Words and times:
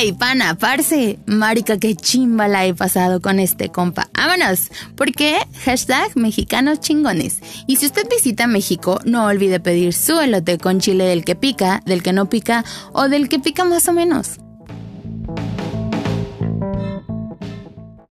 Ey, 0.00 0.12
pana, 0.12 0.54
parce, 0.54 1.18
marica, 1.26 1.76
qué 1.76 1.96
chimba 1.96 2.46
la 2.46 2.64
he 2.64 2.72
pasado 2.72 3.20
con 3.20 3.40
este 3.40 3.70
compa. 3.70 4.08
Vámonos, 4.16 4.70
porque 4.96 5.40
hashtag 5.64 6.16
mexicanos 6.16 6.78
chingones. 6.78 7.40
Y 7.66 7.74
si 7.78 7.86
usted 7.86 8.06
visita 8.08 8.46
México, 8.46 9.00
no 9.04 9.26
olvide 9.26 9.58
pedir 9.58 9.92
su 9.92 10.20
elote 10.20 10.56
con 10.58 10.78
chile 10.78 11.02
del 11.02 11.24
que 11.24 11.34
pica, 11.34 11.82
del 11.84 12.04
que 12.04 12.12
no 12.12 12.28
pica 12.28 12.64
o 12.92 13.08
del 13.08 13.28
que 13.28 13.40
pica 13.40 13.64
más 13.64 13.88
o 13.88 13.92
menos. 13.92 14.36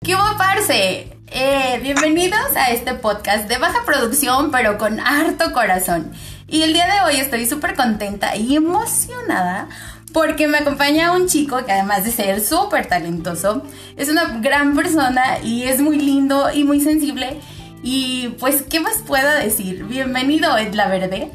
¿Qué 0.00 0.14
hubo, 0.14 0.38
parce? 0.38 1.10
Eh, 1.26 1.80
bienvenidos 1.82 2.56
a 2.56 2.70
este 2.70 2.94
podcast 2.94 3.46
de 3.46 3.58
baja 3.58 3.84
producción, 3.84 4.50
pero 4.50 4.78
con 4.78 5.00
harto 5.00 5.52
corazón. 5.52 6.12
Y 6.48 6.62
el 6.62 6.72
día 6.72 6.86
de 6.86 7.02
hoy 7.02 7.20
estoy 7.20 7.44
súper 7.46 7.74
contenta 7.74 8.36
y 8.36 8.56
emocionada 8.56 9.68
porque 10.14 10.46
me 10.46 10.58
acompaña 10.58 11.10
un 11.10 11.28
chico 11.28 11.66
que 11.66 11.72
además 11.72 12.04
de 12.04 12.12
ser 12.12 12.40
súper 12.40 12.86
talentoso, 12.86 13.66
es 13.96 14.08
una 14.08 14.38
gran 14.38 14.76
persona 14.76 15.40
y 15.42 15.64
es 15.64 15.80
muy 15.80 15.98
lindo 15.98 16.52
y 16.52 16.62
muy 16.62 16.80
sensible. 16.80 17.40
Y 17.82 18.28
pues, 18.38 18.62
¿qué 18.62 18.78
más 18.78 18.98
puedo 19.04 19.28
decir? 19.32 19.82
Bienvenido, 19.84 20.56
Edla 20.56 20.86
Verde. 20.86 21.32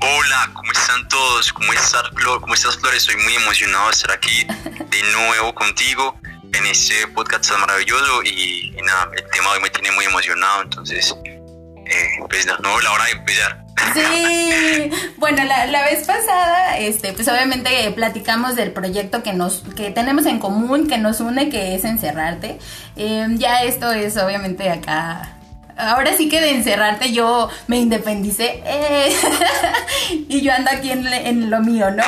Hola, 0.00 0.50
¿cómo 0.54 0.72
están 0.72 1.06
todos? 1.08 1.52
¿Cómo 1.52 1.70
estás, 1.74 2.02
Flor? 2.14 2.40
¿Cómo? 2.40 2.54
Estoy 2.54 3.16
muy 3.16 3.34
emocionado 3.34 3.84
de 3.84 3.92
estar 3.92 4.10
aquí 4.10 4.46
de 4.46 5.02
nuevo 5.12 5.54
contigo 5.54 6.18
en 6.54 6.66
este 6.66 7.06
podcast 7.08 7.46
tan 7.50 7.60
maravilloso 7.60 8.22
y, 8.22 8.74
nada, 8.84 9.10
el 9.14 9.24
tema 9.30 9.50
hoy 9.50 9.60
me 9.60 9.68
tiene 9.68 9.92
muy 9.92 10.06
emocionado, 10.06 10.62
entonces, 10.62 11.14
eh, 11.24 12.08
pues 12.30 12.46
no, 12.46 12.80
la 12.80 12.90
hora 12.90 13.04
de 13.04 13.10
empezar. 13.10 13.67
Sí, 13.94 14.90
bueno, 15.16 15.44
la, 15.44 15.66
la, 15.66 15.82
vez 15.82 16.06
pasada, 16.06 16.78
este, 16.78 17.12
pues 17.12 17.28
obviamente 17.28 17.90
platicamos 17.94 18.56
del 18.56 18.72
proyecto 18.72 19.22
que 19.22 19.32
nos, 19.32 19.62
que 19.76 19.90
tenemos 19.90 20.26
en 20.26 20.38
común, 20.38 20.88
que 20.88 20.98
nos 20.98 21.20
une, 21.20 21.48
que 21.48 21.74
es 21.74 21.84
encerrarte. 21.84 22.58
Em, 22.96 23.38
ya 23.38 23.62
esto 23.62 23.92
es 23.92 24.16
obviamente 24.16 24.70
acá. 24.70 25.36
Ahora 25.76 26.16
sí 26.16 26.28
que 26.28 26.40
de 26.40 26.50
encerrarte 26.50 27.12
yo 27.12 27.48
me 27.68 27.78
independicé 27.78 28.62
eh, 28.66 29.16
y 30.28 30.40
yo 30.40 30.52
ando 30.52 30.70
aquí 30.72 30.90
en, 30.90 31.06
en, 31.06 31.50
lo 31.50 31.60
mío, 31.60 31.90
¿no? 31.92 32.02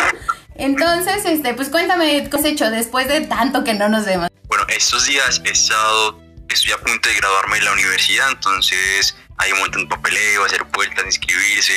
Entonces, 0.57 1.25
este, 1.25 1.55
pues 1.55 1.69
cuéntame 1.69 2.29
qué 2.29 2.37
has 2.37 2.45
hecho 2.45 2.71
después 2.71 3.09
de 3.09 3.23
tanto 3.23 3.65
que 3.65 3.75
no 3.75 3.89
nos 3.89 4.05
vemos. 4.05 4.29
Bueno, 4.49 4.65
estos 4.69 5.07
días 5.07 5.41
he 5.45 5.51
estado, 5.51 6.21
estoy 6.49 6.73
a 6.73 6.79
punto 6.79 7.09
de 7.09 7.15
graduarme 7.15 7.59
de 7.59 7.65
la 7.65 7.73
universidad, 7.73 8.29
entonces 8.31 9.17
hay 9.41 9.53
un 9.53 9.61
montón 9.61 9.83
de 9.83 9.89
papeleo, 9.89 10.45
hacer 10.45 10.65
vueltas, 10.73 11.05
inscribirse. 11.07 11.73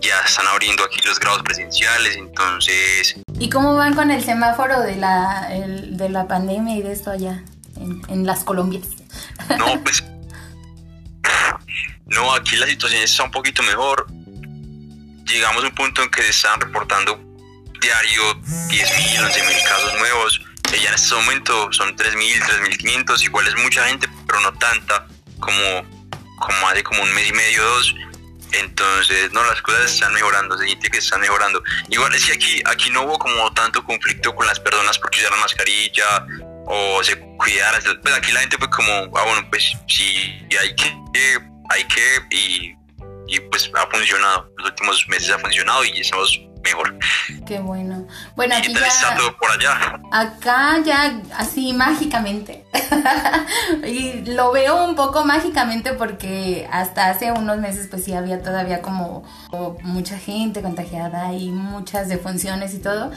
Ya 0.00 0.18
están 0.26 0.46
abriendo 0.48 0.84
aquí 0.84 1.00
los 1.04 1.18
grados 1.20 1.42
presenciales, 1.42 2.16
entonces... 2.16 3.14
¿Y 3.38 3.48
cómo 3.48 3.76
van 3.76 3.94
con 3.94 4.10
el 4.10 4.22
semáforo 4.24 4.80
de 4.80 4.96
la, 4.96 5.48
de 5.48 6.08
la 6.08 6.26
pandemia 6.26 6.76
y 6.76 6.82
de 6.82 6.92
esto 6.92 7.12
allá, 7.12 7.44
en, 7.76 8.02
en 8.08 8.26
las 8.26 8.42
Colombias? 8.42 8.88
No, 9.58 9.80
pues... 9.84 10.02
No, 12.06 12.34
aquí 12.34 12.56
la 12.56 12.66
situación 12.66 13.02
está 13.02 13.22
un 13.22 13.30
poquito 13.30 13.62
mejor. 13.62 14.06
Llegamos 15.24 15.64
a 15.64 15.68
un 15.68 15.74
punto 15.74 16.02
en 16.02 16.10
que 16.10 16.22
se 16.22 16.30
están 16.30 16.60
reportando 16.60 17.16
diario 17.80 18.34
10.000, 18.42 18.70
11.000 18.70 19.64
casos 19.64 19.94
nuevos. 19.98 20.40
Y 20.76 20.82
ya 20.82 20.88
en 20.88 20.94
este 20.94 21.14
momento 21.14 21.72
son 21.72 21.96
3.000, 21.96 22.42
3.500. 22.42 23.22
Igual 23.22 23.46
es 23.46 23.56
mucha 23.56 23.86
gente, 23.86 24.08
pero 24.26 24.40
no 24.40 24.52
tanta 24.54 25.06
como 25.38 25.91
como 26.42 26.68
hace 26.68 26.82
como 26.82 27.02
un 27.02 27.14
mes 27.14 27.28
y 27.28 27.32
medio, 27.32 27.62
dos. 27.64 27.94
Entonces, 28.52 29.32
no, 29.32 29.42
las 29.44 29.62
cosas 29.62 29.92
están 29.92 30.12
mejorando, 30.12 30.58
se 30.58 30.66
siente 30.66 30.90
que 30.90 30.98
están 30.98 31.20
mejorando. 31.20 31.62
Igual 31.88 32.14
es 32.14 32.26
que 32.26 32.32
aquí, 32.32 32.62
aquí 32.66 32.90
no 32.90 33.02
hubo 33.02 33.18
como 33.18 33.50
tanto 33.54 33.82
conflicto 33.82 34.34
con 34.34 34.46
las 34.46 34.60
personas 34.60 34.98
porque 34.98 35.20
usaron 35.20 35.40
mascarilla 35.40 36.26
o 36.66 37.02
se 37.02 37.18
cuidaran. 37.38 37.82
Pues 38.02 38.14
aquí 38.14 38.32
la 38.32 38.40
gente 38.40 38.58
fue 38.58 38.68
como, 38.68 38.92
ah, 38.92 39.24
bueno, 39.24 39.46
pues 39.48 39.72
sí, 39.88 40.46
hay 40.60 40.74
que, 40.74 40.94
hay 41.70 41.84
que, 41.84 42.36
y, 42.36 42.76
y 43.28 43.40
pues 43.50 43.70
ha 43.74 43.86
funcionado. 43.86 44.52
Los 44.58 44.70
últimos 44.70 45.08
meses 45.08 45.30
ha 45.30 45.38
funcionado 45.38 45.84
y 45.84 46.00
estamos 46.00 46.38
Qué 47.46 47.58
bueno. 47.58 48.06
Bueno, 48.36 48.54
aquí 48.56 48.72
ya... 48.72 49.16
por 49.38 49.50
allá? 49.50 50.00
Acá 50.10 50.78
ya 50.84 51.20
así 51.36 51.72
mágicamente. 51.72 52.64
y 53.86 54.22
lo 54.24 54.52
veo 54.52 54.84
un 54.84 54.94
poco 54.94 55.24
mágicamente 55.24 55.92
porque 55.92 56.68
hasta 56.70 57.10
hace 57.10 57.32
unos 57.32 57.58
meses 57.58 57.88
pues 57.88 58.04
sí 58.04 58.14
había 58.14 58.42
todavía 58.42 58.82
como, 58.82 59.24
mucha 59.82 60.18
gente 60.18 60.62
contagiada 60.62 61.32
y 61.34 61.50
muchas 61.50 62.08
defunciones 62.08 62.74
y 62.74 62.78
todo. 62.78 63.10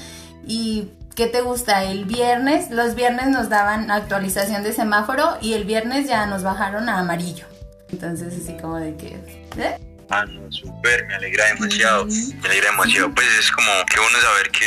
Y 0.47 0.89
¿qué 1.15 1.27
te 1.27 1.41
gusta? 1.41 1.83
El 1.83 2.05
viernes, 2.05 2.71
los 2.71 2.95
viernes 2.95 3.27
nos 3.27 3.49
daban 3.49 3.91
actualización 3.91 4.63
de 4.63 4.73
semáforo 4.73 5.37
y 5.41 5.53
el 5.53 5.65
viernes 5.65 6.07
ya 6.07 6.25
nos 6.25 6.43
bajaron 6.43 6.89
a 6.89 6.99
amarillo. 6.99 7.45
Entonces 7.91 8.33
así 8.41 8.57
como 8.57 8.77
de 8.77 8.95
que... 8.95 9.45
¿eh? 9.57 9.84
Ah, 10.09 10.25
no, 10.25 10.51
súper, 10.51 11.05
me 11.07 11.15
alegra 11.15 11.45
demasiado, 11.47 12.05
me 12.05 12.47
alegra 12.47 12.71
demasiado. 12.71 13.13
Pues 13.13 13.27
es 13.39 13.51
como 13.51 13.71
que 13.89 13.99
bueno 13.99 14.19
saber 14.21 14.51
que 14.51 14.65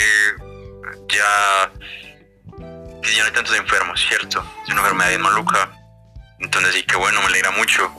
ya, 1.14 1.70
que 3.02 3.14
ya 3.14 3.20
no 3.20 3.26
hay 3.26 3.32
tantos 3.32 3.56
enfermos, 3.56 4.00
¿cierto? 4.08 4.44
Es 4.64 4.72
una 4.72 4.80
enfermedad 4.80 5.08
bien 5.08 5.22
maluca. 5.22 5.70
Entonces 6.40 6.72
sí, 6.72 6.82
que 6.84 6.96
bueno, 6.96 7.20
me 7.20 7.26
alegra 7.26 7.50
mucho. 7.50 7.90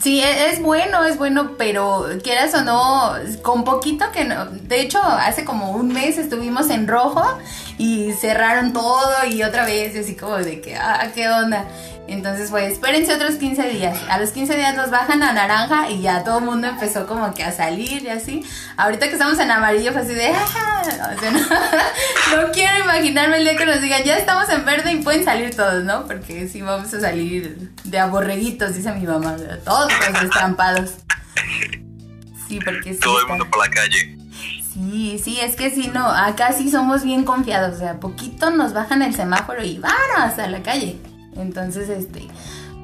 Sí, 0.00 0.22
e, 0.22 0.50
es 0.50 0.62
bueno, 0.62 1.04
es 1.04 1.18
bueno, 1.18 1.52
pero 1.58 2.06
quieras 2.22 2.54
o 2.54 2.62
no, 2.62 3.14
con 3.42 3.64
poquito 3.64 4.12
que 4.12 4.24
no. 4.24 4.46
De 4.46 4.80
hecho, 4.80 5.02
hace 5.02 5.44
como 5.44 5.72
un 5.72 5.88
mes 5.88 6.16
estuvimos 6.16 6.70
en 6.70 6.86
rojo 6.86 7.38
y 7.78 8.12
cerraron 8.12 8.72
todo 8.72 9.26
y 9.28 9.42
otra 9.42 9.64
vez, 9.64 9.96
así 9.96 10.14
como 10.14 10.36
de 10.36 10.60
que, 10.60 10.76
ah, 10.76 11.10
qué 11.12 11.28
onda. 11.28 11.66
Entonces, 12.08 12.50
pues, 12.50 12.72
espérense 12.72 13.14
otros 13.14 13.36
15 13.36 13.68
días. 13.70 13.98
A 14.08 14.18
los 14.18 14.30
15 14.30 14.56
días 14.56 14.76
nos 14.76 14.90
bajan 14.90 15.22
a 15.22 15.32
naranja 15.32 15.88
y 15.88 16.02
ya 16.02 16.24
todo 16.24 16.38
el 16.38 16.44
mundo 16.44 16.66
empezó 16.66 17.06
como 17.06 17.32
que 17.32 17.44
a 17.44 17.52
salir 17.52 18.02
y 18.02 18.08
así. 18.08 18.44
Ahorita 18.76 19.06
que 19.06 19.12
estamos 19.12 19.38
en 19.38 19.50
amarillo 19.50 19.92
fue 19.92 20.02
así 20.02 20.14
de... 20.14 20.28
Ah", 20.28 20.82
o 21.16 21.20
sea, 21.20 21.30
no, 22.36 22.52
quiero 22.52 22.84
imaginarme 22.84 23.38
el 23.38 23.44
día 23.44 23.56
que 23.56 23.66
nos 23.66 23.80
digan, 23.80 24.02
ya 24.02 24.16
estamos 24.16 24.48
en 24.50 24.64
verde 24.64 24.92
y 24.92 25.02
pueden 25.02 25.24
salir 25.24 25.54
todos, 25.54 25.84
¿no? 25.84 26.06
Porque 26.06 26.48
sí 26.48 26.60
vamos 26.60 26.92
a 26.92 27.00
salir 27.00 27.70
de 27.84 27.98
aborreguitos, 27.98 28.74
dice 28.74 28.92
mi 28.92 29.06
mamá. 29.06 29.36
Todos 29.64 29.92
los 29.92 30.20
destrampados. 30.20 30.90
Sí, 32.48 32.58
porque 32.64 32.94
sí. 32.94 33.00
Todo 33.00 33.20
el 33.20 33.26
mundo 33.28 33.46
por 33.50 33.66
la 33.66 33.70
calle. 33.70 34.18
Sí, 34.74 35.20
sí, 35.22 35.38
es 35.40 35.54
que 35.54 35.70
sí, 35.70 35.90
no, 35.92 36.08
acá 36.08 36.52
sí 36.52 36.70
somos 36.70 37.04
bien 37.04 37.24
confiados, 37.24 37.76
o 37.76 37.78
sea, 37.78 38.00
poquito 38.00 38.50
nos 38.50 38.72
bajan 38.72 39.02
el 39.02 39.14
semáforo 39.14 39.62
y 39.62 39.78
vámonos 39.78 40.38
a 40.38 40.46
la 40.48 40.62
calle. 40.62 40.98
Entonces, 41.36 41.88
este, 41.88 42.28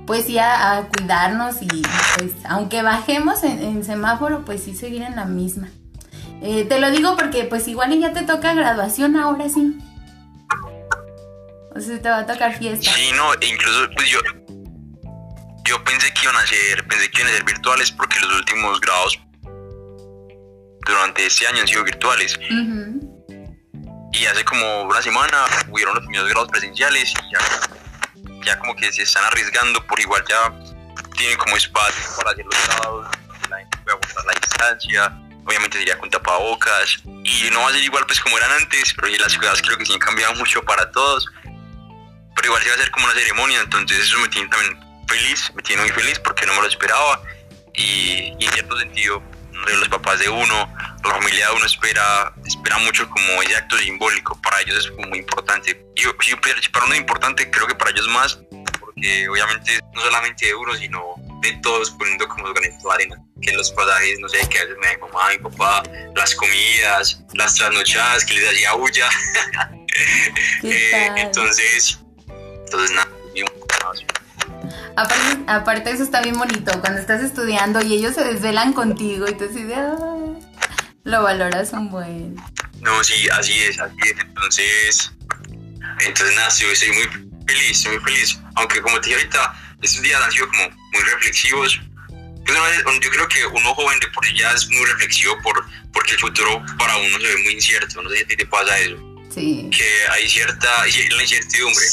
pues 0.06 0.26
ya 0.26 0.78
a, 0.78 0.88
cuidarnos 0.88 1.60
y 1.60 1.68
pues 2.16 2.32
aunque 2.48 2.82
bajemos 2.82 3.44
en, 3.44 3.84
semáforo, 3.84 4.44
pues 4.44 4.62
sí 4.64 4.74
seguir 4.74 5.02
en 5.02 5.16
la 5.16 5.26
misma. 5.26 5.68
Eh, 6.40 6.64
te 6.64 6.80
lo 6.80 6.90
digo 6.90 7.16
porque 7.16 7.44
pues 7.44 7.68
igual 7.68 7.98
ya 7.98 8.12
te 8.12 8.22
toca 8.22 8.54
graduación 8.54 9.16
ahora 9.16 9.48
sí. 9.48 9.78
O 11.74 11.80
sea, 11.80 12.00
te 12.00 12.08
va 12.08 12.18
a 12.18 12.26
tocar 12.26 12.56
fiesta. 12.56 12.90
Sí, 12.90 13.10
no, 13.14 13.34
incluso 13.34 13.90
pues 13.94 14.08
yo, 14.08 14.18
yo 15.64 15.84
pensé 15.84 16.12
que 16.14 16.22
iban 16.22 16.36
a 16.36 16.46
ser, 16.46 16.86
pensé 16.88 17.10
que 17.10 17.20
iban 17.20 17.32
a 17.32 17.36
ser 17.36 17.44
virtuales 17.44 17.92
porque 17.92 18.18
los 18.20 18.34
últimos 18.36 18.80
grados 18.80 19.20
durante 20.86 21.26
este 21.26 21.46
año 21.46 21.60
han 21.60 21.68
sido 21.68 21.84
virtuales. 21.84 22.38
Y 24.10 24.24
hace 24.24 24.44
como 24.44 24.84
una 24.84 25.02
semana 25.02 25.44
hubieron 25.70 25.94
los 25.94 26.04
primeros 26.04 26.30
grados 26.30 26.48
presenciales 26.48 27.10
y 27.10 27.32
ya 27.32 27.38
ya 28.48 28.58
como 28.58 28.74
que 28.74 28.90
se 28.90 29.02
están 29.02 29.24
arriesgando 29.24 29.84
por 29.86 30.00
igual 30.00 30.24
ya 30.28 30.52
tienen 31.16 31.36
como 31.36 31.56
espacio 31.56 32.02
para 32.16 32.30
hacer 32.30 32.46
los 32.46 32.68
lados, 32.68 33.06
la 33.50 33.58
gente 33.58 33.78
puede 33.78 33.96
aguantar 33.96 34.24
la 34.24 34.40
distancia, 34.40 35.18
obviamente 35.44 35.78
sería 35.78 35.98
con 35.98 36.08
tapabocas 36.08 36.98
y 37.04 37.50
no 37.52 37.60
va 37.60 37.68
a 37.68 37.72
ser 37.72 37.82
igual 37.82 38.04
pues 38.06 38.20
como 38.20 38.38
eran 38.38 38.50
antes, 38.52 38.94
pero 38.94 39.08
las 39.18 39.36
cosas 39.36 39.60
creo 39.60 39.76
que 39.76 39.84
sí 39.84 39.92
han 39.92 39.98
cambiado 39.98 40.34
mucho 40.36 40.62
para 40.62 40.90
todos, 40.90 41.26
pero 41.42 42.46
igual 42.46 42.62
se 42.62 42.68
va 42.68 42.74
a 42.74 42.78
hacer 42.78 42.90
como 42.90 43.04
una 43.04 43.14
ceremonia, 43.14 43.60
entonces 43.60 43.98
eso 43.98 44.18
me 44.18 44.28
tiene 44.28 44.48
también 44.48 44.80
feliz, 45.06 45.52
me 45.54 45.62
tiene 45.62 45.82
muy 45.82 45.90
feliz 45.90 46.18
porque 46.20 46.46
no 46.46 46.54
me 46.54 46.62
lo 46.62 46.68
esperaba 46.68 47.20
y, 47.74 48.32
y 48.38 48.44
en 48.46 48.52
cierto 48.52 48.78
sentido 48.78 49.22
los 49.66 49.88
papás 49.88 50.18
de 50.20 50.28
uno, 50.28 50.74
la 51.04 51.14
familia 51.14 51.48
de 51.48 51.56
uno 51.56 51.66
espera, 51.66 52.32
espera 52.44 52.78
mucho 52.78 53.08
como 53.08 53.42
ese 53.42 53.56
acto 53.56 53.78
simbólico, 53.78 54.40
para 54.42 54.60
ellos 54.60 54.86
es 54.86 55.08
muy 55.08 55.18
importante. 55.18 55.84
Y, 55.96 56.04
para 56.72 56.84
uno 56.86 56.94
es 56.94 57.00
importante, 57.00 57.50
creo 57.50 57.66
que 57.66 57.74
para 57.74 57.90
ellos 57.90 58.08
más, 58.08 58.38
porque 58.80 59.28
obviamente 59.28 59.80
no 59.94 60.00
solamente 60.02 60.46
de 60.46 60.54
uno, 60.54 60.74
sino 60.76 61.14
de 61.40 61.52
todos 61.62 61.90
poniendo 61.92 62.26
como 62.28 62.52
granito 62.52 62.88
de 62.88 62.94
arena, 62.94 63.16
que 63.40 63.52
los 63.52 63.70
pasajes, 63.72 64.18
no 64.20 64.28
sé, 64.28 64.38
que 64.48 64.58
a 64.58 64.64
veces 64.64 64.78
me 64.80 64.86
da 64.86 64.94
mi 64.94 65.00
mamá, 65.00 65.28
mi 65.30 65.38
papá, 65.38 65.82
las 66.14 66.34
comidas, 66.34 67.20
las 67.34 67.54
trasnochadas 67.54 68.24
que 68.24 68.34
les 68.34 68.48
hacía 68.48 68.72
bulla. 68.72 69.08
eh, 70.64 71.10
entonces, 71.16 72.00
entonces 72.64 72.90
nada, 72.92 73.08
Aparte, 74.96 75.44
aparte, 75.46 75.90
eso 75.92 76.02
está 76.02 76.20
bien 76.22 76.36
bonito, 76.36 76.72
cuando 76.80 76.98
estás 76.98 77.22
estudiando 77.22 77.80
y 77.80 77.94
ellos 77.94 78.16
se 78.16 78.24
desvelan 78.24 78.72
contigo 78.72 79.28
y 79.28 79.34
tú 79.34 79.44
así 79.48 79.64
lo 81.08 81.22
valoras 81.22 81.72
un 81.72 81.90
buen. 81.90 82.36
No, 82.80 83.02
sí, 83.02 83.28
así 83.30 83.58
es, 83.60 83.80
así 83.80 83.96
es. 84.04 84.20
Entonces, 84.20 85.12
Entonces, 86.00 86.36
nada, 86.36 86.48
estoy, 86.48 86.70
estoy 86.70 86.90
muy 86.90 87.08
feliz, 87.46 87.70
estoy 87.70 87.92
muy 87.96 88.04
feliz. 88.04 88.38
Aunque, 88.56 88.80
como 88.82 89.00
te 89.00 89.08
dije 89.08 89.20
ahorita, 89.20 89.76
estos 89.82 90.02
días 90.02 90.22
han 90.22 90.30
sido 90.30 90.48
como 90.48 90.68
muy 90.92 91.02
reflexivos. 91.02 91.80
Yo 93.02 93.10
creo 93.10 93.28
que 93.28 93.46
uno 93.46 93.74
joven 93.74 93.98
de 94.00 94.08
por 94.08 94.24
sí 94.26 94.34
ya 94.36 94.50
es 94.52 94.68
muy 94.68 94.84
reflexivo 94.86 95.36
por, 95.42 95.66
porque 95.92 96.12
el 96.12 96.18
futuro 96.18 96.62
para 96.78 96.96
uno 96.96 97.18
se 97.20 97.26
ve 97.26 97.36
muy 97.42 97.52
incierto. 97.54 98.02
No 98.02 98.10
sé 98.10 98.18
si 98.28 98.36
te 98.36 98.46
pasa 98.46 98.78
eso. 98.78 98.96
Sí. 99.34 99.68
Que 99.70 99.88
hay 100.12 100.28
cierta 100.28 100.68
la 100.86 101.22
incertidumbre. 101.22 101.86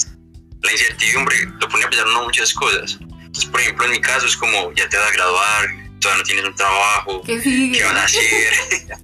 La 0.62 0.72
incertidumbre 0.72 1.46
lo 1.60 1.70
pone 1.70 1.86
a 1.86 1.90
pensar 1.90 2.08
uno 2.08 2.24
muchas 2.24 2.54
cosas. 2.54 2.98
Entonces, 3.02 3.46
por 3.46 3.62
ejemplo, 3.62 3.86
en 3.86 3.92
mi 3.92 4.02
caso 4.02 4.26
es 4.26 4.36
como 4.36 4.74
ya 4.74 4.88
te 4.90 4.98
vas 4.98 5.10
a 5.10 5.14
graduar, 5.14 5.85
todavía 6.06 6.18
no 6.18 6.24
tienes 6.24 6.46
un 6.46 6.56
trabajo, 6.56 7.22
¿qué, 7.22 7.42
sigue? 7.42 7.80
¿qué 7.80 7.84
vas 7.84 7.96
a 7.96 8.04
hacer? 8.04 8.22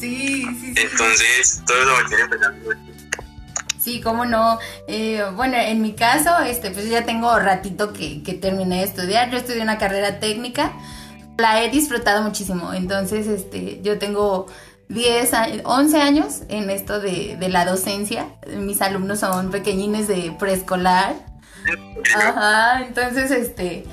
sí, 0.00 0.44
sí, 0.44 0.56
sí. 0.60 0.74
Entonces, 0.76 1.62
todo 1.66 1.78
eso 1.82 2.08
tiene 2.08 2.28
pensando. 2.28 2.70
Sí, 3.78 4.00
cómo 4.02 4.26
no. 4.26 4.58
Eh, 4.88 5.24
bueno, 5.36 5.56
en 5.56 5.80
mi 5.80 5.94
caso, 5.94 6.38
este, 6.40 6.70
pues 6.70 6.88
ya 6.90 7.06
tengo 7.06 7.38
ratito 7.38 7.92
que, 7.92 8.22
que 8.22 8.34
terminé 8.34 8.78
de 8.78 8.84
estudiar. 8.84 9.30
Yo 9.30 9.38
estudié 9.38 9.62
una 9.62 9.78
carrera 9.78 10.20
técnica. 10.20 10.72
La 11.38 11.62
he 11.62 11.70
disfrutado 11.70 12.22
muchísimo. 12.22 12.74
Entonces, 12.74 13.26
este, 13.26 13.80
yo 13.82 13.98
tengo 13.98 14.48
10, 14.88 15.30
11 15.64 16.02
años 16.02 16.42
en 16.48 16.68
esto 16.68 17.00
de, 17.00 17.36
de 17.38 17.48
la 17.48 17.64
docencia. 17.64 18.26
Mis 18.54 18.82
alumnos 18.82 19.20
son 19.20 19.50
pequeñines 19.50 20.08
de 20.08 20.36
preescolar. 20.38 21.14
Ajá, 22.14 22.82
entonces, 22.82 23.30
este, 23.30 23.86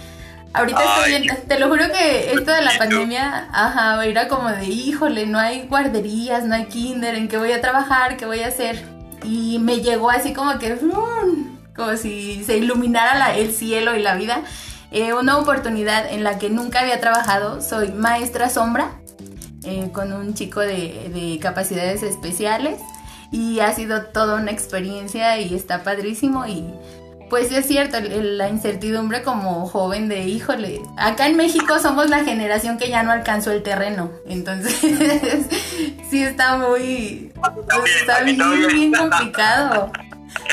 ahorita 0.57 0.83
estoy 0.83 1.13
en, 1.13 1.47
te 1.47 1.59
lo 1.59 1.67
juro 1.69 1.85
que 1.91 2.31
esto 2.31 2.51
de 2.51 2.61
la 2.61 2.77
pandemia, 2.77 3.47
ajá, 3.51 4.03
era 4.05 4.27
como 4.27 4.49
de, 4.49 4.65
híjole, 4.65 5.25
no 5.25 5.39
hay 5.39 5.67
guarderías, 5.67 6.45
no 6.45 6.55
hay 6.55 6.65
kinder, 6.65 7.15
¿en 7.15 7.27
qué 7.27 7.37
voy 7.37 7.51
a 7.51 7.61
trabajar? 7.61 8.17
¿Qué 8.17 8.25
voy 8.25 8.41
a 8.41 8.47
hacer? 8.47 8.83
Y 9.23 9.59
me 9.59 9.81
llegó 9.81 10.09
así 10.09 10.33
como 10.33 10.57
que, 10.59 10.77
como 11.75 11.97
si 11.97 12.43
se 12.43 12.57
iluminara 12.57 13.35
el 13.35 13.53
cielo 13.53 13.95
y 13.95 14.01
la 14.01 14.15
vida. 14.15 14.41
Eh, 14.91 15.13
una 15.13 15.37
oportunidad 15.37 16.11
en 16.11 16.23
la 16.23 16.37
que 16.37 16.49
nunca 16.49 16.79
había 16.79 16.99
trabajado, 16.99 17.61
soy 17.61 17.91
maestra 17.91 18.49
sombra 18.49 18.91
eh, 19.63 19.89
con 19.91 20.13
un 20.13 20.33
chico 20.33 20.61
de, 20.61 21.11
de 21.13 21.39
capacidades 21.41 22.03
especiales 22.03 22.79
y 23.31 23.59
ha 23.59 23.73
sido 23.73 24.03
toda 24.03 24.35
una 24.35 24.51
experiencia 24.51 25.39
y 25.39 25.53
está 25.53 25.83
padrísimo 25.83 26.47
y 26.47 26.63
pues 27.29 27.51
es 27.51 27.65
cierto, 27.65 27.97
la 27.99 28.49
incertidumbre 28.49 29.23
como 29.23 29.67
joven 29.67 30.07
de, 30.07 30.23
híjole, 30.23 30.81
acá 30.97 31.27
en 31.27 31.35
México 31.37 31.79
somos 31.79 32.09
la 32.09 32.23
generación 32.23 32.77
que 32.77 32.89
ya 32.89 33.03
no 33.03 33.11
alcanzó 33.11 33.51
el 33.51 33.63
terreno, 33.63 34.11
entonces 34.27 34.75
sí 36.09 36.23
está 36.23 36.57
muy, 36.57 37.31
está 38.01 38.21
bien, 38.21 38.39
bien 38.67 38.93
complicado. 38.93 39.91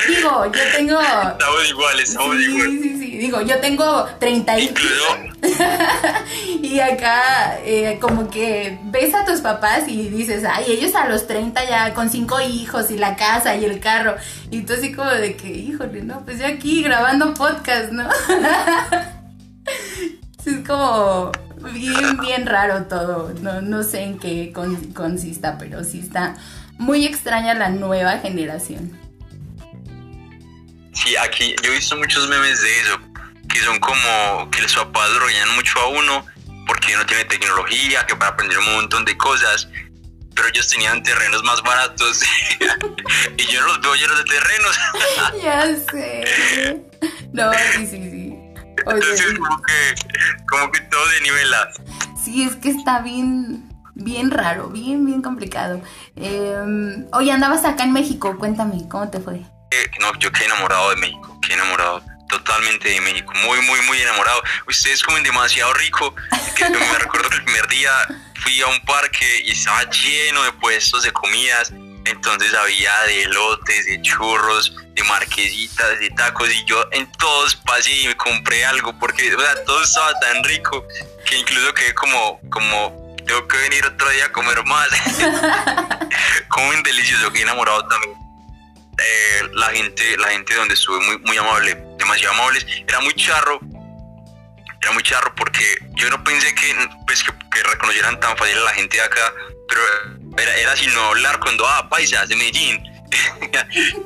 Digo, 0.07 0.45
yo 0.45 0.61
tengo... 0.75 1.01
Estamos 1.01 1.69
iguales, 1.69 2.09
estamos 2.09 2.37
sí, 2.37 2.43
iguales. 2.43 2.81
Sí, 2.81 2.97
sí, 2.99 3.17
digo, 3.17 3.41
yo 3.41 3.59
tengo 3.59 4.05
30 4.19 4.59
y... 4.59 4.73
y 6.61 6.79
acá 6.79 7.59
eh, 7.63 7.97
como 8.01 8.29
que 8.29 8.79
ves 8.85 9.13
a 9.13 9.25
tus 9.25 9.41
papás 9.41 9.83
y 9.87 10.09
dices, 10.09 10.43
ay, 10.49 10.65
ellos 10.67 10.95
a 10.95 11.07
los 11.07 11.27
30 11.27 11.67
ya 11.67 11.93
con 11.93 12.09
cinco 12.09 12.39
hijos 12.41 12.89
y 12.91 12.97
la 12.97 13.15
casa 13.15 13.55
y 13.55 13.65
el 13.65 13.79
carro. 13.79 14.15
Y 14.51 14.61
tú 14.61 14.73
así 14.73 14.93
como 14.93 15.09
de 15.09 15.35
que, 15.35 15.49
híjole, 15.49 16.01
no, 16.01 16.23
pues 16.25 16.39
yo 16.39 16.47
aquí 16.47 16.83
grabando 16.83 17.33
podcast, 17.33 17.91
¿no? 17.91 18.09
es 20.45 20.67
como 20.67 21.31
bien, 21.73 22.17
bien 22.17 22.45
raro 22.45 22.83
todo. 22.83 23.33
No, 23.41 23.61
no 23.61 23.83
sé 23.83 24.03
en 24.03 24.19
qué 24.19 24.53
consista, 24.93 25.57
pero 25.57 25.83
sí 25.83 25.99
está 25.99 26.35
muy 26.77 27.05
extraña 27.05 27.53
la 27.53 27.69
nueva 27.69 28.19
generación. 28.19 29.04
Sí, 30.95 31.15
aquí 31.17 31.55
yo 31.61 31.71
he 31.71 31.75
visto 31.75 31.95
muchos 31.97 32.27
memes 32.27 32.61
de 32.61 32.79
eso, 32.79 32.99
que 33.49 33.59
son 33.59 33.79
como 33.79 34.49
que 34.49 34.61
los 34.61 34.73
papás 34.73 35.09
lo 35.11 35.25
mucho 35.55 35.79
a 35.79 35.87
uno 35.87 36.25
porque 36.67 36.95
uno 36.95 37.05
tiene 37.05 37.25
tecnología, 37.25 38.05
que 38.07 38.15
para 38.15 38.31
aprender 38.31 38.57
un 38.57 38.73
montón 38.73 39.05
de 39.05 39.15
cosas, 39.17 39.67
pero 40.35 40.47
ellos 40.47 40.67
tenían 40.67 41.03
terrenos 41.03 41.43
más 41.43 41.61
baratos 41.61 42.23
y 43.37 43.51
yo 43.51 43.61
no 43.61 43.67
los 43.67 43.81
veo 43.81 43.95
llenos 43.95 44.17
de 44.17 44.23
terrenos. 44.23 44.79
ya 45.43 45.75
sé. 45.91 46.81
No, 47.33 47.51
sí, 47.53 47.87
sí, 47.87 48.09
sí. 48.09 48.35
Entonces 48.77 49.33
como 49.37 49.61
que, 49.61 49.95
como 50.47 50.71
que 50.71 50.81
todo 50.81 51.07
de 51.09 51.21
nivela. 51.21 51.69
Sí, 52.23 52.43
es 52.43 52.55
que 52.55 52.69
está 52.69 52.99
bien, 52.99 53.69
bien 53.95 54.31
raro, 54.31 54.69
bien, 54.69 55.05
bien 55.05 55.21
complicado. 55.21 55.81
Eh, 56.15 57.05
oye, 57.11 57.31
andabas 57.31 57.65
acá 57.65 57.83
en 57.83 57.93
México, 57.93 58.37
cuéntame, 58.37 58.87
¿cómo 58.89 59.09
te 59.09 59.19
fue? 59.19 59.41
No, 59.99 60.17
yo 60.19 60.31
quedé 60.31 60.45
enamorado 60.45 60.89
de 60.91 60.95
México, 60.97 61.39
quedé 61.41 61.53
enamorado 61.55 62.03
totalmente 62.27 62.89
de 62.89 63.01
México, 63.01 63.33
muy, 63.43 63.61
muy, 63.61 63.81
muy 63.83 64.01
enamorado. 64.01 64.41
Ustedes 64.67 65.03
comen 65.03 65.23
demasiado 65.23 65.73
rico. 65.73 66.15
Que 66.55 66.69
me 66.69 66.99
recuerdo 66.99 67.29
que 67.29 67.37
el 67.37 67.43
primer 67.43 67.67
día 67.67 67.91
fui 68.41 68.61
a 68.61 68.67
un 68.67 68.79
parque 68.81 69.41
y 69.43 69.51
estaba 69.51 69.83
lleno 69.89 70.43
de 70.43 70.51
puestos 70.53 71.03
de 71.03 71.11
comidas. 71.11 71.71
Entonces 72.05 72.53
había 72.53 72.93
de 73.07 73.23
elotes, 73.23 73.85
de 73.85 74.01
churros, 74.01 74.75
de 74.93 75.03
marquesitas, 75.03 75.99
de 75.99 76.09
tacos 76.11 76.49
y 76.53 76.63
yo 76.65 76.87
en 76.91 77.11
todos 77.13 77.55
pasé 77.55 77.91
y 77.91 78.07
me 78.07 78.15
compré 78.15 78.63
algo 78.63 78.97
porque 78.99 79.33
o 79.35 79.39
sea, 79.39 79.63
todo 79.65 79.83
estaba 79.83 80.17
tan 80.19 80.43
rico 80.43 80.85
que 81.25 81.37
incluso 81.37 81.73
quedé 81.73 81.95
como, 81.95 82.39
como 82.51 83.15
tengo 83.25 83.47
que 83.47 83.57
venir 83.57 83.85
otro 83.87 84.07
día 84.09 84.25
a 84.25 84.31
comer 84.31 84.63
más. 84.65 84.87
Comen 86.49 86.83
delicioso, 86.83 87.31
quedé 87.31 87.41
enamorado 87.41 87.87
también 87.87 88.24
eh, 88.97 89.49
la 89.53 89.69
gente 89.71 90.17
la 90.17 90.29
gente 90.29 90.53
donde 90.55 90.73
estuve 90.73 90.99
muy 91.05 91.17
muy 91.19 91.37
amable 91.37 91.75
demasiado 91.97 92.33
amables. 92.35 92.65
Era 92.87 92.99
muy 93.01 93.13
charro 93.13 93.59
era 94.81 94.91
muy 94.91 95.03
charro 95.03 95.33
porque 95.35 95.63
yo 95.95 96.09
no 96.09 96.23
pensé 96.23 96.53
que 96.53 96.75
pues 97.07 97.23
que, 97.23 97.63
reconocieran 97.63 98.19
tan 98.19 98.37
fácil 98.37 98.57
a 98.57 98.65
la 98.65 98.73
gente 98.73 98.97
de 98.97 99.03
acá 99.03 99.33
pero 99.67 99.81
era, 100.37 100.55
era 100.57 100.75
sino 100.75 101.01
hablar 101.05 101.39
cuando 101.39 101.67
ah 101.67 101.89
paisas 101.89 102.27
de 102.29 102.35
Medellín. 102.35 102.83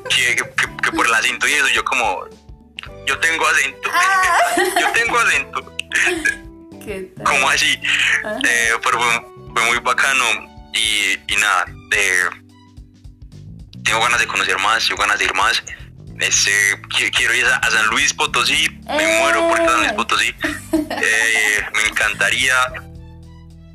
Que, 0.10 0.36
que, 0.36 0.92
por 0.92 1.06
el 1.06 1.14
acento 1.14 1.48
y 1.48 1.54
eso 1.54 1.68
yo 1.70 1.84
como 1.86 2.28
yo 3.08 3.18
tengo 3.20 3.48
acento 3.48 3.90
ah. 3.94 4.56
yo 4.80 4.92
tengo 4.92 5.20
acento. 5.20 5.76
Como 7.24 7.50
así. 7.50 7.80
Eh, 8.46 8.72
pero 8.84 9.00
fue, 9.00 9.64
muy 9.66 9.80
bacano 9.80 10.26
y, 10.74 11.14
y 11.28 11.36
nada 11.38 11.66
eh, 11.92 12.30
tengo 13.90 14.04
ganas 14.04 14.20
de 14.20 14.28
conocer 14.28 14.60
más, 14.60 14.88
tengo 14.88 15.02
ganas 15.02 15.18
de 15.18 15.26
ir 15.26 15.34
más. 15.34 15.64
Este, 16.20 16.80
quiero 16.90 17.34
ir 17.34 17.46
a 17.46 17.72
San 17.72 17.88
Luis 17.88 18.14
Potosí, 18.14 18.70
me 18.86 19.20
muero 19.20 19.48
por 19.48 19.58
San 19.58 19.80
Luis 19.80 19.94
Potosí. 19.94 20.36
Eh, 21.02 21.66
me 21.74 21.90
encantaría. 21.90 22.54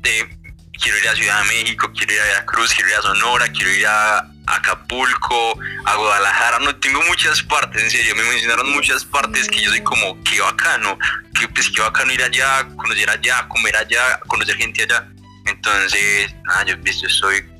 quiero 0.01 0.97
ir 0.99 1.09
a 1.09 1.15
Ciudad 1.15 1.41
de 1.41 1.47
México, 1.49 1.91
quiero 1.93 2.13
ir 2.13 2.21
a 2.21 2.23
Veracruz, 2.23 2.73
quiero 2.73 2.89
ir 2.91 2.95
a 2.95 3.01
Sonora, 3.01 3.47
quiero 3.49 3.71
ir 3.71 3.87
a 3.87 4.25
Acapulco, 4.47 5.59
a 5.85 5.95
Guadalajara. 5.95 6.59
No 6.59 6.75
tengo 6.77 7.01
muchas 7.09 7.43
partes, 7.43 7.83
en 7.83 7.91
serio, 7.91 8.15
me 8.15 8.23
mencionaron 8.23 8.71
muchas 8.71 9.03
partes 9.03 9.49
que 9.49 9.61
yo 9.61 9.69
soy 9.69 9.81
como, 9.81 10.23
qué 10.23 10.39
bacano, 10.39 10.97
que 11.37 11.47
pues 11.49 11.69
qué 11.69 11.81
bacano 11.81 12.13
ir 12.13 12.23
allá, 12.23 12.65
conocer 12.77 13.09
allá, 13.09 13.47
comer 13.49 13.75
allá, 13.75 14.19
conocer 14.27 14.55
gente 14.55 14.83
allá. 14.83 15.09
Entonces, 15.45 16.33
nada, 16.45 16.63
yo, 16.65 16.75
yo 16.77 17.09
soy 17.09 17.54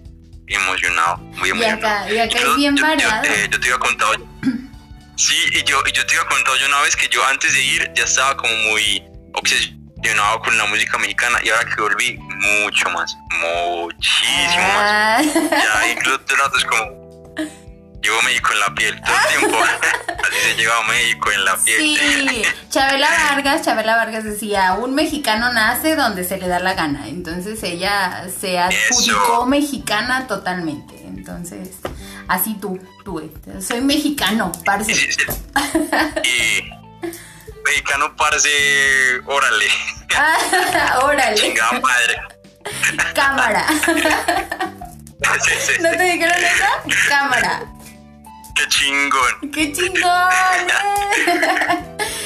emocionado, 0.47 1.17
muy 1.17 1.49
emocionado. 1.49 2.13
Y 2.13 2.19
acá, 2.19 2.39
es 2.39 2.55
bien 2.55 2.75
variado. 2.75 3.23
Eh, 3.23 3.49
yo, 3.51 3.59
te 3.59 3.67
iba 3.67 3.75
a 3.75 3.79
contar, 3.79 4.19
sí, 5.15 5.35
y 5.53 5.63
yo, 5.63 5.81
yo 5.93 6.05
te 6.05 6.13
iba 6.15 6.23
a 6.23 6.27
contar 6.27 6.57
yo 6.59 6.67
una 6.67 6.81
vez 6.81 6.95
que 6.95 7.07
yo 7.09 7.25
antes 7.25 7.53
de 7.53 7.63
ir 7.63 7.91
ya 7.95 8.03
estaba 8.03 8.37
como 8.37 8.53
muy 8.69 9.03
obsesionado 9.33 10.39
con 10.41 10.57
la 10.57 10.65
música 10.65 10.97
mexicana 10.97 11.39
y 11.43 11.49
ahora 11.49 11.65
que 11.65 11.81
volví, 11.81 12.17
mucho 12.17 12.89
más, 12.91 13.15
muchísimo 13.41 14.67
más. 14.67 14.91
Ah. 14.91 15.21
Ya 15.23 15.91
incluso 15.91 16.19
rato 16.37 16.57
es 16.57 16.65
como 16.65 17.04
Llevo 18.05 18.21
México 18.21 18.50
en 18.53 18.59
la 18.59 18.75
piel 18.75 19.01
todo 19.01 19.15
el 19.15 19.39
tiempo. 19.39 19.57
Así 19.63 20.38
se 20.43 20.55
lleva 20.55 20.83
México 20.83 21.31
en 21.31 21.43
la 21.43 21.57
piel. 21.57 21.79
Sí, 21.79 22.43
Chabela 22.69 23.09
Vargas, 23.09 23.63
Chabela 23.63 23.95
Vargas 23.95 24.24
decía, 24.24 24.74
un 24.74 24.93
mexicano 24.93 25.51
nace 25.51 25.95
donde 25.95 26.24
se 26.24 26.38
le 26.38 26.47
da 26.47 26.59
la 26.59 26.75
gana. 26.75 27.07
Entonces 27.07 27.63
ella 27.63 28.27
se 28.39 28.59
adjudicó 28.59 29.47
mexicana 29.47 30.27
totalmente. 30.27 31.01
Entonces, 31.03 31.69
así 32.27 32.53
tú, 32.62 32.79
tú, 33.03 33.21
este, 33.21 33.59
soy 33.59 33.81
mexicano, 33.81 34.51
parce. 34.63 34.91
y 34.91 36.62
mexicano, 37.65 38.15
parce, 38.15 39.19
órale. 39.25 39.65
órale. 41.01 41.38
Chingada 41.38 41.79
madre. 41.79 42.21
Cámara. 43.15 43.65
¿No 45.81 45.89
te 45.89 46.03
dijeron 46.03 46.38
eso? 46.38 46.65
Cámara. 47.09 47.75
¡Qué 48.55 48.67
chingón! 48.69 49.51
¡Qué 49.51 49.71
chingón! 49.74 50.31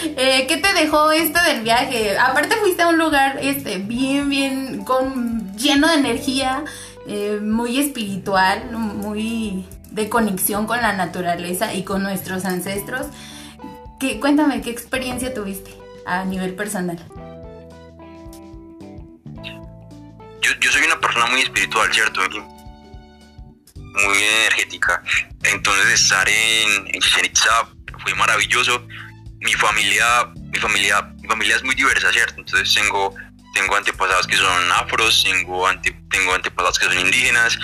eh, 0.16 0.46
¿Qué 0.48 0.58
te 0.58 0.74
dejó 0.74 1.12
esto 1.12 1.42
del 1.42 1.64
viaje? 1.64 2.18
Aparte 2.20 2.56
fuiste 2.58 2.84
a 2.84 2.90
un 2.90 3.00
lugar 3.00 3.40
este, 3.42 3.80
bien, 3.80 4.30
bien, 4.30 4.84
con, 4.84 5.58
lleno 5.58 5.88
de 5.88 5.96
energía, 5.96 6.64
eh, 7.08 7.40
muy 7.42 7.80
espiritual, 7.80 8.70
muy, 8.72 9.66
de 9.90 10.08
conexión 10.08 10.68
con 10.68 10.80
la 10.82 10.94
naturaleza 10.94 11.74
y 11.74 11.84
con 11.84 12.04
nuestros 12.04 12.46
ancestros. 12.46 13.08
¿Qué, 14.00 14.20
cuéntame, 14.20 14.62
¿qué 14.62 14.70
experiencia 14.70 15.34
tuviste 15.34 15.76
a 16.06 16.26
nivel 16.26 16.54
personal? 16.56 17.00
Yo, 20.42 20.72
soy 20.72 20.84
una 20.84 21.00
persona 21.00 21.26
muy 21.26 21.42
espiritual, 21.42 21.92
¿cierto? 21.92 22.22
Muy 23.76 24.18
energética. 24.18 25.04
Entonces 25.44 26.02
estar 26.02 26.28
en, 26.28 26.88
en 26.88 27.02
Chichen 27.02 27.26
Itza 27.26 27.68
fue 28.04 28.14
maravilloso. 28.16 28.86
Mi 29.42 29.54
familia, 29.54 30.06
mi 30.52 30.60
familia, 30.60 31.02
mi 31.22 31.28
familia 31.28 31.56
es 31.56 31.64
muy 31.64 31.76
diversa, 31.76 32.12
¿cierto? 32.12 32.36
Entonces 32.38 32.74
tengo, 32.74 33.16
tengo 33.54 33.76
antepasados 33.76 34.28
que 34.28 34.36
son 34.36 34.72
afros, 34.74 35.24
tengo, 35.24 35.68
tengo 36.10 36.34
antepasados 36.34 36.78
que 36.78 36.86
son 36.86 37.00
indígenas, 37.00 37.58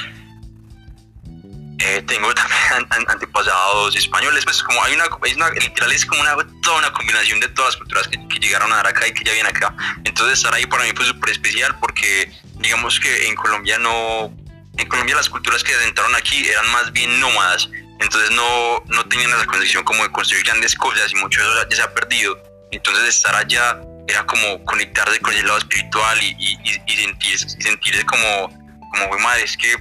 eh, 1.79 2.01
tengo 2.07 2.33
también 2.35 3.07
antepasados 3.07 3.95
españoles, 3.95 4.45
pues 4.45 4.63
como 4.63 4.81
hay 4.83 4.93
una, 4.93 5.05
es 5.23 5.35
una 5.35 5.49
literal 5.49 5.91
es 5.91 6.05
como 6.05 6.21
una, 6.21 6.35
toda 6.61 6.79
una 6.79 6.93
combinación 6.93 7.39
de 7.41 7.49
todas 7.49 7.73
las 7.73 7.77
culturas 7.77 8.07
que, 8.07 8.19
llegaron 8.39 8.71
a 8.73 8.77
dar 8.77 8.87
acá 8.87 9.07
y 9.07 9.13
que 9.13 9.23
ya 9.23 9.33
vienen 9.33 9.55
acá. 9.55 9.75
Entonces 10.03 10.37
estar 10.37 10.53
ahí 10.53 10.65
para 10.65 10.83
mí 10.83 10.91
fue 10.95 11.05
súper 11.05 11.31
especial 11.31 11.75
porque 11.79 12.31
digamos 12.59 12.99
que 12.99 13.27
en 13.27 13.35
Colombia 13.35 13.79
no, 13.79 14.31
en 14.77 14.87
Colombia 14.87 15.15
las 15.15 15.29
culturas 15.29 15.63
que 15.63 15.73
entraron 15.83 16.15
aquí 16.15 16.47
eran 16.47 16.69
más 16.71 16.91
bien 16.91 17.19
nómadas, 17.19 17.69
entonces 17.99 18.31
no, 18.31 18.83
no 18.87 19.05
tenían 19.05 19.31
esa 19.31 19.45
condición 19.45 19.83
como 19.83 20.03
de 20.03 20.11
construir 20.11 20.43
grandes 20.45 20.75
cosas 20.75 21.11
y 21.11 21.15
mucho 21.15 21.41
de 21.41 21.47
eso 21.47 21.69
ya 21.69 21.75
se 21.75 21.81
ha 21.83 21.93
perdido. 21.93 22.37
Entonces 22.71 23.15
estar 23.15 23.35
allá 23.35 23.79
era 24.07 24.25
como 24.25 24.63
conectarse 24.65 25.19
con 25.19 25.33
el 25.33 25.45
lado 25.45 25.57
espiritual 25.59 26.21
y, 26.21 26.35
y, 26.39 26.81
y, 26.85 26.97
sentirse, 26.97 27.49
sentirse 27.49 28.05
como, 28.05 28.49
como, 28.91 29.19
madre, 29.19 29.43
es 29.43 29.57
que 29.57 29.75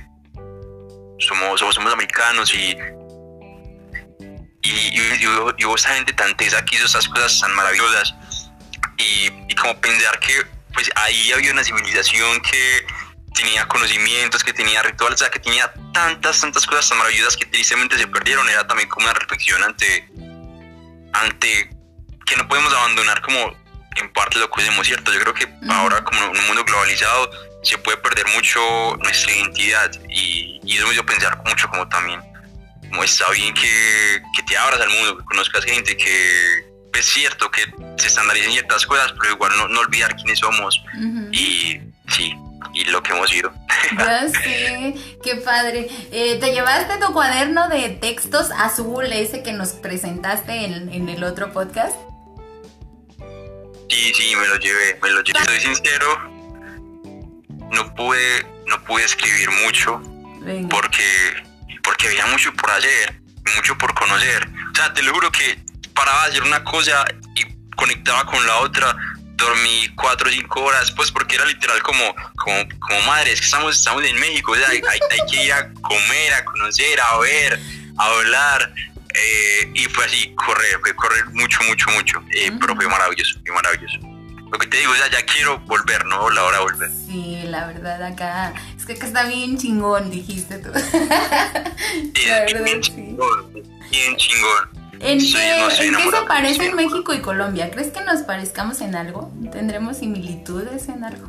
somos, 1.19 1.61
somos, 1.61 1.77
americanos 1.79 2.55
y, 2.55 2.77
y, 4.63 4.71
y, 4.71 5.27
y, 5.59 5.65
vos 5.65 5.85
esa 5.85 5.95
gente 5.95 6.13
tan 6.13 6.37
tesa 6.37 6.65
que 6.65 6.77
hizo 6.77 6.87
esas 6.87 7.09
cosas 7.09 7.39
tan 7.41 7.55
maravillosas 7.55 8.15
y, 8.97 9.31
y 9.49 9.55
como 9.57 9.79
pensar 9.81 10.19
que 10.21 10.45
pues 10.73 10.91
ahí 10.97 11.33
había 11.33 11.53
una 11.53 11.63
civilización 11.63 12.41
que 12.43 12.87
tenía 13.35 13.67
conocimientos, 13.67 14.43
que 14.43 14.53
tenía 14.53 14.83
rituales, 14.83 15.21
o 15.21 15.25
sea, 15.25 15.31
que 15.31 15.41
tenía 15.41 15.73
tantas, 15.93 16.41
tantas 16.41 16.67
cosas 16.67 16.89
tan 16.89 16.99
maravillosas 16.99 17.37
que 17.37 17.47
tristemente 17.47 17.99
se 17.99 18.07
perdieron, 18.07 18.49
era 18.49 18.67
también 18.67 18.89
como 18.89 19.07
una 19.07 19.15
reflexión 19.15 19.63
ante, 19.63 20.09
ante 21.13 21.71
que 22.25 22.37
no 22.37 22.49
podemos 22.49 22.73
abandonar 22.73 23.21
como 23.23 23.55
en 23.97 24.13
parte 24.13 24.39
lo 24.39 24.51
que 24.51 24.63
hacemos, 24.63 24.87
¿cierto? 24.87 25.13
Yo 25.13 25.21
creo 25.21 25.35
que 25.35 25.49
ahora 25.69 26.03
como 26.05 26.21
en 26.25 26.39
un 26.39 26.47
mundo 26.47 26.65
globalizado 26.65 27.31
se 27.63 27.79
puede 27.79 27.97
perder 27.99 28.27
mucho 28.35 28.61
nuestra 29.03 29.33
identidad 29.33 29.91
y, 30.09 30.61
y 30.65 30.77
eso 30.77 30.87
me 30.87 30.93
dio 30.93 31.07
pensar 31.07 31.41
mucho 31.45 31.69
como 31.69 31.89
también, 31.89 32.21
como 32.89 33.05
está 33.05 33.31
bien 33.31 33.53
que, 33.55 34.23
que 34.37 34.43
te 34.45 34.57
abras 34.57 34.81
al 34.81 34.91
mundo, 34.91 35.19
que 35.19 35.25
conozcas 35.25 35.65
gente, 35.65 35.97
que 35.97 36.75
es 36.95 37.07
cierto 37.07 37.51
que 37.51 37.63
se 37.97 38.09
estandarizan 38.09 38.53
ciertas 38.53 38.87
cosas, 38.87 39.13
pero 39.21 39.35
igual 39.35 39.53
no, 39.57 39.69
no 39.69 39.81
olvidar 39.81 40.15
quiénes 40.17 40.39
somos. 40.39 40.83
Y 41.33 41.81
sí, 42.09 42.35
y 42.73 42.85
lo 42.85 43.03
que 43.03 43.13
hemos 43.13 43.33
ido. 43.33 43.53
Ya 43.99 44.29
sé, 44.29 44.95
qué 45.23 45.37
padre. 45.37 45.89
Eh, 46.11 46.39
¿Te 46.41 46.53
llevaste 46.53 46.97
tu 46.99 47.13
cuaderno 47.13 47.69
de 47.69 47.91
textos 47.91 48.51
azul, 48.57 49.05
ese 49.13 49.43
que 49.43 49.53
nos 49.53 49.71
presentaste 49.73 50.65
en, 50.65 50.89
en 50.93 51.09
el 51.09 51.23
otro 51.23 51.53
podcast? 51.53 51.95
Sí, 53.91 54.13
sí, 54.15 54.35
me 54.37 54.47
lo 54.49 54.57
llevé, 54.57 54.99
me 55.03 55.11
lo 55.11 55.23
llevé. 55.23 55.45
Soy 55.45 55.61
sincero, 55.61 56.07
no 57.71 57.95
pude, 57.95 58.47
no 58.67 58.83
pude 58.85 59.05
escribir 59.05 59.51
mucho 59.65 60.01
porque 60.71 61.05
porque 61.83 62.09
había 62.09 62.27
mucho 62.27 62.53
por 62.55 62.71
hacer, 62.71 63.21
mucho 63.57 63.77
por 63.77 63.95
conocer. 63.95 64.49
O 64.73 64.75
sea, 64.75 64.93
te 64.93 65.03
lo 65.03 65.13
juro 65.13 65.31
que 65.31 65.59
paraba 65.95 66.23
a 66.23 66.27
hacer 66.27 66.43
una 66.43 66.65
cosa 66.65 67.05
y 67.35 67.45
conectaba 67.77 68.25
con 68.25 68.45
la 68.47 68.59
otra. 68.59 68.97
Dormí 69.37 69.89
cuatro 69.97 70.29
o 70.29 70.33
cinco 70.33 70.63
horas, 70.63 70.91
pues 70.93 71.11
porque 71.11 71.35
era 71.37 71.45
literal 71.45 71.83
como, 71.83 72.15
como, 72.37 72.69
como 72.79 73.03
madre, 73.03 73.33
es 73.33 73.41
que 73.41 73.47
estamos, 73.47 73.77
estamos 73.77 74.05
en 74.05 74.19
México, 74.21 74.53
o 74.53 74.57
sea, 74.57 74.69
hay, 74.69 74.81
hay 75.11 75.27
que 75.29 75.45
ir 75.45 75.53
a 75.53 75.73
comer, 75.75 76.35
a 76.35 76.45
conocer, 76.45 77.01
a 77.01 77.19
ver, 77.19 77.61
a 77.99 78.07
hablar. 78.07 78.75
Eh, 79.15 79.71
y 79.75 79.85
fue 79.85 80.05
así, 80.05 80.35
correr, 80.35 80.81
fue 80.81 80.95
correr 80.95 81.27
mucho, 81.33 81.63
mucho, 81.69 81.89
mucho. 81.91 82.23
Eh, 82.33 82.51
pero 82.61 82.75
fue 82.75 82.89
maravilloso, 82.89 83.39
fue 83.45 83.55
maravilloso. 83.55 83.99
Lo 84.51 84.59
que 84.59 84.67
te 84.67 84.77
digo, 84.77 84.93
ya, 84.95 85.11
ya 85.11 85.25
quiero 85.25 85.59
volver, 85.61 86.05
¿no? 86.07 86.31
La 86.31 86.45
hora 86.45 86.59
de 86.59 86.63
volver. 86.65 86.91
Sí, 86.91 87.41
la 87.45 87.67
verdad, 87.67 88.03
acá. 88.03 88.53
Es 88.77 88.85
que 88.85 88.95
acá 88.95 89.07
está 89.07 89.25
bien 89.25 89.57
chingón, 89.59 90.11
dijiste 90.11 90.59
tú. 90.59 90.71
Sí, 92.15 92.27
la 92.27 92.41
verdad, 92.41 92.65
bien 92.65 92.81
chingón, 92.81 93.53
bien 93.91 94.17
chingón. 94.17 94.74
¿En 95.01 95.19
qué, 95.19 95.71
se 95.71 96.23
parecen 96.27 96.77
México 96.77 97.13
y 97.15 97.21
Colombia? 97.21 97.71
¿Crees 97.71 97.89
que 97.89 98.01
nos 98.03 98.23
parezcamos 98.23 98.81
en 98.81 98.95
algo? 98.95 99.33
¿Tendremos 99.53 99.99
similitudes 99.99 100.89
en 100.89 101.05
algo? 101.05 101.29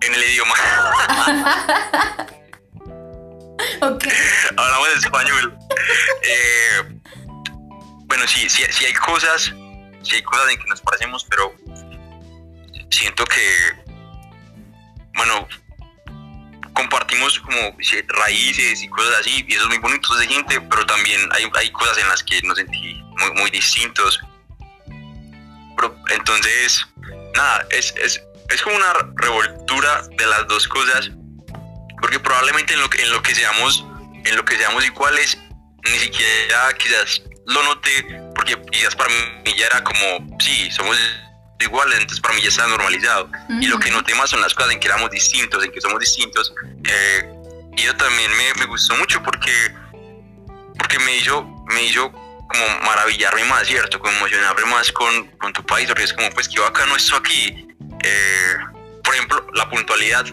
En 0.00 0.14
el 0.14 0.22
idioma. 0.22 0.54
ok. 3.82 4.04
Hablamos 4.56 4.88
español. 4.96 5.58
Eh, 6.22 7.00
bueno, 8.06 8.26
sí, 8.26 8.48
sí, 8.48 8.62
sí 8.70 8.84
hay 8.84 8.94
cosas, 8.94 9.52
sí 10.02 10.14
hay 10.14 10.22
cosas 10.22 10.50
en 10.50 10.58
que 10.58 10.68
nos 10.68 10.80
parecemos, 10.80 11.24
pero 11.24 11.54
siento 12.90 13.24
que, 13.24 13.92
bueno, 15.14 15.48
compartimos 16.76 17.40
como 17.40 17.76
raíces 18.08 18.82
y 18.82 18.88
cosas 18.88 19.20
así, 19.20 19.44
y 19.48 19.54
eso 19.54 19.62
es 19.62 19.68
muy 19.68 19.78
bonito 19.78 20.14
de 20.14 20.26
gente, 20.28 20.60
pero 20.60 20.84
también 20.84 21.20
hay, 21.32 21.50
hay 21.54 21.70
cosas 21.72 21.98
en 21.98 22.08
las 22.08 22.22
que 22.22 22.40
nos 22.42 22.58
sentí 22.58 23.02
muy, 23.18 23.30
muy 23.40 23.50
distintos. 23.50 24.20
Pero, 25.76 25.96
entonces, 26.10 26.86
nada, 27.34 27.66
es, 27.70 27.94
es, 27.96 28.22
es 28.50 28.62
como 28.62 28.76
una 28.76 28.92
revoltura 29.16 30.02
de 30.18 30.26
las 30.26 30.46
dos 30.48 30.68
cosas, 30.68 31.10
porque 32.00 32.20
probablemente 32.20 32.74
en 32.74 32.80
lo 32.80 32.88
en 32.92 33.10
lo 33.10 33.22
que 33.22 33.34
seamos, 33.34 33.84
en 34.24 34.36
lo 34.36 34.44
que 34.44 34.56
seamos 34.58 34.84
iguales, 34.84 35.38
ni 35.82 35.98
siquiera 35.98 36.74
quizás 36.78 37.22
lo 37.46 37.62
noté, 37.62 38.20
porque 38.34 38.54
quizás 38.70 38.94
para 38.94 39.08
mí 39.08 39.54
ya 39.56 39.66
era 39.66 39.82
como, 39.82 40.38
sí, 40.40 40.70
somos 40.70 40.98
igual, 41.60 41.92
entonces 41.92 42.20
para 42.20 42.34
mí 42.34 42.42
ya 42.42 42.48
está 42.48 42.66
normalizado. 42.66 43.30
Y 43.60 43.66
lo 43.66 43.78
que 43.78 43.90
noté 43.90 44.14
más 44.14 44.30
son 44.30 44.40
las 44.40 44.54
cosas 44.54 44.72
en 44.72 44.80
que 44.80 44.88
éramos 44.88 45.10
distintos, 45.10 45.64
en 45.64 45.72
que 45.72 45.80
somos 45.80 45.98
distintos. 46.00 46.52
Eh, 46.84 47.32
y 47.76 47.82
yo 47.82 47.96
también 47.96 48.30
me, 48.36 48.54
me, 48.60 48.66
gustó 48.66 48.94
mucho 48.96 49.22
porque, 49.22 49.74
porque 50.78 50.98
me 51.00 51.16
hizo, 51.16 51.44
me 51.66 51.82
hizo 51.84 52.10
como 52.10 52.80
maravillarme 52.84 53.44
más, 53.44 53.66
¿cierto? 53.66 53.98
Como 53.98 54.12
emocionarme 54.16 54.64
más 54.66 54.92
con, 54.92 55.28
con 55.38 55.52
tu 55.52 55.64
país, 55.64 55.86
porque 55.88 56.04
es 56.04 56.12
como, 56.12 56.30
pues 56.30 56.48
que 56.48 56.56
yo 56.56 56.66
acá 56.66 56.86
no 56.86 56.96
estoy 56.96 57.18
aquí. 57.18 57.68
Eh, 58.02 58.56
por 59.02 59.14
ejemplo, 59.14 59.46
la 59.54 59.68
puntualidad, 59.68 60.24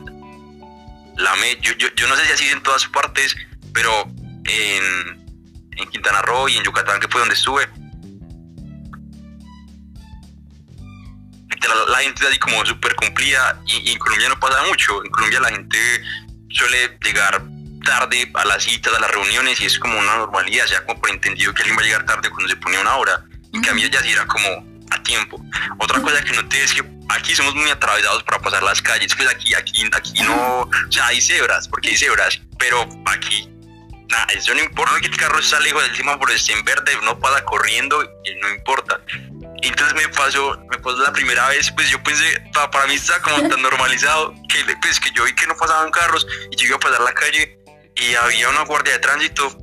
la 1.17 1.35
me, 1.35 1.57
yo, 1.61 1.73
yo, 1.73 1.87
yo 1.95 2.07
no 2.07 2.15
sé 2.15 2.25
si 2.25 2.31
así 2.33 2.49
en 2.49 2.63
todas 2.63 2.85
partes, 2.87 3.35
pero 3.73 4.03
en, 4.45 5.25
en 5.77 5.89
Quintana 5.89 6.21
Roo 6.21 6.49
y 6.49 6.57
en 6.57 6.63
Yucatán, 6.63 6.99
que 6.99 7.07
fue 7.07 7.19
donde 7.19 7.35
estuve, 7.35 7.67
la, 11.67 11.97
gente 11.99 12.27
así 12.27 12.37
como 12.39 12.65
súper 12.65 12.95
cumplida 12.95 13.61
y, 13.67 13.91
en 13.91 13.99
Colombia 13.99 14.29
no 14.29 14.39
pasa 14.39 14.63
mucho. 14.63 15.03
En 15.03 15.11
Colombia 15.11 15.39
la 15.39 15.49
gente 15.49 15.77
suele 16.49 16.97
llegar 17.03 17.41
tarde 17.85 18.31
a 18.33 18.45
las 18.45 18.63
citas, 18.63 18.93
a 18.93 18.99
las 18.99 19.11
reuniones 19.11 19.59
y 19.59 19.65
es 19.65 19.77
como 19.77 19.99
una 19.99 20.17
normalidad, 20.17 20.65
o 20.65 20.67
sea, 20.69 20.85
como 20.85 20.99
por 20.99 21.09
entendido 21.09 21.53
que 21.53 21.63
alguien 21.63 21.77
va 21.77 21.81
a 21.81 21.85
llegar 21.85 22.05
tarde 22.05 22.29
cuando 22.29 22.49
se 22.49 22.55
ponía 22.55 22.79
una 22.79 22.95
hora. 22.95 23.23
A 23.69 23.73
mí 23.73 23.89
ya 23.89 24.01
sí 24.01 24.11
era 24.11 24.25
como 24.25 24.47
a 24.91 25.03
tiempo. 25.03 25.43
Otra 25.79 26.01
cosa 26.01 26.23
que 26.23 26.33
noté 26.33 26.63
es 26.63 26.73
que 26.73 26.83
aquí 27.09 27.35
somos 27.35 27.55
muy 27.55 27.69
atravesados 27.69 28.23
para 28.23 28.39
pasar 28.39 28.63
las 28.63 28.81
calles, 28.81 29.13
pues 29.15 29.29
aquí, 29.29 29.53
aquí, 29.53 29.83
aquí 29.91 30.21
no, 30.23 30.61
o 30.61 30.91
sea, 30.91 31.07
hay 31.07 31.21
cebras, 31.21 31.67
porque 31.67 31.89
hay 31.89 31.97
cebras, 31.97 32.41
pero 32.57 32.87
aquí 33.05 33.49
nada, 34.09 34.25
eso 34.33 34.53
no 34.53 34.61
importa 34.61 34.99
que 34.99 35.07
el 35.07 35.17
carro 35.17 35.39
está 35.39 35.59
lejos 35.59 35.83
del 35.83 35.95
semáforo 35.95 36.31
esté 36.33 36.53
en 36.53 36.63
verde, 36.63 36.97
no 37.03 37.19
pasa 37.19 37.43
corriendo 37.45 38.03
y 38.03 38.35
no 38.41 38.49
importa. 38.49 38.99
Y 39.63 39.67
entonces 39.67 39.95
me 39.95 40.07
pasó, 40.09 40.59
me 40.69 40.77
pasó 40.77 40.97
la 40.97 41.13
primera 41.13 41.47
vez, 41.47 41.71
pues 41.71 41.89
yo 41.89 42.03
pensé, 42.03 42.43
para, 42.53 42.85
mí 42.85 42.95
está 42.95 43.21
como 43.21 43.47
tan 43.47 43.61
normalizado 43.61 44.33
que, 44.49 44.65
pues, 44.81 44.99
que 44.99 45.09
yo 45.11 45.23
vi 45.23 45.33
que 45.33 45.47
no 45.47 45.55
pasaban 45.55 45.89
carros 45.89 46.27
y 46.51 46.57
yo 46.57 46.65
iba 46.67 46.75
a 46.75 46.79
pasar 46.79 46.99
la 46.99 47.13
calle 47.13 47.57
y 47.95 48.13
había 48.15 48.49
una 48.49 48.65
guardia 48.65 48.91
de 48.93 48.99
tránsito 48.99 49.57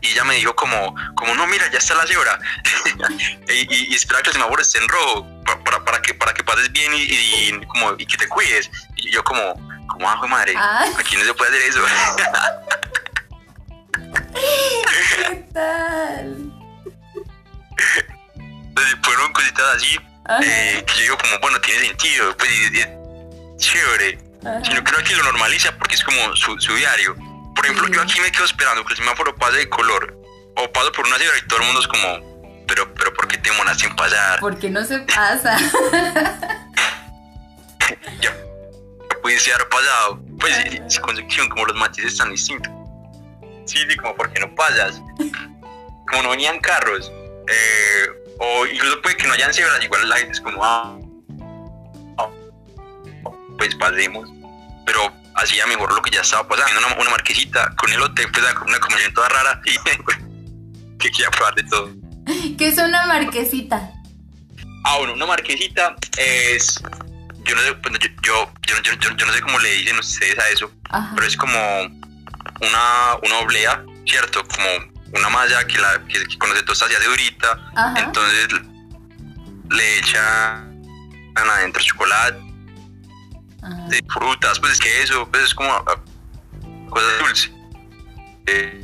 y 0.00 0.08
ella 0.08 0.24
me 0.24 0.36
dijo 0.36 0.56
como, 0.56 0.94
como 1.16 1.34
no, 1.34 1.46
mira, 1.46 1.70
ya 1.70 1.76
está 1.78 1.94
la 1.94 2.06
cebra 2.06 2.38
y, 3.48 3.92
y, 3.92 3.94
espera 3.94 4.22
que 4.22 4.30
el 4.30 4.34
semáforo 4.34 4.62
esté 4.62 4.78
en 4.78 4.88
rojo 4.88 5.26
para, 5.64 5.84
para, 5.84 6.00
que, 6.00 6.14
para 6.14 6.32
que 6.32 6.44
pases 6.44 6.72
bien 6.72 6.94
y, 6.94 7.02
y, 7.02 7.60
como, 7.66 7.94
y 7.98 8.06
que 8.06 8.16
te 8.16 8.26
cuides. 8.28 8.70
Y 8.96 9.10
yo 9.10 9.22
como, 9.22 9.52
como, 9.88 10.08
ajo 10.08 10.24
ah, 10.24 10.28
madre, 10.28 10.54
ah. 10.56 10.86
aquí 10.98 11.14
no 11.16 11.24
se 11.24 11.34
puede 11.34 11.50
hacer 11.50 11.62
eso. 11.68 11.80
¿Qué 15.28 15.36
tal? 15.52 16.55
Fueron 19.02 19.32
cositas 19.32 19.64
así, 19.76 19.98
eh, 20.42 20.84
que 20.86 20.94
yo 20.94 21.02
digo 21.02 21.18
como, 21.18 21.38
bueno, 21.40 21.60
tiene 21.60 21.86
sentido, 21.86 22.36
pues 22.36 22.50
chévere. 23.58 24.18
sino 24.64 24.84
que 24.84 25.00
aquí 25.00 25.14
lo 25.14 25.24
normaliza 25.24 25.76
porque 25.78 25.94
es 25.94 26.04
como 26.04 26.36
su, 26.36 26.58
su 26.60 26.74
diario. 26.74 27.14
Por 27.54 27.64
ejemplo, 27.64 27.88
yo 27.88 28.02
aquí 28.02 28.20
me 28.20 28.30
quedo 28.30 28.44
esperando 28.44 28.84
que 28.84 28.92
el 28.92 28.98
semáforo 28.98 29.34
pase 29.34 29.58
de 29.58 29.68
color 29.68 30.18
o 30.56 30.72
paso 30.72 30.92
por 30.92 31.06
una 31.06 31.16
ciudad 31.16 31.32
y 31.42 31.48
todo 31.48 31.60
el 31.60 31.66
mundo 31.66 31.80
es 31.80 31.88
como, 31.88 32.64
pero, 32.66 32.92
pero 32.94 33.14
¿por 33.14 33.28
qué 33.28 33.38
te 33.38 33.50
monas 33.52 33.78
sin 33.78 33.94
pasar? 33.96 34.40
Porque 34.40 34.68
no 34.68 34.84
se 34.84 34.98
pasa. 35.00 35.58
ya 38.20 38.36
pudiese 39.22 39.52
haber 39.52 39.68
pasado. 39.68 40.20
Pues 40.38 40.54
sin 40.88 41.02
concepción, 41.02 41.48
como 41.48 41.64
los 41.66 41.76
matices 41.76 42.12
están 42.12 42.30
distintos. 42.30 42.72
Sí, 43.64 43.78
sí, 43.88 43.96
como 43.96 44.14
porque 44.14 44.38
no 44.40 44.54
pasas. 44.54 45.00
Como 46.08 46.22
no 46.22 46.30
venían 46.30 46.60
carros. 46.60 47.10
Eh, 47.48 48.06
o 48.38 48.66
incluso 48.66 49.00
puede 49.02 49.16
que 49.16 49.26
no 49.26 49.32
hayan 49.32 49.52
cebras, 49.52 49.82
igual 49.82 50.08
la 50.08 50.16
gente 50.16 50.32
es 50.32 50.40
como, 50.40 50.62
ah, 50.62 50.98
ah 52.18 52.28
pues 53.58 53.74
pasemos. 53.74 54.28
Pero 54.84 55.12
hacía 55.36 55.66
mejor 55.66 55.92
lo 55.92 56.02
que 56.02 56.10
ya 56.10 56.20
estaba 56.20 56.46
pasando. 56.46 56.78
Una, 56.78 57.00
una 57.00 57.10
marquesita 57.10 57.74
con 57.76 57.92
el 57.92 58.00
hotel, 58.00 58.26
pues 58.32 58.44
una 58.66 58.78
conversación 58.78 59.14
toda 59.14 59.28
rara 59.28 59.60
y 59.64 59.74
que 60.98 61.10
quería 61.10 61.30
probar 61.30 61.54
de 61.54 61.62
todo. 61.64 61.90
¿Qué 62.58 62.68
es 62.68 62.78
una 62.78 63.06
marquesita? 63.06 63.92
Ah, 64.84 64.98
bueno, 64.98 65.14
una 65.14 65.26
marquesita 65.26 65.96
es. 66.16 66.80
Yo 67.44 67.54
no 67.54 67.60
sé, 67.62 67.74
pues, 67.74 67.94
yo, 68.00 68.08
yo, 68.22 68.82
yo, 68.82 68.92
yo, 69.00 69.16
yo 69.16 69.26
no 69.26 69.32
sé 69.32 69.40
cómo 69.40 69.58
le 69.60 69.70
dicen 69.70 69.98
ustedes 69.98 70.36
a 70.38 70.48
eso, 70.48 70.70
pero 71.14 71.26
es 71.26 71.36
como 71.36 71.56
una, 71.56 73.16
una 73.22 73.38
oblea, 73.38 73.84
¿cierto? 74.04 74.42
Como 74.48 74.95
una 75.12 75.28
malla 75.28 75.64
que, 75.66 75.78
la, 75.78 76.02
que, 76.06 76.24
que 76.26 76.62
tosta 76.62 76.88
se 76.88 76.96
hace 76.96 77.08
durita, 77.08 77.72
entonces 77.96 78.48
le 79.70 79.98
echan 79.98 80.82
adentro 81.34 81.82
chocolate, 81.82 82.46
de 83.88 84.04
frutas, 84.12 84.58
pues 84.60 84.72
es 84.72 84.80
que 84.80 85.02
eso, 85.02 85.28
pues 85.30 85.44
es 85.44 85.54
como 85.54 85.72
ah, 85.72 86.00
cosas 86.88 87.18
dulces. 87.18 87.52
Eh, 88.46 88.82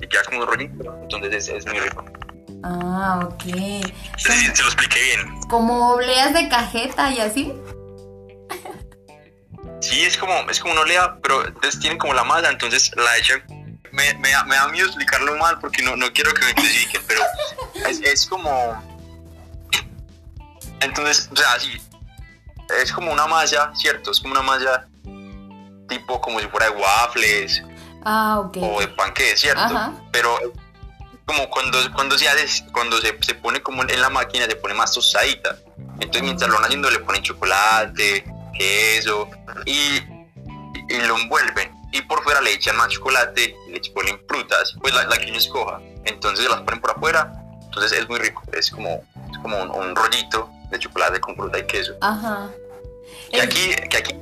y 0.00 0.06
queda 0.06 0.22
como 0.24 0.40
un 0.40 0.46
rollito, 0.46 0.98
entonces 1.02 1.48
es, 1.48 1.66
muy 1.66 1.80
rico. 1.80 2.04
Ah, 2.62 3.20
ok. 3.24 3.42
Se, 4.16 4.32
se 4.54 4.62
lo 4.62 4.68
expliqué 4.68 5.00
bien. 5.02 5.40
¿Como 5.48 5.92
obleas 5.92 6.32
de 6.32 6.48
cajeta 6.48 7.10
y 7.10 7.20
así? 7.20 7.52
Sí, 9.96 10.02
es 10.02 10.18
como, 10.18 10.34
es 10.50 10.60
como 10.60 10.74
una 10.74 10.82
olea, 10.82 11.16
pero 11.22 11.46
entonces 11.46 11.80
tienen 11.80 11.96
como 11.96 12.12
la 12.12 12.22
masa, 12.22 12.50
entonces 12.50 12.92
la 12.96 13.16
echan. 13.16 13.42
Me, 13.92 14.12
me, 14.16 14.28
me, 14.44 14.54
da 14.54 14.68
miedo 14.68 14.88
explicarlo 14.88 15.34
mal 15.36 15.58
porque 15.58 15.82
no, 15.82 15.96
no 15.96 16.12
quiero 16.12 16.34
que 16.34 16.44
me 16.44 16.54
crucifiquen, 16.54 17.00
pero 17.08 17.22
es, 17.88 18.00
es, 18.00 18.26
como. 18.26 18.52
Entonces, 20.80 21.30
o 21.32 21.36
sea, 21.36 21.58
sí, 21.58 21.80
es 22.82 22.92
como 22.92 23.10
una 23.10 23.26
malla, 23.26 23.72
¿cierto? 23.74 24.10
Es 24.10 24.20
como 24.20 24.32
una 24.32 24.42
malla 24.42 24.86
tipo 25.88 26.20
como 26.20 26.40
si 26.40 26.48
fuera 26.48 26.68
de 26.68 26.76
waffles 26.76 27.62
ah, 28.04 28.40
okay. 28.40 28.62
o 28.62 28.80
de 28.80 28.88
panqueques, 28.88 29.40
¿cierto? 29.40 29.94
Pero 30.12 30.38
como 31.24 31.48
cuando, 31.48 31.78
cuando, 31.94 32.18
se, 32.18 32.28
hace, 32.28 32.66
cuando 32.70 33.00
se, 33.00 33.16
se, 33.22 33.34
pone 33.34 33.62
como 33.62 33.82
en 33.82 34.00
la 34.02 34.10
máquina, 34.10 34.44
se 34.44 34.56
pone 34.56 34.74
más 34.74 34.92
tostadita. 34.92 35.56
Entonces, 36.00 36.22
mientras 36.22 36.50
lo 36.50 36.56
van 36.56 36.64
haciendo, 36.64 36.90
le 36.90 36.98
ponen 36.98 37.22
chocolate, 37.22 38.35
queso 38.58 39.28
y, 39.64 39.98
y 40.88 40.98
lo 41.06 41.16
envuelven. 41.16 41.74
Y 41.92 42.02
por 42.02 42.22
fuera 42.22 42.40
le 42.40 42.52
echan 42.52 42.76
más 42.76 42.88
chocolate, 42.88 43.56
le 43.68 43.80
ponen 43.94 44.20
frutas, 44.28 44.74
pues 44.80 44.94
la, 44.94 45.08
que 45.16 45.28
uno 45.28 45.38
escoja. 45.38 45.80
Entonces 46.04 46.48
las 46.48 46.60
ponen 46.62 46.80
por 46.80 46.90
afuera. 46.90 47.32
Entonces 47.64 47.92
es 47.92 48.08
muy 48.08 48.18
rico. 48.18 48.42
Es 48.52 48.70
como, 48.70 49.02
es 49.30 49.38
como 49.40 49.62
un, 49.62 49.96
rollito 49.96 50.50
de 50.70 50.78
chocolate 50.78 51.20
con 51.20 51.36
fruta 51.36 51.58
y 51.58 51.66
queso. 51.66 51.94
Ajá. 52.00 52.50
Que 53.30 53.40
aquí, 53.40 53.74
que 53.88 53.96
aquí 53.96 54.12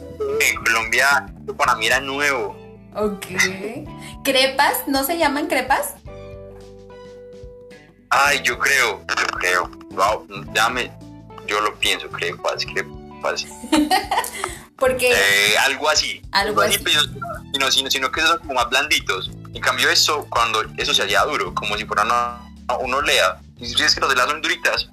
en 0.41 0.57
Colombia 0.65 1.27
para 1.57 1.75
mí 1.77 1.87
era 1.87 2.01
nuevo. 2.01 2.57
Ok. 2.95 3.27
¿Crepas? 4.23 4.87
¿No 4.87 5.05
se 5.05 5.19
llaman 5.19 5.49
crepas? 5.49 5.95
Ay, 8.11 8.41
yo 8.45 8.59
creo, 8.59 9.01
yo 9.09 9.27
creo. 9.39 9.71
Wow, 9.91 10.27
ya 10.55 10.69
me, 10.69 10.93
yo 11.47 11.61
lo 11.61 11.75
pienso, 11.75 12.09
crepas, 12.09 12.65
crepas. 12.65 13.04
Porque. 14.77 15.13
Eh, 15.13 15.59
algo 15.65 15.89
así. 15.89 16.21
Algo 16.33 16.61
así. 16.61 16.79
sino, 17.53 17.71
sino, 17.71 17.91
sino, 17.91 18.11
que 18.11 18.21
son 18.21 18.39
como 18.39 18.55
más 18.55 18.69
blanditos. 18.69 19.31
En 19.53 19.61
cambio, 19.61 19.89
eso, 19.89 20.27
cuando 20.29 20.63
eso 20.77 20.93
se 20.93 21.03
hacía 21.03 21.23
duro, 21.25 21.55
como 21.55 21.77
si 21.77 21.85
fuera 21.85 22.03
una, 22.03 22.41
una 22.81 22.97
olea. 22.97 23.41
Y 23.59 23.67
si 23.67 23.83
es 23.83 23.95
que 23.95 24.01
los 24.01 24.11
de 24.11 24.17
las 24.17 24.29
son 24.29 24.43
duritas, 24.43 24.91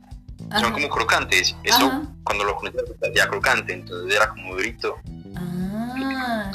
son 0.59 0.71
como 0.71 0.89
crocantes. 0.89 1.55
Eso, 1.63 2.03
cuando 2.23 2.43
lo 2.43 2.57
pones, 2.57 2.73
ya 3.15 3.27
crocante, 3.27 3.73
entonces 3.73 4.15
era 4.15 4.29
como 4.29 4.55
durito. 4.55 4.97
Ah, 5.35 6.51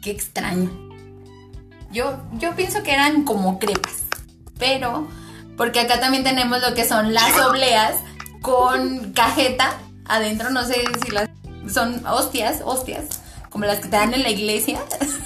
qué 0.00 0.12
extraño. 0.12 0.70
Yo, 1.90 2.22
yo 2.34 2.54
pienso 2.54 2.84
que 2.84 2.92
eran 2.92 3.24
como 3.24 3.58
crepas, 3.58 4.04
pero 4.58 5.08
porque 5.56 5.80
acá 5.80 5.98
también 5.98 6.22
tenemos 6.22 6.62
lo 6.62 6.72
que 6.74 6.86
son 6.86 7.12
las 7.12 7.36
obleas 7.40 7.96
con 8.40 9.12
cajeta 9.12 9.76
adentro, 10.10 10.50
no 10.50 10.66
sé 10.66 10.84
si 11.04 11.10
las 11.12 11.28
son 11.72 12.04
hostias, 12.06 12.60
hostias, 12.64 13.20
como 13.48 13.64
las 13.64 13.80
que 13.80 13.88
te 13.88 13.96
dan 13.96 14.14
en 14.14 14.22
la 14.22 14.30
iglesia, 14.30 14.80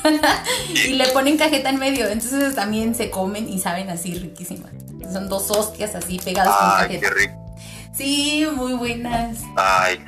y 0.69 0.93
le 0.93 1.09
ponen 1.09 1.37
cajeta 1.37 1.71
en 1.71 1.79
medio, 1.79 2.07
entonces 2.09 2.55
también 2.55 2.95
se 2.95 3.11
comen 3.11 3.49
y 3.49 3.59
saben 3.59 3.91
así 3.91 4.15
riquísimas. 4.15 4.73
Son 5.13 5.29
dos 5.29 5.51
hostias 5.51 5.95
así 5.95 6.19
pegadas 6.19 6.55
con 6.57 6.71
cajeta. 6.71 7.09
Qué 7.09 7.15
rico. 7.15 7.57
Sí, 7.97 8.47
muy 8.55 8.73
buenas. 8.73 9.39
Ay, 9.57 9.99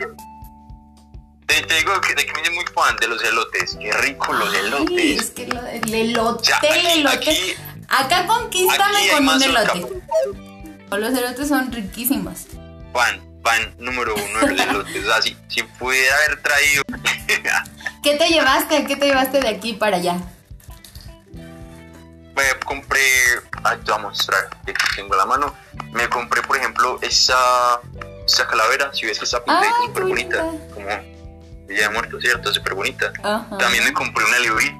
te, 1.47 1.63
te, 1.63 1.75
digo 1.77 2.01
que, 2.01 2.15
de 2.15 2.27
que 2.27 2.43
me 2.43 2.51
muy 2.51 2.65
fan 2.75 2.97
de 2.97 3.07
los 3.07 3.23
elotes. 3.23 3.77
Qué 3.81 3.93
rico 3.93 4.33
los 4.33 4.53
elotes. 4.53 5.21
Es 5.21 5.31
que 5.31 5.45
el 5.45 5.95
elote, 5.95 6.51
el 6.69 6.87
elote. 6.99 7.57
Acá 7.89 8.27
conquístame 8.27 9.11
con 9.13 9.29
un 9.29 9.43
elote. 9.43 9.87
Los 10.91 11.17
elotes 11.17 11.49
son 11.49 11.71
riquísimos. 11.71 12.47
Juan, 12.93 13.21
pan 13.47 13.73
número 13.79 14.13
uno 14.17 14.41
de 14.41 14.55
los 14.55 14.61
elotes. 14.61 15.07
O 15.07 15.23
si, 15.23 15.63
pudiera 15.79 16.17
haber 16.17 16.43
traído. 16.43 16.83
¿Qué 18.03 18.17
te 18.17 18.29
llevaste? 18.29 18.85
¿Qué 18.87 18.97
te 18.97 19.07
llevaste 19.07 19.41
de 19.41 19.49
aquí 19.49 19.73
para 19.75 19.99
allá? 19.99 20.17
Me 21.33 22.43
compré. 22.65 23.01
Ay, 23.63 23.79
te 23.85 23.93
voy 23.93 24.01
a 24.01 24.03
mostrar. 24.03 24.49
Aquí 24.63 24.73
tengo 24.97 25.15
la 25.15 25.27
mano. 25.27 25.55
Me 25.93 26.09
compré, 26.09 26.43
por 26.43 26.57
ejemplo, 26.57 26.99
esa, 27.03 27.81
esa 28.27 28.47
calavera. 28.49 28.93
Si 28.93 29.07
ves 29.07 29.19
que 29.21 29.25
está 29.25 29.43
pintadita, 29.45 29.77
súper 29.87 30.03
bonita. 30.03 30.39
Como 30.75 30.89
Día 31.69 31.83
de 31.83 31.91
Muerto, 31.91 32.21
¿cierto? 32.21 32.53
Súper 32.53 32.75
bonita. 32.75 33.13
También 33.59 33.85
me 33.85 33.93
compré 33.93 34.25
una 34.25 34.37
alebrije. 34.37 34.77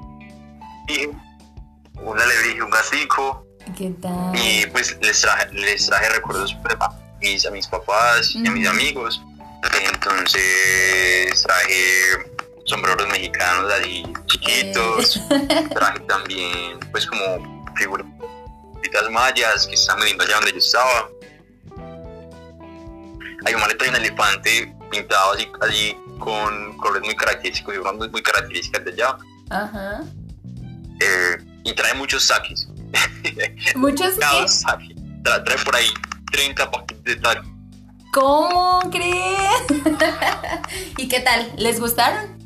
Una 2.03 2.25
alebrije, 2.25 2.63
un 2.63 2.71
gatico. 2.71 3.47
¿Qué 3.77 3.91
tal? 4.03 4.33
Y 4.35 4.67
pues 4.67 4.97
les 5.01 5.21
traje, 5.21 5.53
les 5.53 5.87
traje 5.87 6.09
recuerdos 6.11 6.57
mis, 7.21 7.47
a 7.47 7.51
mis 7.51 7.67
papás 7.67 8.35
y 8.35 8.47
a 8.47 8.51
mis 8.51 8.67
amigos. 8.69 9.21
Entonces 9.93 11.43
traje 11.43 12.37
sombreros 12.67 13.09
mexicanos 13.09 13.73
ahí 13.73 14.05
chiquitos. 14.27 15.17
Eh. 15.17 15.69
Traje 15.75 16.01
también, 16.01 16.79
pues, 16.91 17.07
como 17.07 17.65
figuritas 17.77 19.11
mayas 19.11 19.67
que 19.67 19.75
están 19.75 20.01
viendo 20.01 20.25
allá 20.25 20.35
donde 20.37 20.53
yo 20.53 20.59
estaba. 20.59 21.09
Hay 23.45 23.55
un 23.55 23.61
maleta 23.61 23.85
de 23.85 23.91
un 23.91 23.97
elefante 23.97 24.75
pintado 24.91 25.33
así, 25.33 25.49
allí 25.61 25.97
con 26.19 26.77
colores 26.79 27.05
muy 27.05 27.15
característicos 27.15 27.75
y 27.75 27.79
formas 27.79 28.11
muy 28.11 28.23
características 28.23 28.85
de 28.85 28.93
allá. 28.93 29.17
Ajá. 29.51 30.01
Eh, 31.01 31.37
y 31.65 31.73
trae 31.75 31.95
muchos 31.95 32.25
saques. 32.25 32.69
¿Muchos 33.75 34.15
saques? 34.21 34.65
trae 35.45 35.59
por 35.65 35.75
ahí 35.75 35.93
30 36.33 36.71
paquetes 36.71 37.05
de 37.05 37.17
tal. 37.17 37.43
¿Cómo 38.13 38.81
crees? 38.91 39.67
¿Y 40.97 41.09
qué 41.09 41.21
tal? 41.21 41.53
¿Les 41.59 41.79
gustaron? 41.81 42.37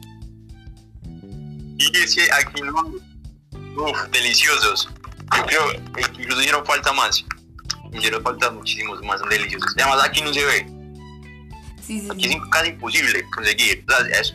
Y 1.78 1.96
es 1.96 2.14
que 2.14 2.28
aquí 2.32 2.60
no. 2.62 2.74
Uf, 3.82 4.08
deliciosos. 4.10 4.88
Yo 5.36 5.46
creo 5.46 5.68
que 5.94 6.22
incluso 6.22 6.40
hicieron 6.40 6.64
falta 6.66 6.92
más. 6.92 7.24
Hicieron 7.92 8.22
falta 8.22 8.50
muchísimos 8.50 9.00
más 9.02 9.20
deliciosos. 9.28 9.72
Además, 9.76 10.04
aquí 10.04 10.22
no 10.22 10.32
se 10.32 10.44
ve. 10.44 10.79
Sí, 11.86 12.00
sí, 12.00 12.08
Aquí 12.10 12.26
es 12.26 12.36
casi 12.50 12.68
imposible 12.70 13.24
conseguir. 13.34 13.84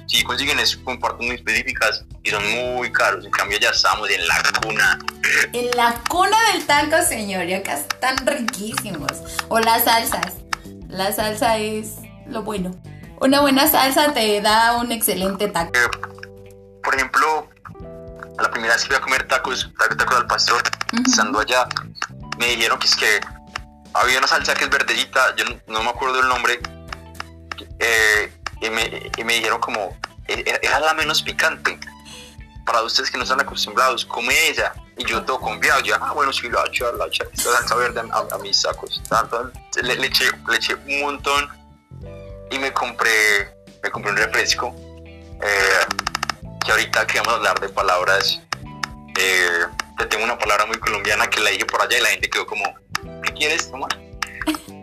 si 0.07 0.23
consiguen 0.23 0.59
es 0.59 0.75
con 0.77 0.99
partes 0.99 1.25
muy 1.25 1.35
específicas 1.35 2.03
y 2.23 2.31
son 2.31 2.43
muy 2.75 2.91
caros. 2.91 3.25
En 3.25 3.31
cambio, 3.31 3.57
ya 3.59 3.69
estamos 3.69 4.09
en 4.09 4.27
la 4.27 4.43
cuna. 4.61 4.99
En 5.53 5.71
la 5.77 6.01
cuna 6.09 6.37
del 6.51 6.65
taco, 6.65 7.01
señor. 7.07 7.45
Y 7.45 7.53
acá 7.53 7.75
están 7.75 8.17
riquísimos. 8.25 9.11
O 9.49 9.59
las 9.59 9.83
salsas. 9.85 10.33
La 10.89 11.11
salsa 11.13 11.57
es 11.57 11.95
lo 12.27 12.43
bueno. 12.43 12.71
Una 13.21 13.41
buena 13.41 13.67
salsa 13.67 14.13
te 14.13 14.41
da 14.41 14.75
un 14.77 14.91
excelente 14.91 15.47
taco. 15.47 15.71
Eh, 15.73 15.87
por 16.83 16.95
ejemplo, 16.95 17.49
la 18.39 18.51
primera 18.51 18.73
vez 18.73 18.83
que 18.83 18.87
fui 18.89 18.95
a 18.97 19.01
comer 19.01 19.27
tacos, 19.27 19.71
tacos 19.77 20.17
al 20.17 20.27
pastor, 20.27 20.61
estando 21.07 21.39
allá, 21.39 21.67
me 22.37 22.47
dijeron 22.47 22.77
que 22.79 22.87
es 22.87 22.95
que 22.95 23.19
había 23.93 24.17
una 24.17 24.27
salsa 24.27 24.53
que 24.53 24.65
es 24.65 24.69
verdecita, 24.69 25.35
yo 25.35 25.45
no, 25.45 25.55
no 25.67 25.83
me 25.83 25.89
acuerdo 25.89 26.19
el 26.19 26.27
nombre, 26.27 26.59
eh, 27.79 28.31
y 28.61 28.69
me, 28.69 29.11
y 29.17 29.23
me 29.23 29.33
dijeron 29.33 29.59
como, 29.59 29.97
"E- 30.27 30.43
e- 30.45 30.59
era 30.61 30.79
la 30.79 30.93
menos 30.93 31.21
picante. 31.21 31.77
Para 32.65 32.81
ustedes 32.81 33.11
que 33.11 33.17
no 33.17 33.23
están 33.23 33.39
acostumbrados, 33.41 34.05
come 34.05 34.33
ella. 34.47 34.73
Y 34.97 35.05
yo 35.05 35.23
todo 35.23 35.39
confiado, 35.39 35.81
yo, 35.81 35.95
ah, 35.99 36.13
bueno, 36.13 36.31
sí, 36.33 36.49
la 36.49 36.63
echo, 36.65 36.91
la 36.93 37.05
esta 37.07 37.25
salsa 37.51 37.75
verde 37.75 38.01
a, 38.11 38.35
a 38.35 38.37
mis 38.39 38.61
sacos. 38.61 39.01
Tanto, 39.07 39.51
le, 39.83 39.95
le 39.95 40.07
eché, 40.07 40.25
un 40.87 41.01
montón 41.01 41.47
y 42.49 42.57
me 42.57 42.71
compré, 42.73 43.53
me 43.83 43.91
compré 43.91 44.11
un 44.11 44.17
refresco. 44.17 44.73
eh, 45.41 45.85
que 46.65 46.71
ahorita 46.71 47.05
que 47.05 47.19
vamos 47.19 47.33
a 47.33 47.35
hablar 47.37 47.59
de 47.59 47.69
palabras, 47.69 48.41
eh, 49.19 49.65
te 49.99 50.05
tengo 50.07 50.23
una 50.23 50.37
palabra 50.39 50.65
muy 50.65 50.79
colombiana 50.79 51.27
que 51.29 51.39
la 51.41 51.51
dije 51.51 51.65
por 51.65 51.81
allá 51.81 51.97
y 51.99 52.01
la 52.01 52.09
gente 52.09 52.27
quedó 52.29 52.47
como, 52.47 52.63
¿qué 53.23 53.33
quieres 53.33 53.69
tomar? 53.69 53.89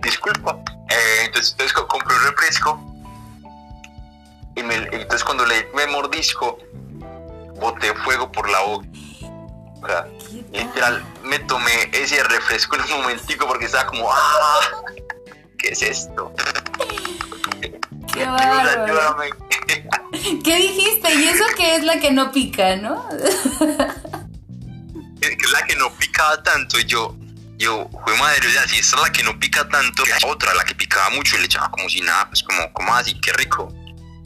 Disculpa. 0.03 0.59
Eh, 0.91 1.25
entonces, 1.27 1.53
entonces 1.53 1.73
co- 1.73 1.87
compré 1.89 2.15
un 2.17 2.23
refresco 2.25 2.81
y, 4.57 4.63
me- 4.63 4.75
entonces 4.93 5.25
cuando 5.25 5.47
le 5.47 5.69
me 5.75 5.87
mordisco, 5.87 6.59
boté 7.61 7.95
fuego 8.05 8.31
por 8.31 8.49
la 8.51 8.61
boca. 8.61 8.87
O 9.83 9.87
sea, 9.87 10.07
literal, 10.53 11.03
me 11.25 11.39
tomé 11.41 11.73
ese 11.93 12.23
refresco 12.25 12.77
en 12.77 12.83
un 12.83 12.91
momentico 13.03 13.47
porque 13.49 13.65
estaba 13.67 13.87
como, 13.87 14.11
¡ah! 14.13 14.61
¿Qué 15.59 15.69
es 15.71 15.83
esto? 15.83 16.33
Qué 17.61 17.81
Ayuda, 18.23 18.33
bárbaro. 18.33 18.85
ayúdame. 18.85 19.31
¿Qué 20.45 20.57
dijiste? 20.57 21.15
Y 21.15 21.29
eso 21.29 21.45
que 21.57 21.77
es 21.77 21.85
la 21.85 21.99
que 21.99 22.11
no 22.13 22.31
pica, 22.33 22.77
¿no? 22.77 23.09
es 25.21 25.51
la 25.53 25.63
que 25.67 25.75
no 25.77 25.91
picaba 25.95 26.43
tanto 26.43 26.79
y 26.79 26.85
yo 26.85 27.15
yo 27.63 27.89
fue 28.05 28.17
madre 28.17 28.47
o 28.47 28.51
sea 28.51 28.67
si 28.69 28.79
esta 28.79 28.97
es 28.97 29.03
la 29.03 29.13
que 29.13 29.23
no 29.23 29.39
pica 29.39 29.69
tanto 29.69 30.05
la 30.05 30.29
otra 30.29 30.55
la 30.55 30.65
que 30.65 30.75
picaba 30.75 31.11
mucho 31.11 31.37
y 31.37 31.41
le 31.41 31.47
echaba 31.47 31.71
como 31.71 31.89
si 31.89 32.01
nada 32.01 32.29
pues 32.29 32.43
como 32.43 32.73
como 32.73 32.95
así 32.95 33.19
qué 33.21 33.33
rico 33.33 33.73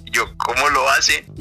Y 0.04 0.10
yo 0.10 0.36
cómo 0.36 0.68
lo 0.68 0.88
hace. 0.90 1.24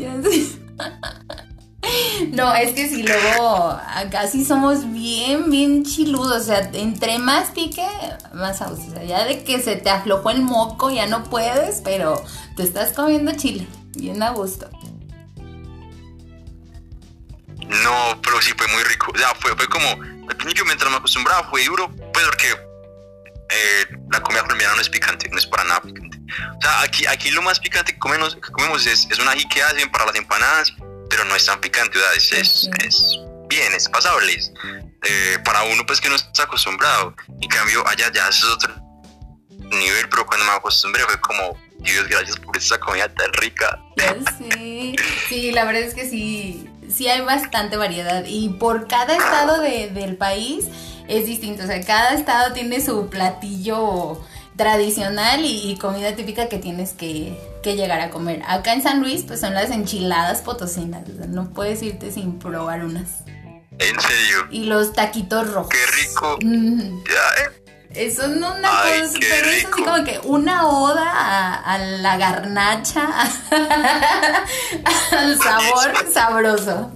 No, 2.32 2.52
es 2.56 2.74
que 2.74 2.90
si 2.90 3.04
luego 3.04 3.80
acá 3.88 4.28
sí 4.28 4.44
somos 4.44 4.92
bien, 4.92 5.52
bien 5.52 5.86
chiludos. 5.86 6.42
O 6.42 6.46
sea, 6.46 6.68
entre 6.74 7.20
más 7.20 7.52
pique, 7.52 7.88
más 8.34 8.60
a 8.64 8.70
gusto. 8.70 8.92
O 8.92 8.96
sea, 8.96 9.04
ya 9.04 9.24
de 9.26 9.44
que 9.44 9.62
se 9.62 9.76
te 9.76 9.92
aflojó 9.92 10.32
el 10.32 10.42
moco, 10.42 10.90
ya 10.90 11.06
no 11.06 11.24
puedes, 11.26 11.82
pero 11.82 12.26
te 12.56 12.64
estás 12.64 12.92
comiendo 12.92 13.34
chile. 13.34 13.68
Bien 13.96 14.24
a 14.24 14.32
gusto. 14.32 14.68
no 17.68 18.22
pero 18.22 18.42
sí 18.42 18.52
fue 18.58 18.68
muy 18.68 18.84
rico 18.84 19.12
o 19.14 19.18
sea 19.18 19.34
fue, 19.40 19.56
fue 19.56 19.68
como 19.68 19.86
al 20.30 20.38
principio 20.38 20.66
mientras 20.66 20.90
me 20.92 20.98
acostumbraba 20.98 21.48
fue 21.50 21.64
duro 21.66 21.90
pues 22.14 22.26
porque 22.26 22.52
eh, 23.50 23.86
la 24.12 24.20
comida 24.22 24.42
colombiana 24.42 24.76
no 24.76 24.82
es 24.82 24.90
picante 24.90 25.30
no 25.30 25.38
es 25.38 25.46
para 25.46 25.64
nada 25.64 25.82
picante. 25.82 26.18
O 26.58 26.62
sea 26.62 26.82
aquí 26.82 27.06
aquí 27.06 27.32
lo 27.32 27.42
más 27.42 27.60
picante 27.60 27.94
que 27.94 28.00
comemos, 28.00 28.36
que 28.36 28.52
comemos 28.52 28.86
es, 28.86 29.08
es 29.10 29.20
un 29.20 29.28
ají 29.28 29.48
que 29.50 29.62
hacen 29.62 29.90
para 29.92 30.06
las 30.06 30.16
empanadas 30.16 30.74
pero 31.10 31.24
no 31.26 31.36
es 31.36 31.46
tan 31.46 31.60
picante 31.62 31.98
o 31.98 32.02
sea 32.02 32.14
es, 32.14 32.32
es, 32.32 32.70
es 32.84 33.20
bien 33.48 33.74
es 33.74 33.88
pasable 33.90 34.38
eh, 35.04 35.38
para 35.46 35.64
uno 35.64 35.86
pues 35.86 36.02
que 36.02 36.10
no 36.10 36.16
está 36.16 36.44
acostumbrado. 36.44 37.16
En 37.42 37.50
cambio 37.50 37.88
allá 37.88 38.12
ya 38.12 38.28
es 38.28 38.44
otro 38.44 38.74
nivel 39.50 40.10
pero 40.10 40.26
cuando 40.26 40.46
me 40.46 40.52
acostumbré 40.52 41.04
fue 41.04 41.20
como 41.22 41.58
Dios 41.80 42.08
gracias 42.08 42.38
por 42.38 42.56
esta 42.58 42.80
comida 42.80 43.08
tan 43.14 43.32
rica 43.34 43.80
sé. 44.40 44.96
Sí, 45.28 45.52
la 45.52 45.66
verdad 45.66 45.84
es 45.84 45.94
que 45.94 46.08
sí, 46.10 46.65
sí 46.96 47.08
hay 47.08 47.22
bastante 47.22 47.78
variedad. 47.78 48.24
Y 48.26 48.50
por 48.50 48.88
cada 48.88 49.16
estado 49.16 49.60
de- 49.62 49.90
del 49.90 50.16
país 50.18 50.66
es 51.08 51.26
distinto. 51.26 51.64
O 51.64 51.68
sea, 51.68 51.82
cada 51.84 52.14
estado 52.14 52.54
tiene 52.54 52.80
su 52.84 53.08
platillo 53.10 54.22
tradicional 54.56 55.44
y, 55.44 55.70
y 55.72 55.78
comida 55.78 56.16
típica 56.16 56.48
que 56.48 56.58
tienes 56.60 56.94
que, 56.94 57.38
que 57.62 57.76
llegar 57.76 58.00
a 58.02 58.10
comer. 58.10 58.42
Acá 58.48 58.74
en 58.74 58.82
San 58.82 59.02
Luis, 59.02 59.24
pues 59.24 59.42
son 59.42 59.54
las 59.54 59.70
enchiladas 59.70 60.42
potosinas. 60.42 61.08
O 61.10 61.18
sea, 61.18 61.28
no 61.28 61.50
puedes 61.54 61.82
irte 61.84 62.12
sin 62.12 62.40
probar 62.40 62.86
unas. 62.86 63.24
en 63.78 64.00
serio 64.00 64.48
Y 64.52 64.64
los 64.66 64.94
taquitos 64.94 65.52
rojos. 65.54 65.70
qué 65.72 65.86
rico 66.02 66.38
Mm, 66.42 67.04
ya, 67.04 67.44
eh. 67.44 67.65
Eso 67.96 68.28
no 68.28 68.54
una 68.56 68.84
Ay, 68.84 69.02
cosa, 69.02 69.18
pero 69.20 69.36
es 69.36 69.42
así 69.58 69.66
rico. 69.66 69.84
como 69.84 70.04
que 70.04 70.20
una 70.24 70.68
oda 70.68 71.12
a, 71.12 71.74
a 71.74 71.78
la 71.78 72.18
garnacha, 72.18 73.08
al 75.12 75.38
sabor 75.40 76.12
sabroso. 76.14 76.92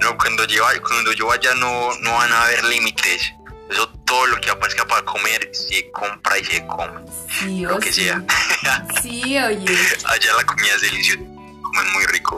No, 0.00 0.16
cuando 0.18 0.44
yo, 0.46 0.64
cuando 0.86 1.12
yo 1.12 1.26
vaya 1.26 1.54
no, 1.54 1.90
no 2.00 2.12
van 2.14 2.32
a 2.32 2.42
haber 2.44 2.64
límites. 2.64 3.32
Eso 3.70 3.88
todo 4.04 4.26
lo 4.26 4.38
que 4.40 4.50
aparezca 4.50 4.84
para 4.86 5.02
comer 5.06 5.48
se 5.54 5.90
compra 5.92 6.38
y 6.38 6.44
se 6.44 6.66
come. 6.66 7.00
Sí, 7.30 7.60
Lo 7.62 7.78
que 7.78 7.90
sí. 7.92 8.04
sea. 8.04 8.22
Sí, 9.02 9.38
oye. 9.38 9.64
Allá 10.04 10.34
la 10.36 10.44
comida 10.44 10.74
es 10.76 10.82
deliciosa. 10.82 11.20
Comen 11.62 11.92
muy 11.94 12.04
rico. 12.06 12.36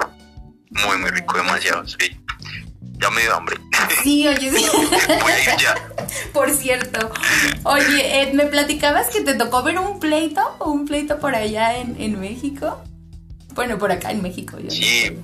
Muy, 0.71 0.97
muy 0.99 1.11
rico, 1.11 1.37
demasiado. 1.37 1.85
Sí. 1.89 2.17
Ya 2.99 3.11
me 3.11 3.23
dio 3.23 3.35
hambre. 3.37 3.57
Sí, 4.03 4.27
oye, 4.27 4.51
sí. 4.51 4.67
Voy 5.23 5.33
a 5.33 5.43
ir 5.55 5.61
ya. 5.61 5.75
Por 6.33 6.51
cierto. 6.51 7.11
Oye, 7.65 8.23
Ed, 8.23 8.33
¿me 8.35 8.47
platicabas 8.47 9.09
que 9.09 9.21
te 9.21 9.35
tocó 9.35 9.63
ver 9.63 9.79
un 9.79 10.01
pleito? 10.01 10.41
¿Un 10.61 10.87
pleito 10.87 11.19
por 11.21 11.35
allá 11.35 11.77
en, 11.77 12.01
en 12.01 12.21
México? 12.21 12.83
Bueno, 13.55 13.79
por 13.79 13.93
acá 13.93 14.11
en 14.11 14.23
México. 14.23 14.59
Yo 14.59 14.71
Sí. 14.71 15.17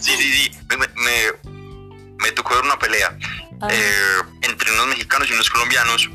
Sí, 0.00 0.12
sí, 0.16 0.32
sí. 0.32 0.50
Me, 0.68 0.76
me, 2.18 2.32
tocó 2.32 2.54
ver 2.54 2.64
una 2.64 2.78
pelea 2.78 3.16
Ah, 3.60 3.68
eh, 3.70 4.22
entre 4.42 4.72
unos 4.72 4.86
mexicanos 4.88 5.28
y 5.30 5.32
unos 5.34 5.50
colombianos. 5.50 6.10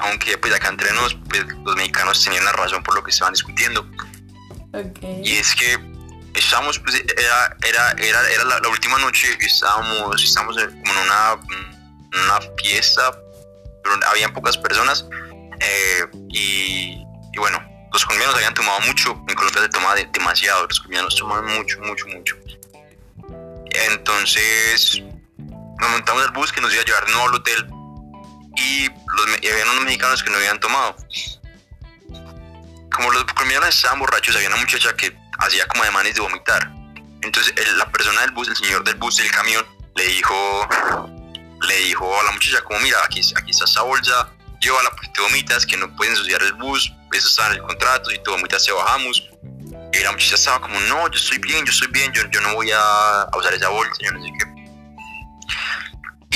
Aunque 0.00 0.36
pues 0.38 0.54
acá 0.54 0.68
entre 0.68 0.92
nos, 0.92 1.14
pues, 1.28 1.44
los 1.64 1.76
mexicanos 1.76 2.22
tenían 2.22 2.44
la 2.44 2.52
razón 2.52 2.82
por 2.82 2.94
lo 2.94 3.02
que 3.02 3.10
estaban 3.10 3.32
discutiendo. 3.32 3.88
ok. 4.72 4.98
Y 5.24 5.32
es 5.36 5.54
que 5.54 5.78
estábamos, 6.36 6.78
pues, 6.78 6.94
era, 7.16 7.56
era, 7.64 7.90
era, 7.98 8.30
era 8.30 8.44
la, 8.44 8.68
última 8.68 8.98
noche, 8.98 9.36
estábamos, 9.40 10.22
estábamos 10.22 10.56
en- 10.58 10.70
como 10.82 10.92
en 10.92 10.98
una, 11.06 11.34
una 12.24 12.40
fiesta, 12.62 13.18
pero 13.82 13.96
habían 14.10 14.32
pocas 14.32 14.56
personas. 14.58 15.06
eh, 15.60 16.04
y, 16.28 17.02
y 17.32 17.38
bueno, 17.38 17.58
los 17.92 18.04
colombianos 18.04 18.36
habían 18.36 18.52
tomado 18.54 18.78
mucho, 18.80 19.12
en 19.28 19.34
Colombia 19.34 19.62
se 19.62 19.68
toma 19.70 19.94
de- 19.94 20.06
demasiado, 20.12 20.66
los 20.66 20.78
colombianos 20.78 21.16
toman 21.16 21.44
mucho, 21.46 21.80
mucho, 21.80 22.06
mucho. 22.08 22.36
Entonces 23.88 25.02
nos 25.78 25.90
montamos 25.90 26.22
al 26.24 26.30
bus 26.32 26.52
que 26.52 26.60
nos 26.60 26.72
iba 26.72 26.82
a 26.82 26.84
llevar 26.84 27.08
no 27.10 27.22
al 27.24 27.34
hotel 27.34 27.66
y, 28.56 28.88
los, 28.88 29.36
habían 29.38 29.68
unos 29.70 29.84
mexicanos 29.84 30.22
que 30.22 30.30
no 30.30 30.36
habían 30.36 30.58
tomado 30.60 30.96
como 32.96 33.10
los 33.12 33.24
colombianos 33.24 33.68
estaban 33.68 33.98
borrachos, 33.98 34.34
había 34.36 34.48
una 34.48 34.56
muchacha 34.56 34.94
que 34.96 35.14
hacía 35.38 35.66
como 35.68 35.82
ademanes 35.82 36.14
de 36.14 36.20
vomitar. 36.20 36.70
Entonces 37.22 37.52
el- 37.56 37.78
la 37.78 37.90
persona 37.90 38.20
del 38.22 38.30
bus, 38.32 38.48
el 38.48 38.56
señor 38.56 38.84
del 38.84 38.94
bus 38.96 39.16
del 39.16 39.30
camión, 39.30 39.64
le 39.94 40.04
dijo, 40.06 40.68
le 41.62 41.76
dijo 41.78 42.20
a 42.20 42.24
la 42.24 42.30
muchacha 42.32 42.62
como 42.62 42.78
mira, 42.80 42.98
aquí, 43.04 43.20
aquí 43.36 43.50
está 43.50 43.64
esta 43.64 43.82
bolsa, 43.82 44.28
llévala 44.60 44.90
porque 44.90 45.08
te 45.14 45.20
vomitas, 45.22 45.64
que 45.66 45.76
no 45.76 45.94
puedes 45.96 46.12
ensuciar 46.14 46.42
el 46.42 46.52
bus, 46.54 46.92
eso 47.12 47.28
está 47.28 47.46
en 47.48 47.52
el 47.54 47.62
contrato, 47.62 48.10
si 48.10 48.18
te 48.18 48.30
vomitas 48.30 48.64
te 48.64 48.72
bajamos. 48.72 49.22
Y 49.92 49.98
la 50.00 50.12
muchacha 50.12 50.34
estaba 50.34 50.60
como, 50.60 50.78
no, 50.80 51.10
yo 51.10 51.18
estoy 51.18 51.38
bien, 51.38 51.64
yo 51.64 51.72
estoy 51.72 51.88
bien, 51.88 52.12
yo, 52.12 52.22
yo 52.30 52.40
no 52.42 52.54
voy 52.54 52.70
a, 52.70 53.22
a 53.22 53.36
usar 53.38 53.54
esa 53.54 53.68
bolsa, 53.68 53.94
yo 54.00 54.12
no 54.12 54.22
sé 54.22 54.30
qué. 54.38 54.46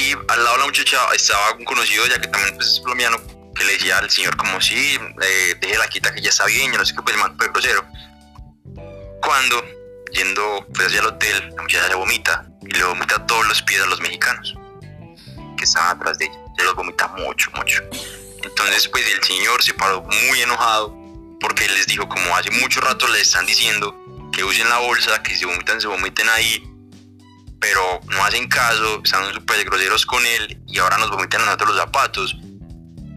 Y 0.01 0.13
al 0.13 0.45
lado 0.45 0.53
de 0.53 0.59
la 0.61 0.67
muchacha 0.67 0.99
estaba 1.15 1.53
un 1.53 1.65
conocido 1.65 2.07
ya 2.07 2.19
que 2.21 2.29
también 2.29 2.55
pues, 2.57 2.69
es 2.69 2.81
colombiano, 2.81 3.19
que 3.55 3.65
le 3.65 3.73
decía 3.75 3.99
al 3.99 4.11
señor 4.11 4.37
como 4.37 4.61
sí, 4.61 4.99
eh, 5.23 5.55
deje 5.61 5.77
la 5.77 5.89
quita 5.89 6.15
que 6.15 6.23
ya 6.23 6.31
está 6.31 6.47
bien, 6.47 6.73
yo 6.73 6.79
no 6.79 6.87
sé 6.87 6.95
qué, 6.95 7.03
pues 7.03 7.15
el 7.17 7.21
man 7.21 7.37
fue 7.37 7.49
grosero. 7.49 7.85
Cuando, 9.23 9.63
yendo 10.13 10.67
pues 10.75 10.89
hacia 10.89 11.01
el 11.01 11.07
hotel, 11.07 11.53
la 11.57 11.63
muchacha 11.63 11.89
se 11.89 11.95
vomita 11.95 12.47
y 12.63 12.75
le 12.75 12.85
vomita 12.85 13.27
todos 13.27 13.47
los 13.47 13.63
pies 13.63 13.81
a 13.83 13.87
los 13.87 14.01
mexicanos 14.01 14.55
que 15.57 15.65
estaban 15.65 15.97
atrás 15.97 16.19
de 16.19 16.27
ella, 16.27 16.39
se 16.57 16.65
los 16.65 16.75
vomita 16.75 17.09
mucho, 17.09 17.51
mucho. 17.53 17.83
Entonces 18.43 18.89
pues 18.89 19.05
el 19.13 19.23
señor 19.23 19.63
se 19.63 19.75
paró 19.75 20.03
muy 20.03 20.41
enojado 20.41 20.97
porque 21.41 21.69
les 21.69 21.87
dijo 21.87 22.09
como 22.09 22.37
hace 22.37 22.51
mucho 22.51 22.81
rato 22.81 23.07
les 23.09 23.23
están 23.23 23.47
diciendo 23.47 23.95
que 24.33 24.45
usen 24.45 24.69
la 24.69 24.79
bolsa, 24.79 25.23
que 25.23 25.37
si 25.37 25.45
vomitan 25.45 25.81
se 25.81 25.87
vomiten 25.87 26.29
ahí, 26.29 26.63
pero 27.61 28.01
no 28.09 28.25
hacen 28.25 28.49
caso, 28.49 29.03
están 29.05 29.33
súper 29.33 29.65
groseros 29.65 30.07
con 30.07 30.25
él 30.25 30.63
y 30.67 30.79
ahora 30.79 30.99
nos 30.99 31.11
vomitan 31.11 31.43
a 31.43 31.45
nosotros 31.47 31.71
los 31.71 31.79
zapatos. 31.79 32.37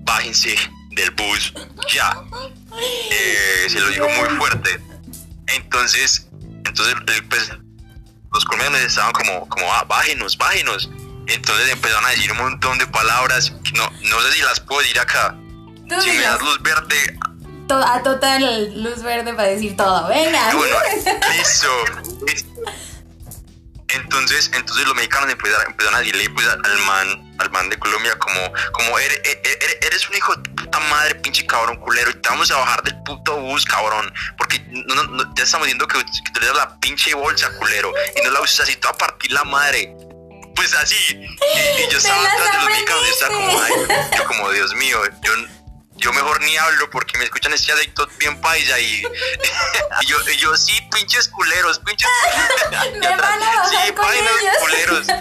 Bájense 0.05 0.57
del 0.91 1.11
bus 1.11 1.53
ya. 1.93 2.13
Eh, 3.11 3.67
se 3.69 3.79
lo 3.79 3.87
dijo 3.87 4.07
muy 4.09 4.29
fuerte. 4.37 4.79
Entonces, 5.47 6.27
entonces 6.65 6.95
él, 7.07 7.25
pues, 7.29 7.49
los 8.31 8.45
colombianos 8.45 8.81
estaban 8.81 9.11
como, 9.13 9.47
como 9.49 9.71
ah, 9.73 9.83
bájenos, 9.83 10.37
bájenos. 10.37 10.89
Entonces 11.27 11.69
empezaron 11.71 12.05
a 12.05 12.09
decir 12.09 12.31
un 12.31 12.37
montón 12.39 12.77
de 12.77 12.87
palabras. 12.87 13.51
No, 13.75 13.89
no 13.89 14.21
sé 14.21 14.31
si 14.33 14.41
las 14.41 14.59
puedo 14.59 14.81
decir 14.81 14.99
acá. 14.99 15.35
Si 16.01 16.09
me 16.11 16.21
das 16.21 16.41
luz 16.41 16.61
verde, 16.61 17.17
to- 17.67 17.75
a 17.85 18.01
total 18.01 18.81
luz 18.83 19.01
verde 19.03 19.33
para 19.33 19.49
decir 19.49 19.75
todo. 19.77 20.07
Venga. 20.07 20.53
bueno, 20.55 20.75
listo. 21.37 21.69
Entonces, 23.93 24.49
entonces 24.53 24.85
los 24.85 24.95
mexicanos 24.95 25.29
empezaron, 25.29 25.67
empezaron 25.67 25.95
a 25.95 25.99
decirle 25.99 26.29
pues, 26.31 26.47
al 26.47 26.77
man, 26.79 27.35
al 27.37 27.51
man 27.51 27.69
de 27.69 27.77
Colombia 27.77 28.17
como, 28.17 28.53
como 28.71 28.97
eres, 28.97 29.21
eres, 29.23 29.77
eres 29.81 30.09
un 30.09 30.15
hijo 30.15 30.35
de 30.35 30.49
puta, 30.49 30.79
madre, 30.79 31.15
pinche 31.15 31.45
cabrón 31.45 31.77
culero, 31.77 32.09
y 32.09 32.13
te 32.15 32.29
vamos 32.29 32.49
a 32.51 32.57
bajar 32.57 32.81
del 32.83 32.95
puto 33.03 33.37
bus, 33.37 33.65
cabrón, 33.65 34.11
porque 34.37 34.59
no, 34.69 34.95
no, 34.95 35.35
ya 35.35 35.43
estamos 35.43 35.67
viendo 35.67 35.87
que, 35.87 35.99
que 35.99 36.31
tú 36.33 36.39
le 36.39 36.47
das 36.47 36.55
la 36.55 36.79
pinche 36.79 37.13
bolsa, 37.13 37.51
culero, 37.57 37.93
y 38.15 38.25
no 38.25 38.31
la 38.31 38.41
usas 38.41 38.61
así, 38.61 38.75
te 38.75 38.87
va 38.87 38.91
a 38.91 38.97
partir 38.97 39.31
la 39.31 39.43
madre. 39.43 39.95
Pues 40.55 40.73
así, 40.75 40.95
y, 41.09 41.91
yo 41.91 41.97
estaba 41.97 42.21
atrás 42.21 42.51
de 42.51 42.57
los 42.59 42.67
mexicanos, 42.67 43.03
yo 43.07 43.11
estaba 43.11 43.33
como, 43.33 43.61
ay, 43.61 43.73
yo 44.15 44.25
como, 44.25 44.51
Dios 44.51 44.73
mío, 44.75 44.99
yo 45.23 45.33
yo 46.03 46.11
mejor 46.11 46.41
ni 46.41 46.57
hablo 46.57 46.89
porque 46.89 47.17
me 47.17 47.23
escuchan 47.23 47.53
este 47.53 47.71
adicto 47.71 48.05
bien 48.19 48.39
paisa 48.41 48.77
y, 48.77 49.03
y 50.01 50.05
yo, 50.05 50.17
y 50.29 50.35
yo 50.35 50.53
sí, 50.57 50.73
pinches 50.91 51.29
culeros, 51.29 51.79
pinches 51.79 52.09
me 52.99 53.07
van 53.15 53.41
a 53.41 53.69
sí, 53.69 53.93
con 53.93 54.13
ellos. 54.13 54.57
culeros. 54.59 55.07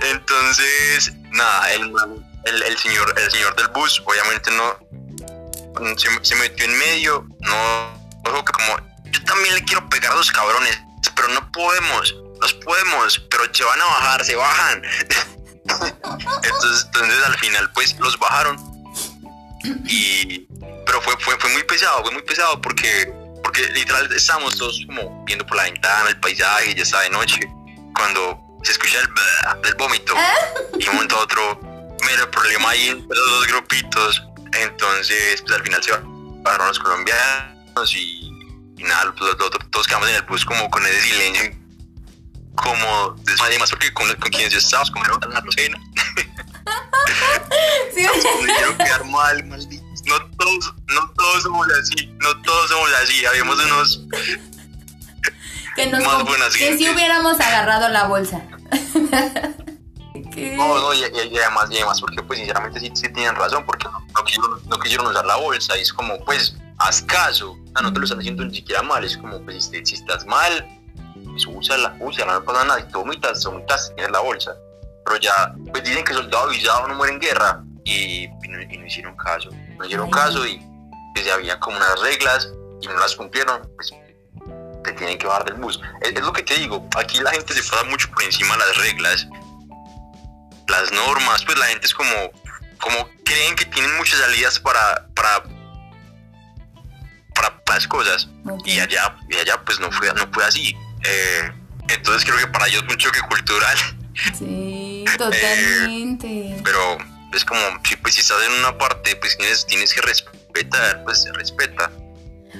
Entonces, 0.00 1.12
nada, 1.32 1.70
el, 1.72 1.92
el, 2.44 2.62
el, 2.62 2.78
señor, 2.78 3.12
el 3.18 3.30
señor 3.30 3.54
del 3.56 3.68
bus 3.68 4.02
obviamente 4.06 4.50
no 4.52 4.78
se, 5.98 6.08
se 6.24 6.34
metió 6.36 6.64
en 6.64 6.78
medio, 6.78 7.26
no, 7.40 7.92
ojo 8.24 8.42
que 8.42 8.52
como 8.52 8.78
yo 9.04 9.22
también 9.24 9.54
le 9.54 9.62
quiero 9.64 9.86
pegar 9.90 10.12
a 10.12 10.16
los 10.16 10.32
cabrones, 10.32 10.80
pero 11.14 11.28
no 11.28 11.52
podemos 11.52 12.14
nos 12.40 12.54
podemos, 12.54 13.18
pero 13.30 13.44
se 13.52 13.64
van 13.64 13.80
a 13.80 13.84
bajar, 13.84 14.24
se 14.24 14.36
bajan. 14.36 14.82
entonces, 16.42 16.84
entonces 16.84 17.24
al 17.24 17.38
final 17.38 17.70
pues 17.72 17.98
los 17.98 18.18
bajaron. 18.18 18.56
Y 19.84 20.46
pero 20.86 21.02
fue, 21.02 21.14
fue, 21.18 21.36
fue 21.38 21.50
muy 21.50 21.62
pesado, 21.64 22.02
fue 22.02 22.12
muy 22.12 22.22
pesado 22.22 22.60
porque 22.60 23.12
porque 23.42 23.62
literal 23.68 24.12
estábamos 24.12 24.56
todos 24.56 24.80
como 24.86 25.24
viendo 25.24 25.46
por 25.46 25.56
la 25.56 25.64
ventana 25.64 26.10
el 26.10 26.18
paisaje, 26.18 26.74
ya 26.74 26.82
está 26.82 27.00
de 27.02 27.10
noche, 27.10 27.40
cuando 27.94 28.40
se 28.64 28.72
escucha 28.72 28.98
el 29.00 29.62
del 29.62 29.74
vómito 29.74 30.14
y 30.78 30.88
un 30.88 30.94
momento 30.94 31.16
a 31.16 31.20
otro, 31.20 31.60
mira 32.08 32.28
problema 32.30 32.70
ahí 32.70 32.88
entre 32.88 33.16
los 33.16 33.30
dos 33.30 33.46
grupitos, 33.46 34.22
entonces 34.52 35.42
pues 35.42 35.54
al 35.54 35.62
final 35.62 35.82
se 35.82 35.92
bajaron 36.42 36.68
los 36.68 36.78
colombianos 36.80 37.94
y, 37.94 38.32
nada, 38.78 39.14
todos 39.16 39.86
quedamos 39.86 40.08
en 40.08 40.16
el 40.16 40.22
bus 40.22 40.44
como 40.44 40.68
con 40.68 40.84
ese 40.84 41.00
silencio 41.02 41.65
como 42.56 43.16
además 43.42 43.70
porque 43.70 43.92
con, 43.92 44.12
con 44.14 44.30
quienes 44.30 44.52
yo 44.52 44.58
estaba 44.58 44.84
comieron 44.92 45.20
la 45.30 45.40
rosena. 45.40 45.78
sí, 47.94 48.06
me 48.42 48.54
quiero 48.54 48.76
quedar 48.76 49.04
mal, 49.04 49.44
malditos. 49.44 49.86
No 50.06 50.24
todos, 50.36 50.74
no 50.88 51.10
todos 51.16 51.42
somos 51.42 51.66
así, 51.80 52.06
no 52.20 52.42
todos 52.42 52.70
somos 52.70 52.90
así. 53.02 53.26
Habíamos 53.26 53.64
unos 53.64 54.06
que 55.76 55.86
nos 55.86 56.04
más 56.04 56.24
buenas 56.24 56.56
que 56.56 56.78
si 56.78 56.88
hubiéramos 56.88 57.38
agarrado 57.38 57.88
la 57.88 58.04
bolsa. 58.04 58.42
No, 60.36 60.78
no, 60.78 60.92
y, 60.92 61.02
además, 61.02 61.68
y 61.70 61.76
además 61.76 62.00
porque 62.00 62.22
pues 62.22 62.38
sinceramente 62.38 62.78
sí, 62.78 62.90
sí 62.94 63.08
tienen 63.10 63.34
razón, 63.36 63.64
porque 63.64 63.86
no, 63.86 64.04
no, 64.14 64.24
quisieron, 64.24 64.60
no 64.68 64.78
quisieron 64.78 65.06
usar 65.06 65.24
la 65.24 65.36
bolsa, 65.36 65.78
y 65.78 65.80
es 65.80 65.92
como 65.92 66.22
pues 66.26 66.56
haz 66.78 67.00
caso, 67.02 67.56
no 67.82 67.90
te 67.90 67.98
lo 67.98 68.04
están 68.04 68.18
haciendo 68.18 68.44
ni 68.44 68.54
siquiera 68.54 68.82
mal, 68.82 69.02
es 69.02 69.16
como 69.16 69.40
pues 69.42 69.64
si, 69.64 69.84
si 69.84 69.94
estás 69.94 70.26
mal, 70.26 70.66
pues 71.36 71.46
úsala, 71.46 71.94
úsala, 72.00 72.34
no 72.34 72.44
pasa 72.44 72.64
nada, 72.64 72.80
y 72.80 72.84
tú 72.84 73.00
vomitas, 73.00 73.44
vomitas, 73.44 73.92
tienes 73.94 74.10
la 74.10 74.20
bolsa. 74.20 74.56
Pero 75.04 75.18
ya, 75.18 75.54
pues 75.70 75.84
dicen 75.84 76.02
que 76.02 76.14
soldado 76.14 76.44
avisado 76.44 76.88
no 76.88 76.94
muere 76.94 77.12
en 77.12 77.20
guerra, 77.20 77.62
y, 77.84 78.26
no, 78.48 78.86
hicieron 78.86 79.14
caso, 79.16 79.50
no 79.78 79.84
hicieron 79.84 80.10
caso, 80.10 80.46
y 80.46 80.60
pues 81.14 81.30
había 81.30 81.60
como 81.60 81.76
unas 81.76 82.00
reglas, 82.00 82.48
y 82.80 82.86
no 82.86 82.98
las 82.98 83.14
cumplieron, 83.14 83.70
pues 83.76 83.92
te 84.82 84.92
tienen 84.92 85.18
que 85.18 85.26
bajar 85.26 85.44
del 85.44 85.54
bus. 85.54 85.78
Es, 86.00 86.18
lo 86.18 86.32
que 86.32 86.42
te 86.42 86.54
digo, 86.54 86.88
aquí 86.96 87.18
la 87.20 87.30
gente 87.32 87.52
se 87.52 87.62
pasa 87.70 87.84
mucho 87.84 88.10
por 88.10 88.22
encima 88.22 88.54
de 88.54 88.60
las 88.60 88.76
reglas, 88.78 89.26
las 90.68 90.90
normas, 90.90 91.44
pues 91.44 91.58
la 91.58 91.66
gente 91.66 91.86
es 91.86 91.94
como, 91.94 92.30
como 92.80 93.08
creen 93.26 93.54
que 93.56 93.66
tienen 93.66 93.94
muchas 93.98 94.20
salidas 94.20 94.58
para, 94.58 95.06
para 95.14 95.42
para 97.34 97.54
las 97.68 97.86
cosas. 97.86 98.26
Y 98.64 98.80
allá 98.80 99.14
y 99.28 99.36
allá 99.36 99.62
pues 99.66 99.78
no 99.78 99.92
fue 99.92 100.12
no 100.14 100.26
fue 100.32 100.42
así 100.42 100.74
eh, 101.08 101.52
entonces 101.88 102.24
creo 102.24 102.38
que 102.38 102.46
para 102.48 102.66
ellos 102.66 102.82
es 102.86 102.92
un 102.92 102.98
choque 102.98 103.20
cultural. 103.28 103.78
Sí, 104.38 105.04
totalmente. 105.18 106.56
pero 106.64 106.98
es 107.32 107.44
como, 107.44 107.60
si, 107.84 107.96
pues, 107.96 108.14
si 108.14 108.20
estás 108.20 108.38
en 108.46 108.52
una 108.52 108.76
parte, 108.76 109.14
pues 109.16 109.36
tienes, 109.36 109.66
tienes 109.66 109.92
que 109.92 110.00
respetar, 110.00 111.04
pues 111.04 111.22
se 111.22 111.32
respeta. 111.32 111.90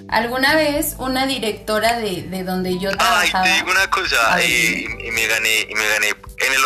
Alguna 0.09 0.55
vez 0.55 0.95
una 0.99 1.27
directora 1.27 1.99
de, 1.99 2.23
de 2.23 2.45
donde 2.45 2.79
yo 2.79 2.91
trabajaba... 2.97 3.45
Ay, 3.45 3.51
te 3.51 3.57
digo 3.57 3.71
una 3.71 3.91
cosa, 3.91 4.45
y, 4.45 4.87
me 5.11 5.27
gané, 5.27 5.67
y 5.69 5.75
me 5.75 5.89
gané, 5.89 6.09
en 6.09 6.53
el 6.53 6.65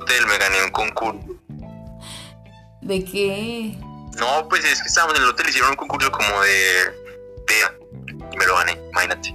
hotel 0.00 0.26
me 0.26 0.38
gané 0.38 0.64
un 0.64 0.70
concurso. 0.70 1.40
¿De 2.82 3.04
qué? 3.04 3.74
No, 4.18 4.48
pues 4.48 4.64
es 4.64 4.82
que 4.82 4.88
estábamos 4.88 5.16
en 5.16 5.22
el 5.22 5.28
hotel, 5.30 5.48
hicieron 5.48 5.70
un 5.70 5.76
concurso 5.76 6.10
como 6.10 6.40
de... 6.42 6.84
de 7.46 7.86
y 8.32 8.36
me 8.36 8.46
lo 8.46 8.56
gané, 8.56 8.78
imagínate 8.90 9.34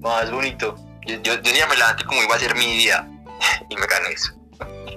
más 0.00 0.30
bonito. 0.30 0.74
Yo, 1.06 1.16
yo, 1.22 1.34
ya 1.42 1.66
me 1.66 1.76
levanté 1.76 2.04
como 2.04 2.22
iba 2.22 2.34
a 2.34 2.38
ser 2.38 2.54
mi 2.54 2.76
día 2.78 3.08
y 3.70 3.76
me 3.76 3.86
gané 3.86 4.10
eso. 4.12 4.32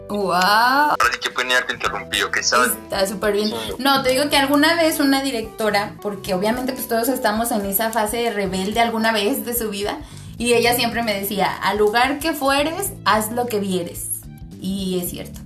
¡Wow! 0.10 0.34
Ahora 0.34 1.14
sí 1.14 1.20
que 1.24 1.30
pueden 1.30 1.54
haberte 1.54 1.74
interrumpido, 1.74 2.30
¿qué 2.32 2.44
sabes? 2.44 2.72
Está 2.84 3.08
súper 3.08 3.34
bien. 3.34 3.54
No, 3.78 4.04
te 4.04 4.10
digo 4.10 4.30
que 4.30 4.36
alguna 4.36 4.76
vez 4.76 5.00
una 5.00 5.24
directora, 5.24 5.96
porque 6.02 6.34
obviamente 6.34 6.74
pues 6.74 6.90
todos 6.90 7.08
estamos 7.08 7.52
en 7.52 7.66
esa 7.66 7.92
fase 7.92 8.18
de 8.18 8.32
rebelde 8.32 8.82
alguna 8.82 9.14
vez 9.14 9.46
de 9.46 9.54
su 9.54 9.70
vida, 9.70 10.00
y 10.38 10.54
ella 10.54 10.76
siempre 10.76 11.02
me 11.04 11.14
decía, 11.14 11.56
al 11.56 11.78
lugar 11.78 12.20
que 12.20 12.34
fueres, 12.34 12.92
haz 13.06 13.32
lo 13.32 13.46
que 13.46 13.60
vieres. 13.60 14.22
Y 14.60 15.00
es 15.02 15.12
cierto. 15.12 15.40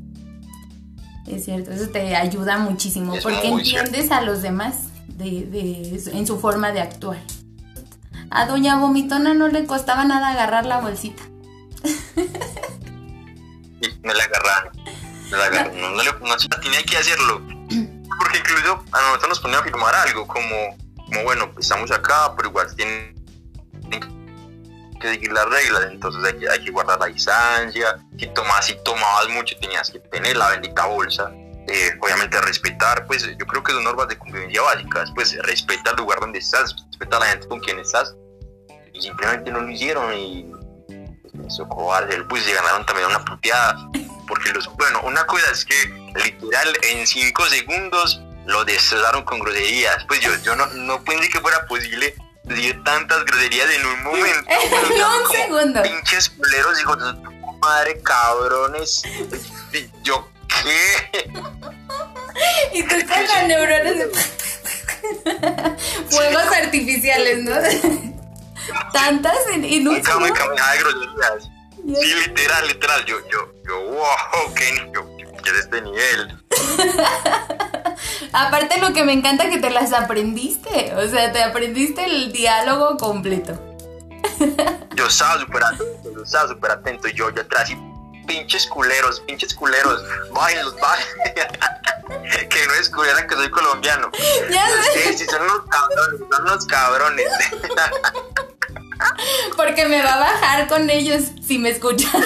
Es 1.28 1.46
cierto, 1.46 1.72
eso 1.72 1.90
te 1.90 2.16
ayuda 2.16 2.58
muchísimo, 2.58 3.14
porque 3.22 3.48
entiendes 3.48 4.12
a 4.12 4.22
los 4.22 4.42
demás 4.42 4.78
de, 5.08 5.46
de, 5.46 6.12
en 6.12 6.26
su 6.26 6.40
forma 6.40 6.72
de 6.72 6.82
actuar. 6.82 7.20
A 8.32 8.46
Doña 8.46 8.78
Vomitona 8.78 9.34
no 9.34 9.48
le 9.48 9.66
costaba 9.66 10.06
nada 10.06 10.30
agarrar 10.30 10.66
la 10.66 10.80
bolsita. 10.80 11.24
me 14.04 14.14
la 14.14 14.24
agarraron. 14.24 14.72
Me 15.32 15.38
la 15.38 15.46
agarraron. 15.46 15.82
No, 15.82 16.04
le, 16.04 16.12
tenía 16.62 16.84
que 16.84 16.98
hacerlo. 16.98 17.42
Porque 18.20 18.38
incluso 18.38 18.84
a 18.92 19.02
nosotros 19.02 19.30
nos 19.30 19.40
ponía 19.40 19.60
a 19.60 19.64
firmar 19.64 19.96
algo, 19.96 20.28
como, 20.28 20.78
bueno, 21.24 21.52
pues 21.52 21.66
estamos 21.66 21.92
acá, 21.92 22.34
pero 22.36 22.50
igual 22.50 22.76
tienen 22.76 23.14
que 25.00 25.08
seguir 25.08 25.32
las 25.32 25.46
reglas, 25.46 25.88
entonces 25.92 26.24
hay 26.24 26.64
que, 26.64 26.72
guardar 26.72 27.00
la 27.00 27.08
distancia. 27.08 27.98
Si 28.18 28.28
tomabas, 28.28 28.66
si 28.66 28.76
tomabas 28.84 29.28
mucho, 29.30 29.56
tenías 29.60 29.90
que 29.90 30.00
tener 30.00 30.38
la 30.38 30.50
bendita 30.50 30.86
bolsa. 30.86 31.32
Eh, 31.68 31.92
obviamente 32.00 32.40
respetar, 32.42 33.06
pues 33.08 33.26
yo 33.26 33.46
creo 33.46 33.64
que 33.64 33.72
son 33.72 33.84
normas 33.84 34.08
de 34.08 34.18
convivencia 34.18 34.62
básicas, 34.62 35.12
pues 35.16 35.36
respeta 35.44 35.92
el 35.92 35.98
lugar 35.98 36.20
donde 36.20 36.40
estás, 36.40 36.76
respeta 36.88 37.18
a 37.18 37.20
la 37.22 37.26
gente 37.28 37.48
con 37.48 37.60
quien 37.60 37.80
estás, 37.80 38.16
y 38.94 39.02
simplemente 39.02 39.52
no 39.52 39.62
lo 39.62 39.70
hicieron 39.70 40.14
y 40.14 40.46
pues, 41.34 41.58
cobarde, 41.68 42.24
pues 42.26 42.44
se 42.44 42.54
ganaron 42.54 42.86
también 42.86 43.08
una 43.08 43.26
puteada, 43.26 43.90
porque 44.28 44.52
los, 44.52 44.68
bueno, 44.76 45.02
una 45.06 45.26
cosa 45.26 45.50
es 45.52 45.66
que 45.66 45.76
literal 46.24 46.78
en 46.84 47.08
cinco 47.08 47.46
segundos 47.48 48.22
lo 48.46 48.64
destrozaron 48.64 49.24
con 49.24 49.40
groserías, 49.40 50.06
pues 50.08 50.20
yo, 50.20 50.32
yo 50.44 50.56
no, 50.56 50.68
no 50.68 51.04
pensé 51.04 51.30
que 51.30 51.40
fuera 51.40 51.66
posible 51.66 52.14
decir 52.44 52.84
tantas 52.84 53.26
groserías 53.26 53.70
en 53.72 53.86
un 53.86 54.04
momento. 54.04 54.50
en 54.50 55.04
un 55.04 55.32
segundo. 55.32 55.82
Pinches 55.82 56.30
culeros, 56.30 56.80
hijos 56.80 56.98
de 57.00 57.36
madre, 57.60 58.00
cabrones. 58.04 59.02
Yo 60.04 60.30
¿Qué? 60.64 61.30
Y 62.74 62.84
tú 62.84 62.96
con 63.08 63.24
las 63.24 63.48
neuronas 63.48 64.08
Fuegos 66.10 66.46
artificiales, 66.64 67.44
¿no? 67.44 67.56
Tantas 68.92 69.38
en, 69.54 69.88
un 69.88 70.04
segundo. 70.04 70.34
Sí, 71.86 72.14
literal, 72.28 72.68
literal. 72.68 73.06
Yo, 73.06 73.20
yo, 73.30 73.54
yo, 73.68 73.82
wow, 73.92 74.54
qué 74.56 74.90
yo, 74.94 75.08
yo 75.18 75.54
de 75.54 75.60
este 75.60 75.82
nivel. 75.82 76.44
Aparte 78.34 78.80
lo 78.80 78.94
que 78.94 79.04
me 79.04 79.14
encanta 79.14 79.50
que 79.50 79.60
te 79.60 79.70
las 79.70 79.94
aprendiste. 79.94 80.96
O 80.96 81.08
sea, 81.08 81.32
te 81.32 81.44
aprendiste 81.44 82.06
el 82.06 82.32
diálogo 82.34 82.98
completo. 82.98 83.60
yo 84.96 85.08
estaba 85.08 85.40
súper 85.40 85.64
atento, 85.64 86.12
yo 86.12 86.24
estaba 86.24 86.48
súper 86.50 86.72
atento. 86.72 87.08
Yo, 87.10 87.30
yo 87.30 87.42
atrás 87.42 87.70
y 87.70 87.76
pinches 88.26 88.66
culeros, 88.68 89.20
pinches 89.22 89.54
culeros, 89.54 90.04
bájenlos, 90.32 90.76
que 92.50 92.68
no 92.68 92.74
descubrieran 92.74 93.28
que 93.28 93.36
soy 93.36 93.50
colombiano. 93.50 94.12
Ya 94.52 94.68
sí, 94.94 95.14
sí, 95.18 95.26
son 95.26 95.44
unos 95.44 95.62
cabrones, 95.70 96.20
son 96.32 96.42
unos 96.42 96.66
cabrones. 96.66 97.26
Porque 99.56 99.86
me 99.86 100.02
va 100.02 100.14
a 100.14 100.20
bajar 100.20 100.68
con 100.68 100.90
ellos 100.90 101.32
si 101.46 101.60
me 101.60 101.70
escuchan. 101.70 102.24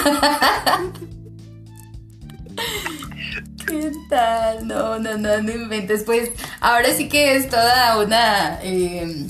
¿Qué 3.66 3.92
tal? 4.08 4.66
No, 4.66 4.98
no, 4.98 5.18
no, 5.18 5.42
no 5.42 5.52
inventes. 5.52 6.04
Pues 6.04 6.30
ahora 6.60 6.92
sí 6.92 7.08
que 7.08 7.36
es 7.36 7.48
toda 7.48 7.98
una 7.98 8.58
eh, 8.62 9.26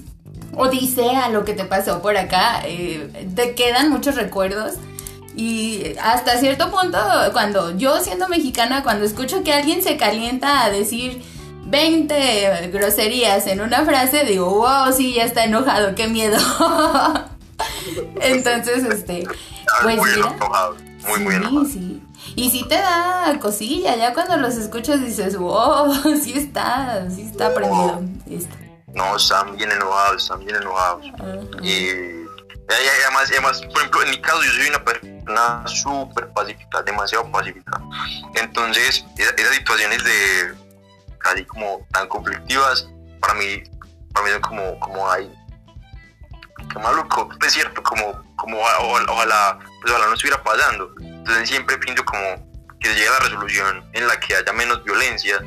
odisea 0.54 1.28
lo 1.28 1.44
que 1.44 1.54
te 1.54 1.64
pasó 1.64 2.02
por 2.02 2.16
acá. 2.16 2.62
Eh, 2.64 3.28
te 3.34 3.54
quedan 3.54 3.90
muchos 3.90 4.16
recuerdos 4.16 4.74
Y 5.36 5.94
hasta 6.02 6.38
cierto 6.38 6.70
punto, 6.70 6.98
cuando 7.32 7.76
yo 7.76 7.98
siendo 8.00 8.28
mexicana, 8.28 8.82
cuando 8.82 9.04
escucho 9.06 9.42
que 9.44 9.52
alguien 9.52 9.82
se 9.82 9.96
calienta 9.96 10.64
a 10.64 10.70
decir 10.70 11.22
20 11.66 12.68
groserías 12.72 13.46
en 13.46 13.60
una 13.60 13.84
frase, 13.84 14.24
digo, 14.24 14.50
wow, 14.50 14.92
sí, 14.92 15.14
ya 15.14 15.24
está 15.24 15.44
enojado, 15.44 15.94
qué 15.94 16.08
miedo. 16.08 16.36
Entonces, 18.20 18.84
este, 18.84 19.26
pues 19.82 19.96
muy 19.96 20.10
mira. 20.10 20.28
enojado, 20.36 20.76
muy, 21.08 21.20
muy 21.20 21.32
Sí, 21.32 21.36
enojado. 21.36 21.64
sí. 21.66 22.02
Y 22.36 22.50
sí 22.50 22.64
te 22.68 22.74
da 22.76 23.38
cosilla, 23.40 23.96
ya 23.96 24.12
cuando 24.12 24.36
los 24.36 24.54
escuchas 24.56 25.00
dices, 25.00 25.36
wow, 25.36 25.92
sí 26.22 26.34
está, 26.36 27.06
sí 27.10 27.22
está 27.22 27.54
prendido. 27.54 28.02
esto. 28.30 28.54
No, 28.94 29.16
están 29.16 29.56
bien 29.56 29.70
enojados, 29.70 30.22
están 30.22 30.40
bien 30.40 30.56
enojados. 30.56 31.04
Ajá. 31.14 31.64
Y, 31.64 32.19
y 32.74 33.02
además, 33.04 33.28
además, 33.30 33.60
por 33.62 33.78
ejemplo, 33.78 34.02
en 34.02 34.10
mi 34.10 34.20
caso, 34.20 34.42
yo 34.42 34.50
soy 34.52 34.68
una 34.68 34.84
persona 34.84 35.66
súper 35.66 36.28
pacífica, 36.28 36.82
demasiado 36.82 37.30
pacífica. 37.30 37.80
Entonces, 38.34 39.04
esa- 39.16 39.34
esas 39.36 39.54
situaciones 39.56 40.04
de 40.04 40.54
casi 41.18 41.44
como 41.44 41.86
tan 41.92 42.06
conflictivas, 42.08 42.88
para 43.20 43.34
mí, 43.34 43.62
para 44.12 44.26
mí 44.26 44.32
son 44.32 44.40
como, 44.42 44.78
como 44.80 45.10
ay, 45.10 45.30
qué 46.72 46.78
maluco, 46.78 47.28
es 47.44 47.52
cierto, 47.52 47.82
como, 47.82 48.22
como 48.36 48.58
ojalá, 48.60 49.58
pues 49.80 49.92
ojalá 49.92 50.06
no 50.06 50.14
estuviera 50.14 50.42
pasando. 50.42 50.94
Entonces 51.00 51.48
siempre 51.48 51.76
pienso 51.78 52.04
como 52.04 52.48
que 52.80 52.88
se 52.88 52.94
llegue 52.94 53.08
a 53.08 53.12
la 53.12 53.18
resolución 53.20 53.90
en 53.92 54.06
la 54.06 54.18
que 54.20 54.34
haya 54.36 54.52
menos 54.52 54.82
violencia, 54.84 55.38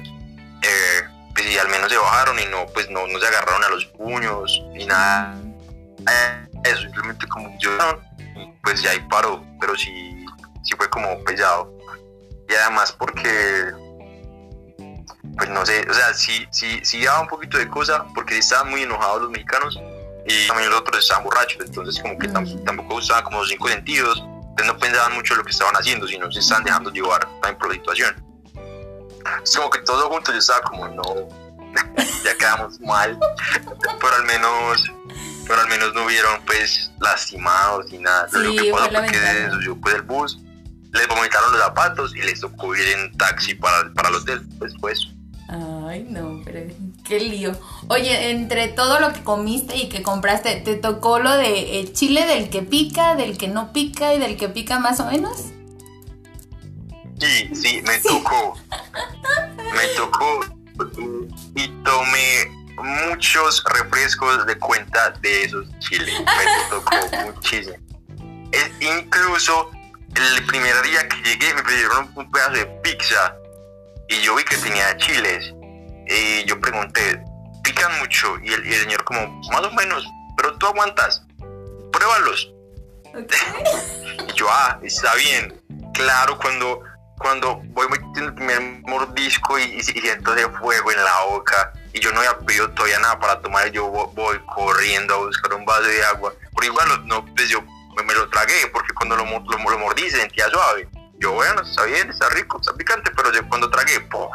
eh, 0.61 1.01
pues 1.33 1.47
y 1.47 1.57
al 1.57 1.67
menos 1.69 1.91
se 1.91 1.97
bajaron 1.97 2.37
y 2.39 2.45
no, 2.45 2.65
pues 2.73 2.89
no, 2.91 3.07
no 3.07 3.19
se 3.19 3.25
agarraron 3.27 3.63
a 3.63 3.69
los 3.69 3.85
puños 3.85 4.61
ni 4.73 4.85
nada 4.85 5.35
eh, 6.07 6.47
eso, 6.63 6.81
simplemente 6.81 7.27
como 7.27 7.55
yo, 7.59 7.69
y 8.35 8.51
pues 8.63 8.81
ya 8.81 8.91
ahí 8.91 8.99
paró, 9.09 9.43
pero 9.59 9.75
sí, 9.75 10.25
sí 10.63 10.73
fue 10.77 10.89
como 10.89 11.23
pesado. 11.23 11.71
Y 12.49 12.53
además 12.55 12.91
porque, 12.91 13.71
pues 15.37 15.49
no 15.49 15.65
sé, 15.65 15.85
o 15.89 15.93
sea, 15.93 16.13
sí, 16.13 16.45
sí, 16.51 16.79
sí 16.83 17.03
daba 17.03 17.21
un 17.21 17.27
poquito 17.27 17.57
de 17.57 17.67
cosa, 17.67 18.05
porque 18.13 18.37
estaban 18.37 18.69
muy 18.69 18.83
enojados 18.83 19.23
los 19.23 19.31
mexicanos 19.31 19.79
y 20.27 20.47
también 20.47 20.69
los 20.69 20.79
otros 20.81 20.99
estaban 21.03 21.23
borrachos, 21.23 21.63
entonces 21.65 22.01
como 22.01 22.17
que 22.17 22.27
tam- 22.29 22.45
Mm. 22.61 22.63
tampoco 22.65 22.95
usaban 22.95 23.23
como 23.23 23.39
los 23.39 23.49
cinco 23.49 23.67
sentidos, 23.67 24.19
entonces 24.19 24.67
no 24.67 24.77
pensaban 24.77 25.13
mucho 25.15 25.35
lo 25.35 25.43
que 25.43 25.51
estaban 25.51 25.75
haciendo, 25.75 26.07
sino 26.07 26.31
se 26.31 26.39
estaban 26.39 26.63
dejando 26.63 26.91
llevar 26.91 27.21
también 27.41 27.57
por 27.57 27.67
la 27.69 27.73
situación. 27.75 28.15
Es 29.43 29.55
como 29.55 29.69
que 29.69 29.79
todos 29.79 30.03
juntos 30.05 30.33
yo 30.33 30.39
estaba 30.39 30.61
como, 30.61 30.87
no, 30.89 31.03
ya 32.23 32.35
quedamos 32.37 32.79
mal, 32.81 33.17
pero 33.99 34.15
al 34.15 34.23
menos 34.25 34.91
pero 35.47 35.61
al 35.61 35.67
menos 35.69 35.93
no 35.93 36.05
hubieron 36.05 36.41
pues 36.45 36.91
lastimados 36.99 37.91
ni 37.91 37.99
nada. 37.99 38.27
Lo 38.31 38.39
Sí, 38.41 38.47
único 38.47 38.63
que 38.63 38.71
pasó 38.71 38.89
fue 38.91 39.05
que 39.07 39.17
se 39.17 39.49
subió 39.51 39.77
pues 39.81 39.95
el 39.95 40.01
bus, 40.03 40.39
les 40.93 41.07
vomitaron 41.07 41.51
los 41.51 41.61
zapatos 41.61 42.15
y 42.15 42.21
les 42.21 42.39
tocó 42.39 42.75
ir 42.75 42.87
en 42.87 43.17
taxi 43.17 43.55
para, 43.55 43.91
para 43.93 44.09
el 44.09 44.15
hotel. 44.15 44.41
Pues 44.59 44.73
fue 44.79 44.91
eso. 44.93 45.09
Ay, 45.87 46.07
no, 46.09 46.41
pero 46.45 46.73
qué 47.03 47.19
lío. 47.19 47.51
Oye, 47.89 48.31
entre 48.31 48.69
todo 48.69 48.99
lo 48.99 49.11
que 49.13 49.23
comiste 49.23 49.75
y 49.75 49.89
que 49.89 50.01
compraste, 50.01 50.55
¿te 50.61 50.75
tocó 50.75 51.19
lo 51.19 51.35
de 51.35 51.79
el 51.79 51.93
chile 51.93 52.25
del 52.25 52.49
que 52.49 52.61
pica, 52.63 53.15
del 53.15 53.37
que 53.37 53.49
no 53.49 53.71
pica 53.73 54.13
y 54.13 54.19
del 54.19 54.37
que 54.37 54.49
pica 54.49 54.79
más 54.79 54.99
o 54.99 55.05
menos? 55.05 55.37
Sí, 57.19 57.49
sí, 57.53 57.81
me 57.85 57.99
tocó. 57.99 58.57
Me 59.73 59.87
tocó 59.95 60.39
y 61.55 61.67
tomé 61.83 62.62
muchos 62.77 63.63
refrescos 63.65 64.45
de 64.45 64.57
cuenta 64.57 65.11
de 65.21 65.43
esos 65.43 65.67
chiles. 65.79 66.19
Me 66.19 66.25
tocó 66.69 66.95
muchísimo. 67.25 67.75
Es- 68.51 68.71
incluso 68.81 69.69
el 70.15 70.45
primer 70.45 70.81
día 70.83 71.07
que 71.07 71.17
llegué 71.23 71.53
me 71.55 71.63
pidieron 71.63 72.11
un 72.15 72.31
pedazo 72.31 72.51
de 72.51 72.65
pizza 72.83 73.35
y 74.09 74.21
yo 74.21 74.35
vi 74.35 74.43
que 74.43 74.57
tenía 74.57 74.95
chiles. 74.97 75.53
Y 76.07 76.43
yo 76.45 76.59
pregunté, 76.59 77.23
¿pican 77.63 77.97
mucho? 77.99 78.37
Y 78.43 78.51
el, 78.53 78.65
y 78.67 78.73
el 78.73 78.81
señor 78.81 79.03
como, 79.05 79.27
más 79.51 79.61
o 79.61 79.71
menos, 79.71 80.05
pero 80.37 80.55
tú 80.57 80.67
aguantas, 80.67 81.23
pruébalos. 81.91 82.49
Y 84.27 84.33
yo, 84.33 84.47
ah, 84.49 84.79
está 84.81 85.13
bien. 85.15 85.61
Claro, 85.93 86.37
cuando, 86.39 86.81
cuando 87.23 87.55
voy 87.67 87.87
metiendo 87.87 88.25
el 88.25 88.33
primer 88.35 88.61
mordisco 88.83 89.57
y, 89.57 89.81
siento 89.81 90.35
ese 90.35 90.47
fuego 90.49 90.91
en 90.91 91.03
la 91.03 91.21
boca 91.29 91.73
y 91.93 91.99
yo 91.99 92.11
no 92.11 92.19
había 92.19 92.37
pedido 92.39 92.69
todavía 92.71 92.99
nada 92.99 93.17
para 93.19 93.39
tomar, 93.41 93.71
yo 93.71 93.87
vo- 93.91 94.13
voy 94.13 94.39
corriendo 94.53 95.15
a 95.15 95.17
buscar 95.17 95.53
un 95.53 95.65
vaso 95.65 95.83
de 95.83 96.03
agua. 96.05 96.33
Pero 96.55 96.65
igual, 96.67 97.07
no, 97.07 97.25
pues 97.35 97.49
yo 97.49 97.61
me, 97.95 98.03
me 98.03 98.13
lo 98.13 98.29
tragué 98.29 98.67
porque 98.71 98.93
cuando 98.93 99.15
lo, 99.15 99.25
lo, 99.25 99.39
lo 99.69 99.79
mordí 99.79 100.09
se 100.09 100.17
sentía 100.19 100.49
suave. 100.49 100.87
Yo, 101.19 101.31
bueno, 101.31 101.61
está 101.61 101.85
bien, 101.85 102.09
está 102.09 102.27
rico, 102.29 102.59
está 102.59 102.73
picante, 102.73 103.09
pero 103.15 103.31
yo 103.31 103.47
cuando 103.47 103.69
tragué, 103.69 103.99
¡puf! 104.01 104.29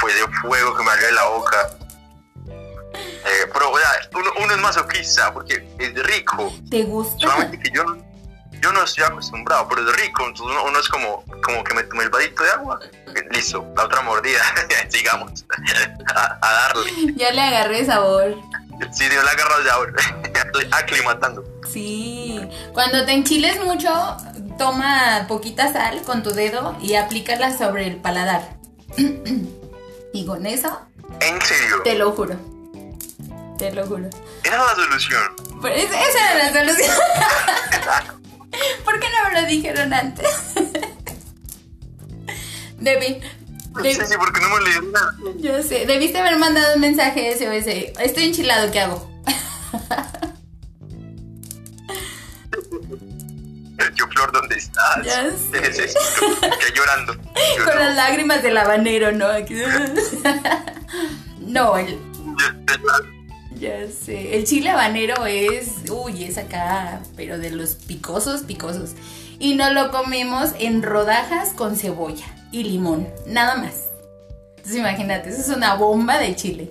fue 0.00 0.12
de 0.12 0.26
fuego 0.42 0.76
que 0.76 0.82
me 0.82 0.90
salió 0.90 1.06
de 1.06 1.12
la 1.12 1.24
boca. 1.24 1.68
Eh, 2.94 3.46
pero, 3.52 3.70
o 3.70 3.78
sea, 3.78 3.90
uno, 4.14 4.30
uno 4.44 4.54
es 4.54 4.60
masoquista 4.60 5.32
porque 5.32 5.66
es 5.78 5.94
rico. 6.04 6.52
¿Te 6.70 6.82
gusta? 6.84 7.18
Solamente 7.28 7.58
que 7.58 7.70
yo 7.70 7.84
no, 7.84 7.96
yo 8.60 8.72
no 8.72 8.82
estoy 8.84 9.04
acostumbrado, 9.04 9.68
pero 9.68 9.88
es 9.88 9.96
rico. 10.00 10.24
Entonces 10.26 10.46
uno, 10.56 10.64
uno 10.64 10.78
es 10.78 10.88
como, 10.88 11.24
como 11.42 11.64
que 11.64 11.74
me 11.74 11.82
tomé 11.84 12.04
el 12.04 12.10
vasito 12.10 12.42
de 12.42 12.50
agua. 12.50 12.78
eh, 12.82 13.24
Listo, 13.30 13.64
la 13.76 13.84
otra 13.84 14.00
mordida. 14.02 14.40
Sigamos. 14.88 15.44
a, 16.14 16.38
a 16.40 16.52
darle. 16.52 16.92
Ya 17.16 17.30
le 17.32 17.40
agarré 17.42 17.84
sabor. 17.84 18.36
Si 18.92 19.08
Dios 19.08 19.24
la 19.24 19.30
agarra 19.32 19.54
ya 19.64 19.72
ahora. 19.74 19.92
Estoy 20.34 20.68
aclimatando. 20.72 21.44
Sí. 21.72 22.40
Cuando 22.72 23.04
te 23.04 23.12
enchiles 23.12 23.62
mucho, 23.64 24.16
toma 24.58 25.24
poquita 25.28 25.72
sal 25.72 26.02
con 26.02 26.22
tu 26.22 26.30
dedo 26.30 26.76
y 26.80 26.94
aplícala 26.94 27.56
sobre 27.56 27.86
el 27.86 27.96
paladar. 27.96 28.56
y 30.12 30.26
con 30.26 30.46
eso, 30.46 30.80
En 31.20 31.40
serio. 31.42 31.82
te 31.84 31.94
lo 31.96 32.12
juro. 32.12 32.36
Te 33.58 33.72
lo 33.72 33.84
juro. 33.86 34.08
Esa 34.44 34.54
es 34.54 34.60
la 34.60 34.74
solución. 34.76 35.36
Pero 35.60 35.74
esa 35.74 36.32
era 36.32 36.44
la 36.44 36.52
solución. 36.60 36.96
¿Por 38.84 39.00
qué 39.00 39.06
no 39.08 39.30
me 39.30 39.40
lo 39.42 39.46
dijeron 39.48 39.92
antes? 39.92 40.26
Debbie, 42.78 43.20
Sí, 43.82 43.92
sí, 43.94 44.14
porque 44.18 44.40
no 44.40 44.48
me 44.48 44.60
le 44.64 44.70
dieron 44.70 44.90
nada. 44.92 45.14
yo 45.36 45.62
sé, 45.62 45.84
debiste 45.86 46.18
haber 46.18 46.36
mandado 46.38 46.74
un 46.74 46.80
mensaje 46.80 47.32
SOS. 47.36 47.66
Estoy 48.00 48.24
enchilado, 48.24 48.70
¿qué 48.72 48.80
hago? 48.80 49.08
Yo, 53.94 54.06
Flor, 54.08 54.32
¿dónde 54.32 54.56
estás? 54.56 55.04
Ya 55.04 55.28
Te 55.52 55.58
sé. 55.58 55.60
necesito. 55.60 56.00
Que 56.40 56.72
llorando. 56.76 57.12
Yo 57.14 57.64
Con 57.64 57.74
no. 57.74 57.80
las 57.80 57.94
lágrimas 57.96 58.42
del 58.42 58.56
habanero, 58.56 59.12
¿no? 59.12 59.28
No, 59.28 59.36
el, 61.78 61.86
Yo 61.86 61.96
estoy 62.46 62.78
llorando. 62.82 63.17
Ya 63.58 63.86
sé. 63.88 64.36
El 64.36 64.44
chile 64.44 64.70
habanero 64.70 65.26
es, 65.26 65.90
uy, 65.90 66.24
es 66.24 66.38
acá, 66.38 67.00
pero 67.16 67.38
de 67.38 67.50
los 67.50 67.74
picosos, 67.74 68.42
picosos. 68.42 68.92
Y 69.38 69.54
nos 69.54 69.72
lo 69.72 69.90
comemos 69.90 70.50
en 70.58 70.82
rodajas 70.82 71.50
con 71.50 71.76
cebolla 71.76 72.26
y 72.50 72.64
limón, 72.64 73.08
nada 73.26 73.56
más. 73.56 73.84
Entonces 74.56 74.76
imagínate, 74.76 75.28
eso 75.30 75.40
es 75.40 75.48
una 75.48 75.74
bomba 75.74 76.18
de 76.18 76.34
chile. 76.36 76.70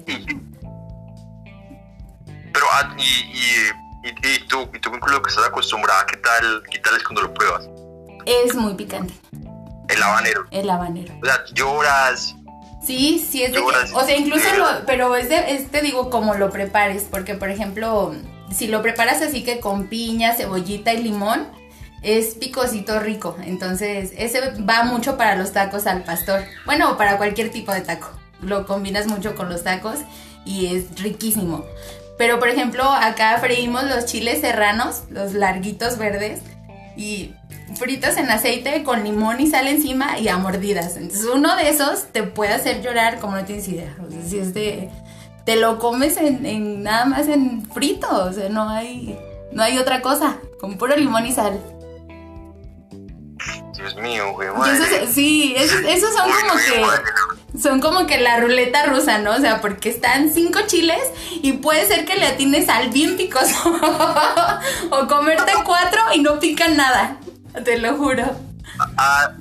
Pero, 2.53 2.65
ah, 2.73 2.95
y, 2.97 3.01
y, 3.03 4.09
y, 4.09 4.35
y 4.35 4.47
tú, 4.47 4.69
y 4.73 4.79
tú 4.79 4.91
con 4.99 5.11
lo 5.11 5.21
que 5.21 5.29
estás 5.29 5.45
acostumbrada, 5.47 6.05
¿qué 6.05 6.17
tal, 6.17 6.63
¿qué 6.71 6.79
tal 6.79 6.95
es 6.97 7.03
cuando 7.03 7.21
lo 7.21 7.33
pruebas? 7.33 7.69
Es 8.25 8.55
muy 8.55 8.73
picante, 8.73 9.13
El 9.89 10.03
habanero. 10.03 10.45
el 10.51 10.69
habanero. 10.69 11.13
O 11.21 11.25
sea, 11.25 11.45
lloras. 11.53 12.35
Sí, 12.87 13.19
sí 13.29 13.43
es 13.43 13.51
de 13.51 13.57
que, 13.57 13.93
o 13.93 14.05
sea, 14.05 14.15
incluso 14.15 14.47
lo, 14.55 14.65
pero 14.85 15.13
es 15.17 15.27
de, 15.27 15.55
es, 15.55 15.69
te 15.69 15.81
digo 15.81 16.09
como 16.09 16.35
lo 16.35 16.49
prepares, 16.51 17.05
porque 17.11 17.33
por 17.33 17.49
ejemplo, 17.49 18.15
si 18.49 18.67
lo 18.67 18.81
preparas 18.81 19.21
así 19.21 19.43
que 19.43 19.59
con 19.59 19.87
piña, 19.87 20.35
cebollita 20.35 20.93
y 20.93 21.03
limón, 21.03 21.49
es 22.01 22.35
picosito 22.35 23.01
rico, 23.01 23.35
entonces 23.43 24.13
ese 24.17 24.39
va 24.61 24.83
mucho 24.83 25.17
para 25.17 25.35
los 25.35 25.51
tacos 25.51 25.85
al 25.85 26.05
pastor, 26.05 26.45
bueno, 26.65 26.95
para 26.95 27.17
cualquier 27.17 27.51
tipo 27.51 27.73
de 27.73 27.81
taco, 27.81 28.07
lo 28.41 28.65
combinas 28.65 29.05
mucho 29.07 29.35
con 29.35 29.49
los 29.49 29.63
tacos 29.63 29.97
y 30.45 30.67
es 30.67 31.01
riquísimo. 31.01 31.65
Pero 32.17 32.39
por 32.39 32.47
ejemplo, 32.47 32.83
acá 32.89 33.37
freímos 33.39 33.83
los 33.83 34.05
chiles 34.05 34.39
serranos, 34.39 35.03
los 35.09 35.33
larguitos 35.33 35.97
verdes, 35.97 36.39
y 36.95 37.33
fritos 37.75 38.17
en 38.17 38.29
aceite 38.29 38.83
con 38.83 39.03
limón 39.03 39.39
y 39.39 39.47
sal 39.47 39.67
encima 39.67 40.19
y 40.19 40.27
a 40.27 40.37
mordidas. 40.37 40.97
Entonces 40.97 41.27
uno 41.33 41.55
de 41.55 41.69
esos 41.69 42.05
te 42.11 42.23
puede 42.23 42.53
hacer 42.53 42.81
llorar 42.81 43.19
como 43.19 43.35
no 43.35 43.45
tienes 43.45 43.67
idea. 43.67 43.95
O 44.05 44.09
sea, 44.09 44.21
si 44.23 44.39
es 44.39 44.53
de... 44.53 44.89
Te 45.45 45.55
lo 45.55 45.79
comes 45.79 46.17
en, 46.17 46.45
en- 46.45 46.83
nada 46.83 47.05
más 47.05 47.27
en 47.29 47.65
frito, 47.71 48.07
o 48.25 48.33
sea, 48.33 48.49
no 48.49 48.67
hay, 48.69 49.17
no 49.53 49.63
hay 49.63 49.77
otra 49.77 50.01
cosa, 50.01 50.35
con 50.59 50.77
puro 50.77 50.93
limón 50.97 51.25
y 51.25 51.31
sal. 51.31 51.57
Dios 53.73 53.95
mío, 53.95 54.33
güey, 54.33 54.49
esos- 54.49 55.09
sí, 55.13 55.53
esos, 55.57 55.81
esos 55.83 56.13
son 56.13 56.29
como 56.31 56.53
que... 56.59 57.59
Son 57.61 57.79
como 57.79 58.05
que 58.05 58.19
la 58.19 58.39
ruleta 58.39 58.85
rusa, 58.87 59.19
¿no? 59.19 59.31
O 59.31 59.39
sea, 59.39 59.61
porque 59.61 59.89
están 59.89 60.31
cinco 60.31 60.59
chiles 60.67 60.99
y 61.41 61.53
puede 61.53 61.87
ser 61.87 62.05
que 62.05 62.15
le 62.15 62.27
atines 62.27 62.67
al 62.69 62.89
bien 62.89 63.15
picoso. 63.17 63.55
o 64.91 65.07
comerte 65.07 65.53
cuatro 65.65 65.99
y 66.13 66.19
no 66.21 66.39
pican 66.39 66.75
nada. 66.75 67.17
Te 67.63 67.77
lo 67.79 67.97
juro. 67.97 68.23
Ah, 68.97 69.31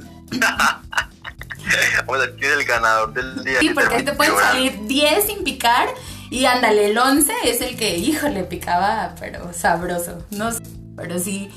Vamos 2.06 2.22
a 2.22 2.26
ver 2.26 2.52
el 2.58 2.64
ganador 2.64 3.12
del 3.12 3.44
día. 3.44 3.60
Sí, 3.60 3.70
porque 3.70 4.02
te 4.02 4.12
pueden 4.12 4.36
salir 4.36 4.86
10 4.86 5.26
sin 5.26 5.44
picar 5.44 5.88
y 6.30 6.44
ándale, 6.44 6.90
el 6.90 6.98
11 6.98 7.32
es 7.44 7.60
el 7.60 7.76
que, 7.76 7.96
híjole, 7.96 8.44
picaba, 8.44 9.14
pero 9.18 9.52
sabroso. 9.52 10.24
No 10.30 10.52
sé, 10.52 10.60
pero 10.96 11.18
sí, 11.18 11.50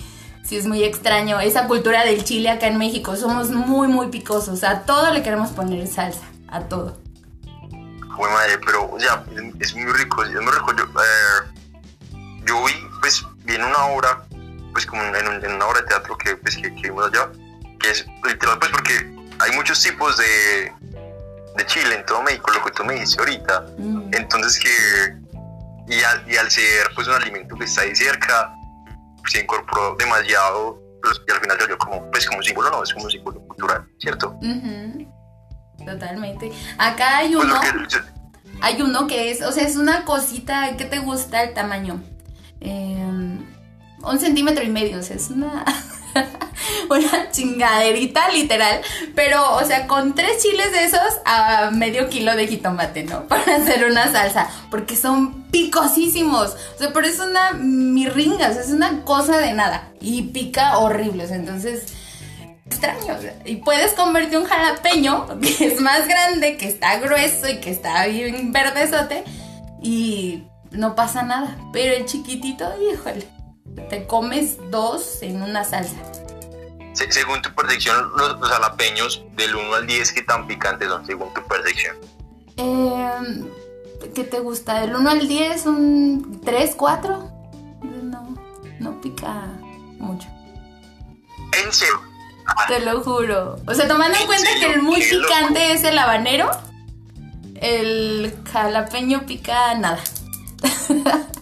sí 0.43 0.57
es 0.57 0.65
muy 0.65 0.83
extraño. 0.83 1.39
Esa 1.39 1.67
cultura 1.67 2.05
del 2.05 2.23
chile 2.23 2.49
acá 2.49 2.67
en 2.67 2.77
México, 2.77 3.15
somos 3.15 3.49
muy, 3.49 3.87
muy 3.87 4.07
picosos. 4.07 4.63
A 4.63 4.81
todo 4.81 5.11
le 5.13 5.23
queremos 5.23 5.49
poner 5.51 5.87
salsa, 5.87 6.25
a 6.47 6.61
todo. 6.61 6.97
Bueno, 8.17 8.33
madre, 8.33 8.59
pero, 8.65 8.91
o 8.91 8.99
sea, 8.99 9.23
es 9.59 9.73
muy 9.75 9.91
rico, 9.93 10.23
es 10.23 10.31
muy 10.33 10.51
rico. 10.51 10.75
Yo, 10.75 10.83
eh, 10.83 12.17
yo 12.45 12.65
vi, 12.65 12.73
pues, 12.99 13.23
vi 13.45 13.55
en 13.55 13.63
una 13.63 13.85
obra, 13.85 14.25
pues, 14.79 14.85
como 14.85 15.03
en, 15.03 15.43
en 15.43 15.51
una 15.51 15.65
obra 15.65 15.81
de 15.81 15.87
teatro 15.87 16.17
que, 16.17 16.37
pues, 16.37 16.55
que, 16.55 16.73
que 16.73 16.83
vimos 16.83 17.05
allá, 17.11 17.29
que 17.79 17.89
es 17.89 18.05
literal, 18.23 18.57
pues, 18.59 18.71
porque 18.71 18.93
hay 19.39 19.51
muchos 19.53 19.81
tipos 19.81 20.15
de, 20.15 20.71
de 21.57 21.65
chile 21.65 21.95
en 21.95 22.05
todo 22.05 22.23
México, 22.23 22.49
lo 22.53 22.63
que 22.63 22.71
tú 22.71 22.85
me 22.85 22.93
dices 22.93 23.19
ahorita. 23.19 23.65
Mm. 23.77 24.09
Entonces 24.13 24.57
que, 24.57 25.93
y 25.93 26.01
al, 26.01 26.31
y 26.31 26.37
al, 26.37 26.49
ser 26.49 26.89
pues 26.95 27.09
un 27.09 27.15
alimento 27.15 27.57
que 27.57 27.65
está 27.65 27.81
ahí 27.81 27.93
cerca, 27.93 28.53
se 29.25 29.41
incorporó 29.41 29.97
demasiado 29.99 30.81
pues, 31.03 31.21
y 31.27 31.31
al 31.31 31.41
final 31.41 31.57
yo 31.67 31.77
como, 31.77 32.09
pues 32.09 32.25
como 32.25 32.41
símbolo, 32.41 32.69
no, 32.69 32.81
es 32.81 32.93
como 32.93 33.05
un 33.05 33.11
símbolo 33.11 33.41
cultural, 33.47 33.85
¿cierto? 33.99 34.39
Totalmente. 35.85 36.53
Acá 36.77 37.17
hay 37.17 37.33
pues 37.33 37.45
uno, 37.45 37.61
hay 38.61 38.81
uno 38.81 39.07
que 39.07 39.31
es, 39.31 39.41
o 39.41 39.51
sea, 39.51 39.67
es 39.67 39.75
una 39.75 40.05
cosita, 40.05 40.77
¿qué 40.77 40.85
te 40.85 40.99
gusta 40.99 41.43
el 41.43 41.53
tamaño? 41.53 42.01
Eh, 42.61 43.39
un 44.03 44.19
centímetro 44.19 44.63
y 44.63 44.69
medio, 44.69 44.99
o 44.99 45.03
sea, 45.03 45.15
es 45.15 45.29
una... 45.29 45.65
una 46.89 47.31
chingaderita 47.31 48.29
literal, 48.29 48.81
pero 49.15 49.55
o 49.55 49.63
sea, 49.63 49.87
con 49.87 50.15
tres 50.15 50.41
chiles 50.41 50.71
de 50.71 50.85
esos 50.85 51.21
a 51.25 51.71
medio 51.71 52.09
kilo 52.09 52.35
de 52.35 52.47
jitomate, 52.47 53.03
¿no? 53.03 53.23
Para 53.27 53.57
hacer 53.57 53.85
una 53.85 54.11
salsa, 54.11 54.49
porque 54.69 54.95
son 54.95 55.43
picosísimos, 55.43 56.55
o 56.75 56.77
sea, 56.77 56.93
pero 56.93 57.07
es 57.07 57.19
una 57.19 57.51
mirringa, 57.51 58.49
o 58.49 58.53
sea, 58.53 58.61
es 58.61 58.69
una 58.69 59.03
cosa 59.03 59.37
de 59.37 59.53
nada 59.53 59.89
y 60.01 60.23
pica 60.23 60.77
horrible, 60.79 61.25
o 61.25 61.27
sea, 61.27 61.37
entonces 61.37 61.93
extraño. 62.65 63.17
y 63.45 63.57
puedes 63.57 63.93
convertir 63.93 64.37
un 64.37 64.45
jalapeño 64.45 65.39
que 65.41 65.67
es 65.67 65.81
más 65.81 66.07
grande, 66.07 66.57
que 66.57 66.67
está 66.67 66.99
grueso 66.99 67.47
y 67.49 67.59
que 67.59 67.71
está 67.71 68.05
bien 68.07 68.51
verdezote 68.51 69.23
y 69.81 70.43
no 70.71 70.95
pasa 70.95 71.23
nada. 71.23 71.57
Pero 71.73 71.95
el 71.95 72.05
chiquitito, 72.05 72.71
híjole, 72.79 73.27
te 73.89 74.05
comes 74.05 74.57
dos 74.69 75.21
en 75.21 75.41
una 75.41 75.63
salsa. 75.63 75.97
según 76.93 77.41
tu 77.41 77.53
percepción, 77.53 78.11
los, 78.17 78.49
jalapeños 78.49 79.23
del 79.35 79.55
1 79.55 79.73
al 79.75 79.87
10, 79.87 80.11
¿qué 80.13 80.21
tan 80.21 80.47
picantes 80.47 80.89
son 80.89 81.05
según 81.05 81.33
tu 81.33 81.41
percepción? 81.47 81.95
Eh, 82.57 83.45
¿Qué 84.13 84.23
te 84.23 84.39
gusta? 84.39 84.81
¿Del 84.81 84.95
1 84.95 85.09
al 85.09 85.27
10? 85.27 85.65
¿Un 85.65 86.41
3, 86.43 86.75
4? 86.75 87.31
No, 88.03 88.37
no 88.79 89.01
pica 89.01 89.45
mucho. 89.99 90.27
¿En 91.63 91.71
serio? 91.71 92.01
Te 92.67 92.79
lo 92.79 93.01
juro. 93.03 93.57
O 93.67 93.73
sea, 93.73 93.87
tomando 93.87 94.17
en, 94.17 94.25
cuenta 94.25 94.49
que 94.59 94.73
el 94.73 94.81
muy 94.81 95.01
picante 95.01 95.73
es 95.73 95.83
el 95.83 95.97
habanero, 95.97 96.49
el 97.55 98.33
jalapeño 98.51 99.25
pica 99.25 99.75
nada. 99.75 99.99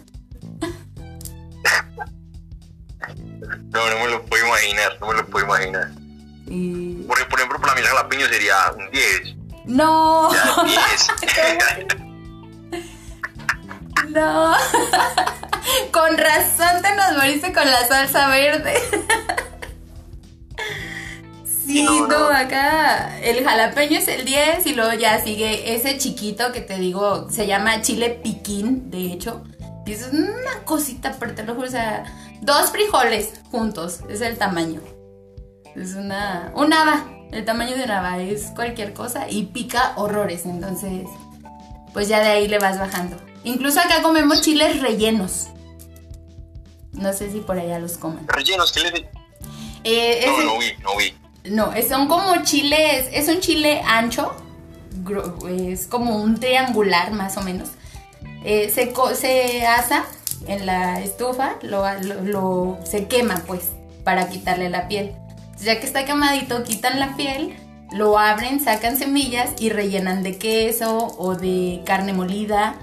No, 3.72 3.90
no 3.90 4.00
me 4.00 4.08
lo 4.12 4.26
puedo 4.26 4.46
imaginar, 4.46 4.98
no 5.00 5.08
me 5.08 5.14
lo 5.16 5.26
puedo 5.28 5.46
imaginar. 5.46 5.92
Y... 6.48 7.04
Porque, 7.08 7.26
por 7.26 7.40
ejemplo, 7.40 7.60
para 7.60 7.76
mí 7.76 7.82
el 7.82 7.88
jalapeño 7.88 8.28
sería 8.28 8.56
un 8.78 8.92
10. 8.92 9.36
No. 9.66 10.30
Ya, 10.34 10.64
10. 10.64 11.88
no. 14.10 14.56
con 15.92 16.18
razón 16.18 16.82
te 16.82 16.96
nos 16.96 17.18
moriste 17.18 17.52
con 17.54 17.66
la 17.66 17.88
salsa 17.88 18.30
verde. 18.30 18.74
Sí, 21.68 21.84
no, 21.84 22.30
acá 22.30 23.20
el 23.20 23.44
jalapeño 23.44 24.00
es 24.00 24.08
el 24.08 24.24
10 24.24 24.66
y 24.68 24.74
luego 24.74 24.94
ya 24.94 25.22
sigue 25.22 25.76
ese 25.76 25.98
chiquito 25.98 26.54
que 26.54 26.62
te 26.62 26.80
digo, 26.80 27.30
se 27.30 27.46
llama 27.46 27.82
chile 27.82 28.22
piquín, 28.24 28.90
de 28.90 29.12
hecho. 29.12 29.44
Y 29.86 29.92
es 29.92 30.08
una 30.14 30.64
cosita, 30.64 31.18
pero 31.20 31.36
te 31.36 31.44
lo 31.44 31.56
juro, 31.56 31.68
o 31.68 31.72
sea, 31.72 32.06
Dos 32.42 32.72
frijoles 32.72 33.34
juntos, 33.52 34.02
es 34.10 34.22
el 34.22 34.38
tamaño. 34.38 34.82
Es 35.76 35.96
una, 35.96 36.52
un 36.56 36.74
haba. 36.74 37.06
El 37.32 37.44
tamaño 37.44 37.76
de 37.76 37.84
haba 37.84 38.20
es 38.20 38.52
cualquier 38.56 38.94
cosa 38.94 39.30
y 39.30 39.44
pica 39.46 39.94
horrores. 39.96 40.46
Entonces, 40.46 41.08
pues 41.94 42.08
ya 42.08 42.20
de 42.20 42.30
ahí 42.30 42.48
le 42.48 42.60
vas 42.60 42.80
bajando. 42.80 43.18
Incluso 43.44 43.80
acá 43.80 44.02
comemos 44.02 44.42
chiles 44.42 44.82
rellenos. 44.82 45.48
No 46.94 47.14
sé 47.14 47.32
si 47.32 47.40
por 47.40 47.58
allá 47.60 47.80
los 47.80 47.98
comen. 47.98 48.28
¿Rellenos? 48.28 48.72
¿Qué 48.72 48.82
le 48.82 49.10
eh, 49.84 50.26
no, 50.26 50.44
no 50.44 50.60
vi, 50.60 50.74
no 50.82 50.98
vi. 50.98 51.14
No, 51.50 51.72
son 51.88 52.08
como 52.08 52.44
chiles, 52.44 53.08
es 53.14 53.30
un 53.30 53.40
chile 53.40 53.82
ancho, 53.86 54.36
es 55.50 55.88
como 55.88 56.22
un 56.22 56.40
triangular 56.40 57.12
más 57.14 57.38
o 57.38 57.42
menos. 57.42 57.70
Eh, 58.44 58.70
se, 58.70 58.94
se 59.16 59.66
asa 59.66 60.06
en 60.48 60.66
la 60.66 61.00
estufa, 61.02 61.56
lo, 61.62 62.78
se 62.84 63.08
quema 63.08 63.44
pues 63.46 63.72
para 64.04 64.30
quitarle 64.30 64.70
la 64.70 64.88
piel. 64.88 65.14
Ya 65.60 65.80
que 65.80 65.86
está 65.86 66.06
quemadito, 66.06 66.64
quitan 66.64 67.00
la 67.00 67.16
piel, 67.16 67.56
lo 67.92 68.20
abren, 68.20 68.60
sacan 68.60 68.98
semillas 68.98 69.52
y 69.60 69.70
rellenan 69.70 70.24
de 70.24 70.38
queso 70.38 71.16
o 71.18 71.36
de 71.36 71.82
carne 71.86 72.14
molida 72.14 72.76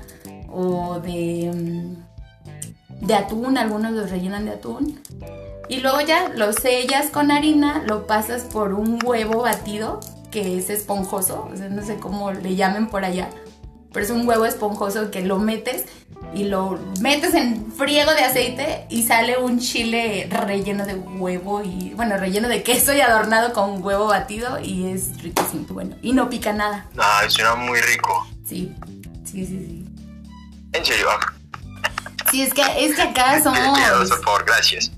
o 0.50 1.00
de, 1.00 1.50
mm, 1.54 3.06
de 3.06 3.14
atún, 3.14 3.58
algunos 3.58 3.92
los 3.92 4.10
rellenan 4.10 4.44
de 4.44 4.52
atún. 4.52 5.00
Y 5.68 5.80
luego 5.80 6.00
ya 6.00 6.28
lo 6.28 6.52
sellas 6.52 7.06
con 7.10 7.30
harina, 7.30 7.82
lo 7.86 8.06
pasas 8.06 8.42
por 8.42 8.74
un 8.74 8.98
huevo 9.04 9.42
batido 9.42 10.00
que 10.30 10.58
es 10.58 10.68
esponjoso, 10.68 11.48
no 11.70 11.82
sé 11.84 11.96
cómo 11.96 12.32
le 12.32 12.56
llamen 12.56 12.88
por 12.88 13.04
allá, 13.04 13.30
pero 13.94 14.04
es 14.04 14.10
un 14.10 14.26
huevo 14.26 14.44
esponjoso 14.44 15.12
que 15.12 15.22
lo 15.22 15.38
metes 15.38 15.84
y 16.34 16.44
lo 16.44 16.78
metes 17.00 17.32
en 17.34 17.72
friego 17.72 18.12
de 18.12 18.24
aceite 18.24 18.86
y 18.90 19.04
sale 19.04 19.38
un 19.38 19.60
chile 19.60 20.28
relleno 20.30 20.84
de 20.84 20.96
huevo 20.96 21.62
y, 21.62 21.94
bueno, 21.94 22.16
relleno 22.18 22.48
de 22.48 22.64
queso 22.64 22.92
y 22.92 23.00
adornado 23.00 23.52
con 23.52 23.82
huevo 23.82 24.06
batido 24.06 24.58
y 24.60 24.90
es 24.90 25.22
riquísimo, 25.22 25.66
bueno, 25.68 25.96
y 26.02 26.12
no 26.12 26.28
pica 26.28 26.52
nada. 26.52 26.88
Ah, 26.98 27.22
suena 27.28 27.54
muy 27.54 27.80
rico. 27.80 28.26
Sí, 28.44 28.74
sí, 29.24 29.46
sí, 29.46 29.46
sí. 29.46 29.88
¿En 30.72 30.84
serio? 30.84 31.08
Sí, 32.32 32.42
es 32.42 32.52
que, 32.52 32.62
es 32.84 32.96
que 32.96 33.02
acá 33.02 33.40
somos... 33.40 33.60
por 34.08 34.24
favor, 34.24 34.44
gracias. 34.44 34.90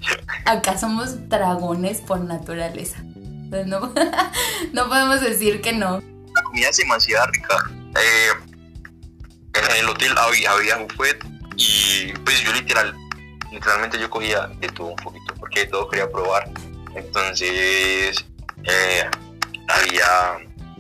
Acá 0.47 0.79
somos 0.79 1.29
dragones 1.29 1.99
por 1.99 2.21
naturaleza. 2.21 2.97
No, 3.67 3.93
no 4.73 4.89
podemos 4.89 5.21
decir 5.21 5.61
que 5.61 5.75
no. 5.75 6.01
La 6.35 6.43
comida 6.45 6.71
es 6.71 6.79
demasiado 6.79 7.27
rica. 7.27 7.57
Eh, 7.95 8.46
en 9.77 9.85
el 9.85 9.91
hotel 9.91 10.15
había, 10.17 10.53
había 10.53 10.77
buffet 10.77 11.25
y 11.57 12.13
pues 12.25 12.41
yo 12.41 12.53
literal, 12.53 12.95
literalmente 13.51 13.99
yo 13.99 14.09
cogía 14.09 14.47
de 14.59 14.69
todo 14.69 14.89
un 14.89 14.97
poquito 14.97 15.35
porque 15.39 15.61
de 15.61 15.67
todo 15.67 15.89
quería 15.89 16.11
probar. 16.11 16.49
Entonces 16.95 18.25
eh, 18.65 19.11
había, 19.69 20.39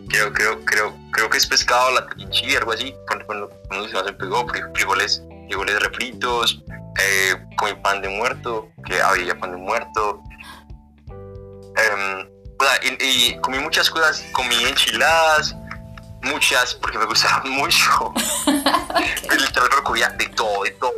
creo, 0.09 0.33
creo, 0.33 0.65
creo, 0.65 0.97
creo 1.13 1.31
que 1.31 1.39
es 1.39 1.47
pescado, 1.47 1.91
la 1.93 2.07
trinchi, 2.07 2.57
algo 2.57 2.73
así, 2.73 2.95
cuando, 3.07 3.51
cuando, 3.69 3.89
se 3.89 4.03
me 4.03 4.13
pegó, 4.13 4.47
frijoles, 4.75 5.23
frijoles 5.47 5.81
refritos, 5.81 6.63
eh, 6.99 7.37
comí 7.57 7.75
pan 7.75 8.01
de 8.01 8.09
muerto, 8.09 8.71
que 8.87 9.01
había 9.01 9.39
pan 9.39 9.53
de 9.53 9.59
muerto. 9.59 10.23
Em, 11.77 12.29
y 13.01 13.37
comí 13.41 13.59
muchas 13.59 13.91
cosas, 13.91 14.25
comí 14.33 14.65
enchiladas, 14.65 15.55
muchas, 16.27 16.75
porque 16.75 16.99
me 16.99 17.07
gustaban 17.07 17.51
mucho. 17.51 18.13
okay. 18.13 19.39
Literal 19.39 19.71
recogía 19.71 20.09
de 20.11 20.29
todo, 20.29 20.65
de 20.65 20.71
todo. 20.73 20.93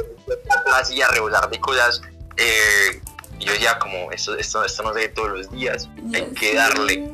Hacía 0.79 1.09
rebosar 1.09 1.49
de 1.51 1.61
cosas. 1.61 2.03
Eh, 2.37 3.03
yo 3.39 3.55
ya 3.55 3.79
como, 3.79 4.11
esto, 4.13 4.37
esto, 4.37 4.65
esto 4.65 4.83
no 4.83 4.93
se 4.93 5.01
ve 5.01 5.09
todos 5.09 5.31
los 5.31 5.51
días. 5.51 5.89
Hay 6.13 6.31
que 6.33 6.55
darle. 6.55 7.09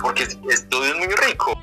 Porque 0.00 0.24
esto 0.24 0.84
es 0.84 0.96
muy 0.96 1.08
rico. 1.08 1.60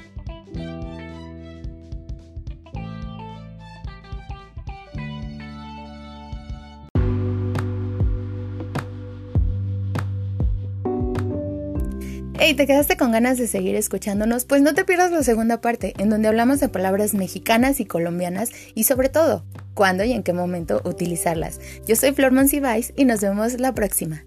Hey, 12.43 12.55
¿te 12.55 12.65
quedaste 12.65 12.97
con 12.97 13.11
ganas 13.11 13.37
de 13.37 13.45
seguir 13.45 13.75
escuchándonos? 13.75 14.45
Pues 14.45 14.63
no 14.63 14.73
te 14.73 14.83
pierdas 14.83 15.11
la 15.11 15.21
segunda 15.21 15.61
parte, 15.61 15.93
en 15.99 16.09
donde 16.09 16.27
hablamos 16.27 16.59
de 16.59 16.69
palabras 16.69 17.13
mexicanas 17.13 17.79
y 17.79 17.85
colombianas 17.85 18.49
y 18.73 18.85
sobre 18.85 19.09
todo, 19.09 19.45
cuándo 19.75 20.03
y 20.03 20.11
en 20.11 20.23
qué 20.23 20.33
momento 20.33 20.81
utilizarlas. 20.83 21.59
Yo 21.85 21.95
soy 21.95 22.13
Flor 22.13 22.31
Monsiváis 22.31 22.93
y 22.95 23.05
nos 23.05 23.21
vemos 23.21 23.59
la 23.59 23.75
próxima. 23.75 24.23